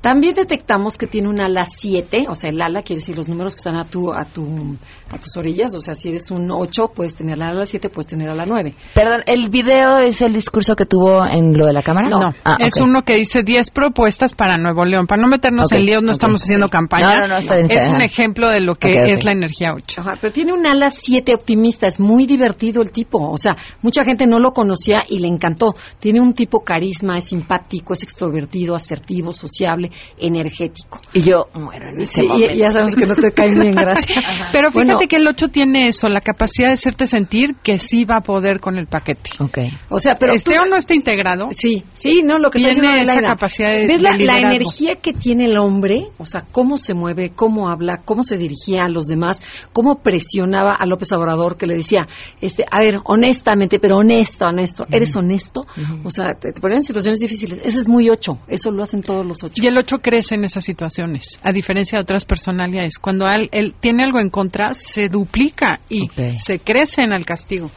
También 0.00 0.34
detectamos 0.34 0.96
que 0.96 1.06
tiene 1.06 1.28
un 1.28 1.40
ala 1.40 1.64
7, 1.64 2.26
o 2.28 2.34
sea, 2.34 2.50
el 2.50 2.60
ala 2.62 2.82
quiere 2.82 3.00
decir 3.00 3.16
los 3.16 3.28
números 3.28 3.54
que 3.54 3.58
están 3.60 3.76
a 3.76 3.84
tu 3.84 4.12
a 4.12 4.24
tu 4.24 4.76
a 5.10 5.18
tus 5.18 5.36
orillas, 5.36 5.74
o 5.74 5.80
sea, 5.80 5.94
si 5.94 6.10
eres 6.10 6.30
un 6.30 6.50
8, 6.50 6.92
puedes 6.94 7.16
tener 7.16 7.38
la 7.38 7.48
ala 7.48 7.66
7, 7.66 7.88
puedes 7.88 8.06
tener 8.06 8.34
la 8.34 8.46
9. 8.46 8.74
Perdón, 8.94 9.22
¿el 9.26 9.48
video 9.48 9.98
es 9.98 10.22
el 10.22 10.32
discurso 10.32 10.76
que 10.76 10.86
tuvo 10.86 11.26
en 11.26 11.56
lo 11.56 11.66
de 11.66 11.72
la 11.72 11.82
cámara? 11.82 12.08
No, 12.08 12.28
Ah, 12.44 12.56
es 12.60 12.76
uno 12.80 13.02
que 13.02 13.14
dice 13.14 13.42
10 13.42 13.70
propuestas 13.70 14.34
para 14.34 14.56
Nuevo 14.56 14.84
León. 14.84 15.06
Para 15.06 15.20
no 15.20 15.28
meternos 15.28 15.70
en 15.72 15.84
líos, 15.84 16.02
no 16.02 16.12
estamos 16.12 16.42
haciendo 16.42 16.66
sí. 16.66 16.72
campaña. 16.72 17.06
No, 17.06 17.20
no, 17.22 17.26
no, 17.28 17.36
está 17.38 17.56
bien, 17.56 17.68
es 17.70 17.88
un 17.88 18.02
ejemplo 18.02 18.48
de 18.48 18.60
lo 18.60 18.74
que 18.74 19.12
es 19.12 19.24
la 19.24 19.32
energía 19.32 19.72
8. 19.74 20.00
Ajá, 20.00 20.18
pero 20.20 20.32
tiene 20.32 20.52
un 20.52 20.66
ala 20.66 20.90
7 20.90 21.34
optimista, 21.34 21.86
es 21.86 21.98
muy 21.98 22.26
divertido 22.26 22.82
el 22.82 22.92
tipo, 22.92 23.18
o 23.30 23.36
sea, 23.36 23.56
mucha 23.82 24.04
gente 24.04 24.26
no 24.26 24.38
lo 24.38 24.52
conocía 24.52 25.02
y 25.08 25.18
le 25.18 25.28
encantó. 25.28 25.74
Tiene 25.98 26.20
un 26.20 26.34
tipo 26.34 26.60
carisma, 26.60 27.18
es 27.18 27.24
simpático, 27.24 27.92
es 27.92 28.02
extrovertido, 28.02 28.74
asertivo, 28.74 29.32
sociable, 29.32 29.87
energético. 30.16 31.00
Y 31.12 31.22
yo 31.28 31.46
muero 31.54 31.88
en 31.90 32.00
ese 32.00 32.12
Sí, 32.12 32.24
y- 32.24 32.28
momento. 32.28 32.54
y 32.54 32.56
ya 32.58 32.70
sabemos 32.72 32.96
que 32.96 33.06
no 33.06 33.14
te 33.14 33.32
cae 33.32 33.50
bien, 33.54 33.74
gracias. 33.74 34.08
Pero 34.52 34.70
fíjate 34.70 34.92
Bueno, 34.94 34.98
que 35.08 35.16
el 35.16 35.26
8 35.28 35.48
tiene 35.48 35.88
eso, 35.88 36.08
la 36.08 36.20
capacidad 36.20 36.68
de 36.68 36.74
hacerte 36.74 37.06
sentir 37.06 37.56
que 37.62 37.78
sí 37.78 38.04
va 38.04 38.16
a 38.18 38.20
poder 38.22 38.60
con 38.60 38.76
el 38.78 38.86
paquete. 38.86 39.30
O 39.88 39.98
sea, 39.98 40.16
pero 40.16 40.32
esté 40.34 40.54
tú- 40.54 40.60
o 40.62 40.66
no 40.66 40.76
esté 40.76 40.94
integrado. 40.94 41.48
Sí, 41.50 41.84
sí, 41.94 42.22
no, 42.24 42.38
lo 42.38 42.50
que 42.50 42.58
está 42.58 42.70
tiene 42.70 42.98
diciendo 43.00 43.12
esa 43.20 43.28
capacidad 43.28 43.70
de, 43.70 43.86
¿Ves 43.86 44.02
la, 44.02 44.12
de 44.12 44.24
la 44.24 44.36
liderazgo. 44.36 44.56
energía 44.56 44.94
que 44.96 45.12
tiene 45.12 45.46
el 45.46 45.58
hombre? 45.58 46.04
O 46.18 46.26
sea, 46.26 46.44
cómo 46.52 46.76
se 46.76 46.94
mueve, 46.94 47.30
cómo 47.34 47.68
habla, 47.68 48.02
cómo 48.04 48.22
se 48.22 48.36
dirigía 48.38 48.84
a 48.84 48.88
los 48.88 49.06
demás, 49.06 49.42
cómo 49.72 50.02
presionaba 50.02 50.74
a 50.74 50.86
López 50.86 51.12
Obrador 51.12 51.56
que 51.56 51.66
le 51.66 51.76
decía, 51.76 52.06
este, 52.40 52.64
a 52.70 52.80
ver, 52.80 52.98
honestamente, 53.04 53.78
pero 53.78 53.96
honesto, 53.96 54.46
honesto, 54.46 54.86
¿eres 54.90 55.14
honesto? 55.16 55.66
O 56.04 56.10
sea, 56.10 56.34
te, 56.34 56.52
te 56.52 56.60
ponen 56.60 56.78
en 56.78 56.82
situaciones 56.84 57.20
difíciles. 57.20 57.60
Ese 57.64 57.78
es 57.80 57.88
muy 57.88 58.08
ocho, 58.10 58.38
eso 58.48 58.70
lo 58.70 58.82
hacen 58.82 59.02
todos 59.02 59.24
los 59.24 59.42
ocho. 59.44 59.62
Y 59.62 59.66
el 59.66 59.77
8 59.78 59.98
crece 59.98 60.34
en 60.34 60.44
esas 60.44 60.64
situaciones, 60.64 61.38
a 61.42 61.52
diferencia 61.52 61.98
de 61.98 62.02
otras 62.02 62.24
personalidades. 62.24 62.98
Cuando 62.98 63.28
él, 63.28 63.48
él 63.52 63.74
tiene 63.78 64.04
algo 64.04 64.20
en 64.20 64.30
contra, 64.30 64.74
se 64.74 65.08
duplica 65.08 65.80
y 65.88 66.08
se 66.36 66.58
crece 66.58 67.02
en 67.02 67.12
el 67.12 67.24
castigo. 67.24 67.70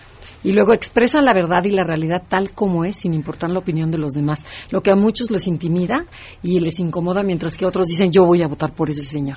Y 0.43 0.53
luego 0.53 0.73
expresan 0.73 1.25
la 1.25 1.33
verdad 1.33 1.63
y 1.65 1.71
la 1.71 1.83
realidad 1.83 2.23
tal 2.27 2.51
como 2.53 2.83
es, 2.85 2.95
sin 2.95 3.13
importar 3.13 3.49
la 3.51 3.59
opinión 3.59 3.91
de 3.91 3.97
los 3.97 4.13
demás. 4.13 4.45
Lo 4.71 4.81
que 4.81 4.91
a 4.91 4.95
muchos 4.95 5.29
les 5.31 5.47
intimida 5.47 6.05
y 6.41 6.59
les 6.59 6.79
incomoda, 6.79 7.23
mientras 7.23 7.57
que 7.57 7.65
otros 7.65 7.87
dicen, 7.87 8.11
yo 8.11 8.25
voy 8.25 8.41
a 8.41 8.47
votar 8.47 8.73
por 8.73 8.89
ese 8.89 9.03
señor. 9.03 9.35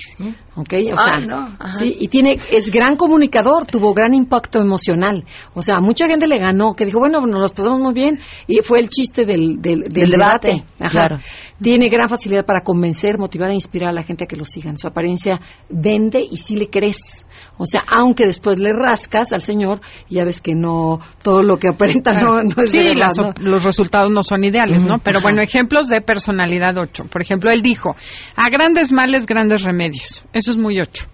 ¿Ok? 0.57 0.73
O 0.87 0.95
Ah, 0.97 1.05
sea, 1.05 1.21
no, 1.27 1.37
ajá. 1.59 1.73
sí, 1.79 1.97
y 2.01 2.09
tiene, 2.09 2.39
es 2.51 2.71
gran 2.71 2.97
comunicador, 2.97 3.67
tuvo 3.67 3.93
gran 3.93 4.15
impacto 4.15 4.61
emocional. 4.61 5.25
O 5.55 5.63
sea, 5.63 5.77
mucha 5.81 6.07
gente 6.07 6.27
le 6.27 6.39
ganó, 6.39 6.75
que 6.75 6.85
dijo, 6.87 6.99
bueno, 7.01 7.21
nos 7.27 7.41
los 7.41 7.53
pasamos 7.53 7.81
muy 7.81 7.93
bien. 7.93 8.19
Y 8.47 8.59
fue 8.63 8.79
el 8.81 8.89
chiste 8.89 9.25
del, 9.27 9.61
del, 9.61 9.83
del 9.83 9.93
Del 9.93 10.11
debate, 10.11 10.49
debate. 10.49 10.67
Ajá. 10.81 10.91
claro. 10.91 11.17
Tiene 11.61 11.89
gran 11.89 12.09
facilidad 12.09 12.45
para 12.45 12.63
convencer, 12.63 13.19
motivar 13.19 13.51
e 13.51 13.55
inspirar 13.55 13.91
a 13.91 13.93
la 13.93 14.03
gente 14.03 14.25
a 14.25 14.27
que 14.27 14.37
lo 14.37 14.45
sigan. 14.45 14.77
Su 14.77 14.89
apariencia 14.89 15.41
vende 15.71 16.21
y 16.29 16.37
sí 16.37 16.57
le 16.57 16.69
crees. 16.69 17.25
O 17.57 17.67
sea, 17.67 17.85
aunque 17.89 18.27
después 18.27 18.59
le 18.59 18.73
rascas 18.73 19.33
al 19.33 19.41
señor, 19.41 19.81
ya 20.09 20.25
ves 20.25 20.41
que 20.41 20.55
no, 20.55 21.01
todo 21.23 21.43
lo 21.43 21.57
que 21.59 21.69
aparenta 21.69 22.11
no, 22.21 22.43
no 22.43 22.63
es 22.63 22.71
sí, 22.73 22.79
verdad, 22.79 22.97
las 22.97 23.19
¿no? 23.19 23.29
op- 23.29 23.39
los 23.39 23.63
resultados 23.63 24.11
no 24.11 24.23
son 24.25 24.43
ideales, 24.45 24.83
¿no? 24.85 24.99
Pero 24.99 25.21
bueno, 25.21 25.41
ejemplos 25.41 25.89
de 25.89 26.01
personalidad 26.01 26.77
8. 26.77 27.05
Por 27.11 27.23
ejemplo, 27.23 27.51
él 27.53 27.63
dijo, 27.63 27.95
a 28.35 28.49
grandes 28.51 28.91
males, 28.93 29.27
grandes 29.27 29.63
remedios. 29.63 30.25
Eso 30.33 30.51
es 30.51 30.57
muy 30.57 30.81
8. 30.81 31.07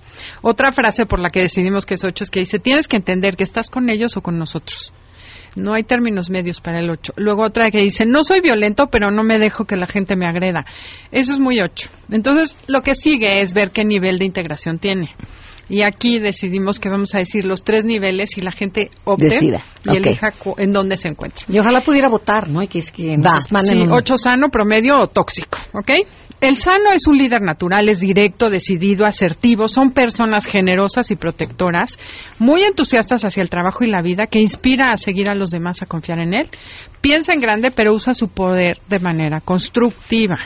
Otra 0.42 0.72
frase 0.72 1.04
por 1.04 1.18
la 1.18 1.28
que 1.28 1.40
decidimos 1.40 1.84
que 1.84 1.94
es 1.94 2.04
8 2.04 2.24
es 2.24 2.30
que 2.30 2.40
dice, 2.40 2.58
tienes 2.58 2.88
que 2.88 2.96
entender 2.96 3.36
que 3.36 3.44
estás 3.44 3.68
con 3.68 3.90
ellos 3.90 4.16
o 4.16 4.22
con 4.22 4.38
nosotros. 4.38 4.92
No 5.56 5.74
hay 5.74 5.82
términos 5.82 6.30
medios 6.30 6.60
para 6.60 6.78
el 6.78 6.88
8. 6.88 7.14
Luego 7.16 7.42
otra 7.42 7.70
que 7.70 7.78
dice, 7.80 8.06
no 8.06 8.22
soy 8.22 8.40
violento, 8.40 8.86
pero 8.86 9.10
no 9.10 9.24
me 9.24 9.38
dejo 9.38 9.64
que 9.64 9.76
la 9.76 9.86
gente 9.86 10.14
me 10.16 10.26
agreda. 10.26 10.64
Eso 11.10 11.32
es 11.32 11.40
muy 11.40 11.60
8. 11.60 11.90
Entonces, 12.12 12.56
lo 12.68 12.82
que 12.82 12.94
sigue 12.94 13.42
es 13.42 13.52
ver 13.52 13.72
qué 13.72 13.84
nivel 13.84 14.18
de 14.18 14.26
integración 14.26 14.78
tiene. 14.78 15.12
Y 15.70 15.82
aquí 15.82 16.18
decidimos 16.18 16.80
que 16.80 16.88
vamos 16.88 17.14
a 17.14 17.18
decir 17.18 17.44
los 17.44 17.62
tres 17.62 17.84
niveles 17.84 18.36
y 18.36 18.40
la 18.40 18.50
gente 18.50 18.90
opte 19.04 19.26
Decida. 19.30 19.62
y 19.84 19.96
elija 20.08 20.32
cu- 20.32 20.56
en 20.58 20.72
dónde 20.72 20.96
se 20.96 21.08
encuentra. 21.08 21.46
Y 21.48 21.58
ojalá 21.60 21.80
pudiera 21.80 22.08
votar, 22.08 22.48
¿no? 22.48 22.60
Y 22.60 22.66
que 22.66 22.80
es 22.80 22.90
que 22.90 23.16
nos 23.16 23.32
sí, 23.70 23.76
ocho 23.94 24.16
sano, 24.18 24.48
promedio 24.48 24.98
o 24.98 25.06
tóxico, 25.06 25.58
¿ok? 25.72 25.90
El 26.40 26.56
sano 26.56 26.90
es 26.94 27.06
un 27.06 27.18
líder 27.18 27.42
natural, 27.42 27.88
es 27.88 28.00
directo, 28.00 28.48
decidido, 28.50 29.04
asertivo, 29.06 29.68
son 29.68 29.92
personas 29.92 30.46
generosas 30.46 31.10
y 31.10 31.16
protectoras, 31.16 31.98
muy 32.38 32.64
entusiastas 32.64 33.24
hacia 33.24 33.42
el 33.42 33.50
trabajo 33.50 33.84
y 33.84 33.88
la 33.90 34.00
vida, 34.02 34.26
que 34.26 34.40
inspira 34.40 34.90
a 34.90 34.96
seguir 34.96 35.28
a 35.28 35.34
los 35.34 35.50
demás 35.50 35.82
a 35.82 35.86
confiar 35.86 36.18
en 36.18 36.32
él. 36.34 36.48
Piensa 37.00 37.32
en 37.34 37.40
grande, 37.40 37.70
pero 37.70 37.92
usa 37.94 38.14
su 38.14 38.28
poder 38.28 38.78
de 38.88 38.98
manera 39.00 39.40
constructiva. 39.40 40.38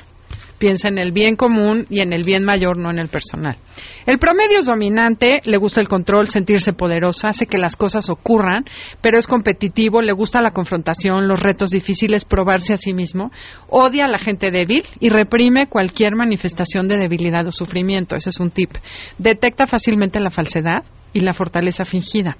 Piensa 0.64 0.88
en 0.88 0.96
el 0.96 1.12
bien 1.12 1.36
común 1.36 1.84
y 1.90 2.00
en 2.00 2.14
el 2.14 2.22
bien 2.22 2.42
mayor, 2.42 2.78
no 2.78 2.90
en 2.90 2.98
el 2.98 3.08
personal. 3.08 3.58
El 4.06 4.18
promedio 4.18 4.60
es 4.60 4.64
dominante, 4.64 5.42
le 5.44 5.58
gusta 5.58 5.82
el 5.82 5.88
control, 5.88 6.28
sentirse 6.28 6.72
poderosa, 6.72 7.28
hace 7.28 7.44
que 7.44 7.58
las 7.58 7.76
cosas 7.76 8.08
ocurran, 8.08 8.64
pero 9.02 9.18
es 9.18 9.26
competitivo, 9.26 10.00
le 10.00 10.14
gusta 10.14 10.40
la 10.40 10.52
confrontación, 10.52 11.28
los 11.28 11.42
retos 11.42 11.68
difíciles, 11.68 12.24
probarse 12.24 12.72
a 12.72 12.78
sí 12.78 12.94
mismo, 12.94 13.30
odia 13.68 14.06
a 14.06 14.08
la 14.08 14.16
gente 14.16 14.50
débil 14.50 14.84
y 15.00 15.10
reprime 15.10 15.66
cualquier 15.66 16.16
manifestación 16.16 16.88
de 16.88 16.96
debilidad 16.96 17.46
o 17.46 17.52
sufrimiento. 17.52 18.16
Ese 18.16 18.30
es 18.30 18.40
un 18.40 18.50
tip. 18.50 18.70
Detecta 19.18 19.66
fácilmente 19.66 20.18
la 20.18 20.30
falsedad, 20.30 20.84
y 21.14 21.20
la 21.20 21.32
fortaleza 21.32 21.84
fingida. 21.84 22.36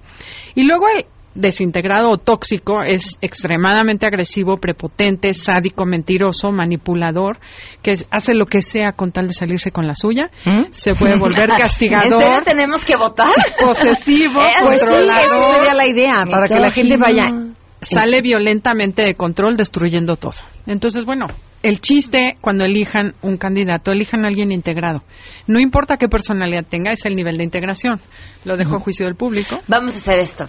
Y 0.54 0.64
luego 0.64 0.86
el 0.88 1.06
desintegrado 1.34 2.10
o 2.10 2.18
tóxico 2.18 2.82
es 2.82 3.18
extremadamente 3.20 4.06
agresivo, 4.06 4.58
prepotente, 4.58 5.34
sádico, 5.34 5.84
mentiroso, 5.84 6.52
manipulador, 6.52 7.38
que 7.82 7.92
hace 8.10 8.34
lo 8.34 8.46
que 8.46 8.62
sea 8.62 8.92
con 8.92 9.12
tal 9.12 9.26
de 9.26 9.32
salirse 9.32 9.72
con 9.72 9.86
la 9.86 9.94
suya. 9.94 10.30
¿Mm? 10.44 10.66
Se 10.70 10.94
puede 10.94 11.18
volver 11.18 11.48
castigador. 11.58 12.12
¿En 12.12 12.20
serio 12.20 12.42
tenemos 12.44 12.84
que 12.84 12.96
votar? 12.96 13.28
Posesivo, 13.64 14.40
Eh, 14.44 14.62
Pues 14.62 14.80
sí, 14.80 14.94
esa 14.94 15.52
sería 15.54 15.74
la 15.74 15.86
idea, 15.86 16.24
para 16.30 16.46
que 16.46 16.58
la 16.58 16.70
gente 16.70 16.96
vaya. 16.96 17.32
Sale 17.80 18.22
violentamente 18.22 19.02
de 19.02 19.14
control, 19.14 19.56
destruyendo 19.56 20.16
todo. 20.16 20.32
Entonces, 20.66 21.04
bueno, 21.04 21.26
el 21.62 21.80
chiste 21.80 22.34
cuando 22.40 22.64
elijan 22.64 23.14
un 23.22 23.36
candidato, 23.36 23.90
elijan 23.90 24.24
a 24.24 24.28
alguien 24.28 24.52
integrado. 24.52 25.02
No 25.46 25.60
importa 25.60 25.98
qué 25.98 26.08
personalidad 26.08 26.64
tenga, 26.64 26.92
es 26.92 27.04
el 27.04 27.14
nivel 27.14 27.36
de 27.36 27.44
integración. 27.44 28.00
Lo 28.44 28.56
dejo 28.56 28.76
a 28.76 28.80
juicio 28.80 29.06
del 29.06 29.16
público. 29.16 29.58
Vamos 29.68 29.94
a 29.94 29.98
hacer 29.98 30.18
esto. 30.18 30.46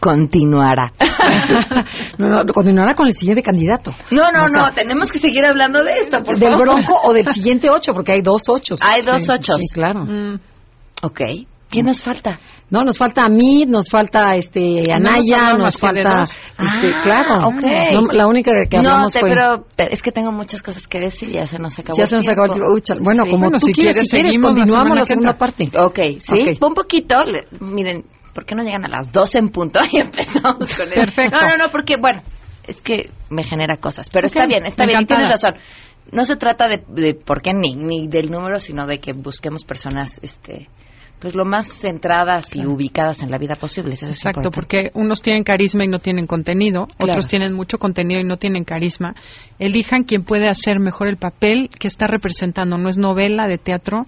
Continuará. 0.00 0.92
No, 2.18 2.28
no, 2.28 2.44
continuará 2.52 2.94
con 2.94 3.06
el 3.06 3.14
siguiente 3.14 3.42
candidato. 3.42 3.92
No, 4.10 4.30
no, 4.32 4.44
O 4.44 4.48
sea, 4.48 4.62
no, 4.68 4.74
tenemos 4.74 5.10
que 5.10 5.18
seguir 5.18 5.44
hablando 5.44 5.82
de 5.82 5.92
esto, 6.00 6.18
por 6.24 6.38
Del 6.38 6.52
favor. 6.52 6.66
bronco 6.66 7.00
o 7.04 7.12
del 7.12 7.26
siguiente 7.32 7.68
ocho, 7.70 7.92
porque 7.94 8.12
hay 8.12 8.22
dos 8.22 8.48
ochos. 8.48 8.80
Hay 8.82 9.02
dos 9.02 9.22
Sí, 9.22 9.30
ochos. 9.32 9.56
Sí, 9.58 9.66
claro. 9.72 10.04
Mm. 10.04 10.38
Ok. 11.02 11.20
¿Qué 11.70 11.82
nos 11.82 12.00
falta? 12.00 12.38
No, 12.70 12.82
nos 12.84 12.96
falta 12.96 13.24
Amit, 13.24 13.68
nos 13.68 13.88
falta 13.90 14.34
este 14.36 14.84
No 14.88 14.94
Anaya, 14.94 15.36
hablado 15.48 15.58
nos 15.58 15.72
de 15.74 15.78
falta 15.80 16.20
dos. 16.20 16.30
este, 16.30 16.92
Ah, 16.94 17.00
claro. 17.02 17.48
ok. 17.48 17.62
No, 17.92 18.12
la 18.12 18.26
única 18.28 18.52
que 18.68 18.76
no, 18.78 18.88
hablamos 18.90 19.12
te- 19.12 19.20
fue 19.20 19.30
pero, 19.30 19.66
pero 19.76 19.90
es 19.92 20.00
que 20.02 20.12
tengo 20.12 20.30
muchas 20.32 20.62
cosas 20.62 20.86
que 20.86 21.00
decir, 21.00 21.30
ya 21.30 21.46
se 21.46 21.58
nos 21.58 21.78
acabó 21.78 21.96
ya 21.96 22.04
el 22.04 22.08
se 22.08 22.16
nos 22.16 22.28
acabó 22.28 22.46
el 22.46 22.52
tiempo. 22.52 22.72
Uy, 22.72 22.82
Bueno, 23.00 23.24
Sí. 23.24 23.30
como 23.30 23.42
Bueno, 23.46 23.58
tú 23.58 23.66
si 23.66 23.72
quieres, 23.72 23.94
quieres, 23.94 24.10
si 24.10 24.16
quieres, 24.16 24.34
la 24.36 24.40
continuamos 24.48 24.94
la 24.94 25.00
que 25.02 25.06
segunda 25.06 25.36
parte. 25.36 25.70
Ok, 25.76 25.98
sí, 26.20 26.48
Ok. 26.56 26.62
un 26.68 26.74
poquito. 26.74 27.24
le- 27.24 27.46
miren, 27.60 28.04
¿por 28.36 28.44
qué 28.44 28.54
no 28.54 28.62
llegan 28.62 28.84
a 28.84 28.88
las 28.88 29.10
12 29.10 29.38
en 29.38 29.48
punto 29.48 29.80
y 29.90 29.96
empezamos 29.96 30.76
con 30.76 30.86
eso? 30.86 30.94
Perfecto. 30.94 31.36
No, 31.40 31.48
no, 31.48 31.56
no, 31.56 31.70
porque, 31.70 31.96
bueno, 31.98 32.20
es 32.66 32.82
que 32.82 33.10
me 33.30 33.44
genera 33.44 33.78
cosas. 33.78 34.10
Pero 34.10 34.26
está 34.26 34.46
bien, 34.46 34.66
está 34.66 34.84
bien, 34.84 35.06
tienes 35.06 35.30
razón. 35.30 35.54
No 36.12 36.26
se 36.26 36.36
trata 36.36 36.68
de, 36.68 36.84
de 36.86 37.14
por 37.14 37.40
qué 37.40 37.54
ni, 37.54 37.74
ni 37.74 38.08
del 38.08 38.30
número, 38.30 38.60
sino 38.60 38.86
de 38.86 38.98
que 38.98 39.12
busquemos 39.12 39.64
personas, 39.64 40.20
este 40.22 40.68
pues 41.18 41.34
lo 41.34 41.46
más 41.46 41.66
centradas 41.66 42.54
y 42.54 42.66
ubicadas 42.66 43.22
en 43.22 43.30
la 43.30 43.38
vida 43.38 43.54
posible. 43.54 43.94
Eso 43.94 44.06
Exacto, 44.06 44.50
porque 44.50 44.90
unos 44.92 45.22
tienen 45.22 45.44
carisma 45.44 45.82
y 45.82 45.88
no 45.88 45.98
tienen 45.98 46.26
contenido, 46.26 46.88
Claro. 46.88 47.12
otros 47.12 47.26
tienen 47.26 47.54
mucho 47.54 47.78
contenido 47.78 48.20
y 48.20 48.24
no 48.24 48.36
tienen 48.36 48.64
carisma. 48.64 49.14
Elijan 49.58 50.04
quien 50.04 50.24
puede 50.24 50.46
hacer 50.46 50.78
mejor 50.78 51.08
el 51.08 51.16
papel 51.16 51.70
que 51.70 51.88
está 51.88 52.06
representando. 52.06 52.76
No 52.76 52.90
es 52.90 52.98
novela 52.98 53.48
de 53.48 53.56
teatro. 53.56 54.06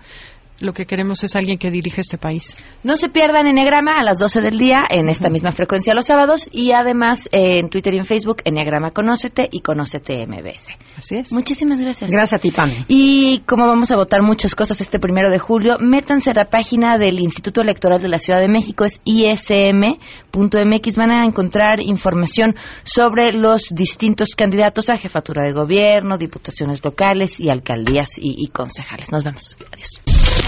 Lo 0.60 0.72
que 0.72 0.86
queremos 0.86 1.22
es 1.22 1.36
alguien 1.36 1.56
que 1.56 1.70
dirige 1.70 2.00
este 2.00 2.18
país. 2.18 2.56
No 2.82 2.96
se 2.96 3.08
pierdan 3.08 3.46
Enneagrama 3.46 3.92
a 3.96 4.02
las 4.02 4.18
12 4.18 4.40
del 4.40 4.58
día 4.58 4.78
en 4.90 5.08
esta 5.08 5.30
misma 5.30 5.52
frecuencia 5.52 5.94
los 5.94 6.06
sábados 6.06 6.48
y 6.52 6.72
además 6.72 7.28
eh, 7.30 7.60
en 7.60 7.68
Twitter 7.68 7.94
y 7.94 7.98
en 7.98 8.04
Facebook 8.04 8.38
Enneagrama 8.44 8.90
Conócete 8.90 9.48
y 9.50 9.60
Conócete 9.60 10.26
MBS. 10.26 10.70
Así 10.96 11.16
es. 11.16 11.32
Muchísimas 11.32 11.80
gracias. 11.80 12.10
Gracias 12.10 12.32
a 12.32 12.42
ti, 12.42 12.50
Pam. 12.50 12.72
Y 12.88 13.40
como 13.46 13.66
vamos 13.66 13.92
a 13.92 13.96
votar 13.96 14.22
muchas 14.22 14.56
cosas 14.56 14.80
este 14.80 14.98
primero 14.98 15.30
de 15.30 15.38
julio, 15.38 15.76
métanse 15.78 16.30
a 16.30 16.34
la 16.34 16.46
página 16.46 16.98
del 16.98 17.20
Instituto 17.20 17.60
Electoral 17.60 18.02
de 18.02 18.08
la 18.08 18.18
Ciudad 18.18 18.40
de 18.40 18.48
México, 18.48 18.84
es 18.84 19.00
ism.mx. 19.04 20.96
Van 20.96 21.10
a 21.12 21.24
encontrar 21.24 21.80
información 21.80 22.56
sobre 22.82 23.32
los 23.32 23.68
distintos 23.70 24.30
candidatos 24.36 24.90
a 24.90 24.96
jefatura 24.96 25.44
de 25.44 25.52
gobierno, 25.52 26.18
diputaciones 26.18 26.84
locales 26.84 27.38
y 27.38 27.48
alcaldías 27.48 28.18
y, 28.18 28.34
y 28.36 28.48
concejales. 28.48 29.12
Nos 29.12 29.22
vemos. 29.22 29.56
Adiós. 29.72 30.47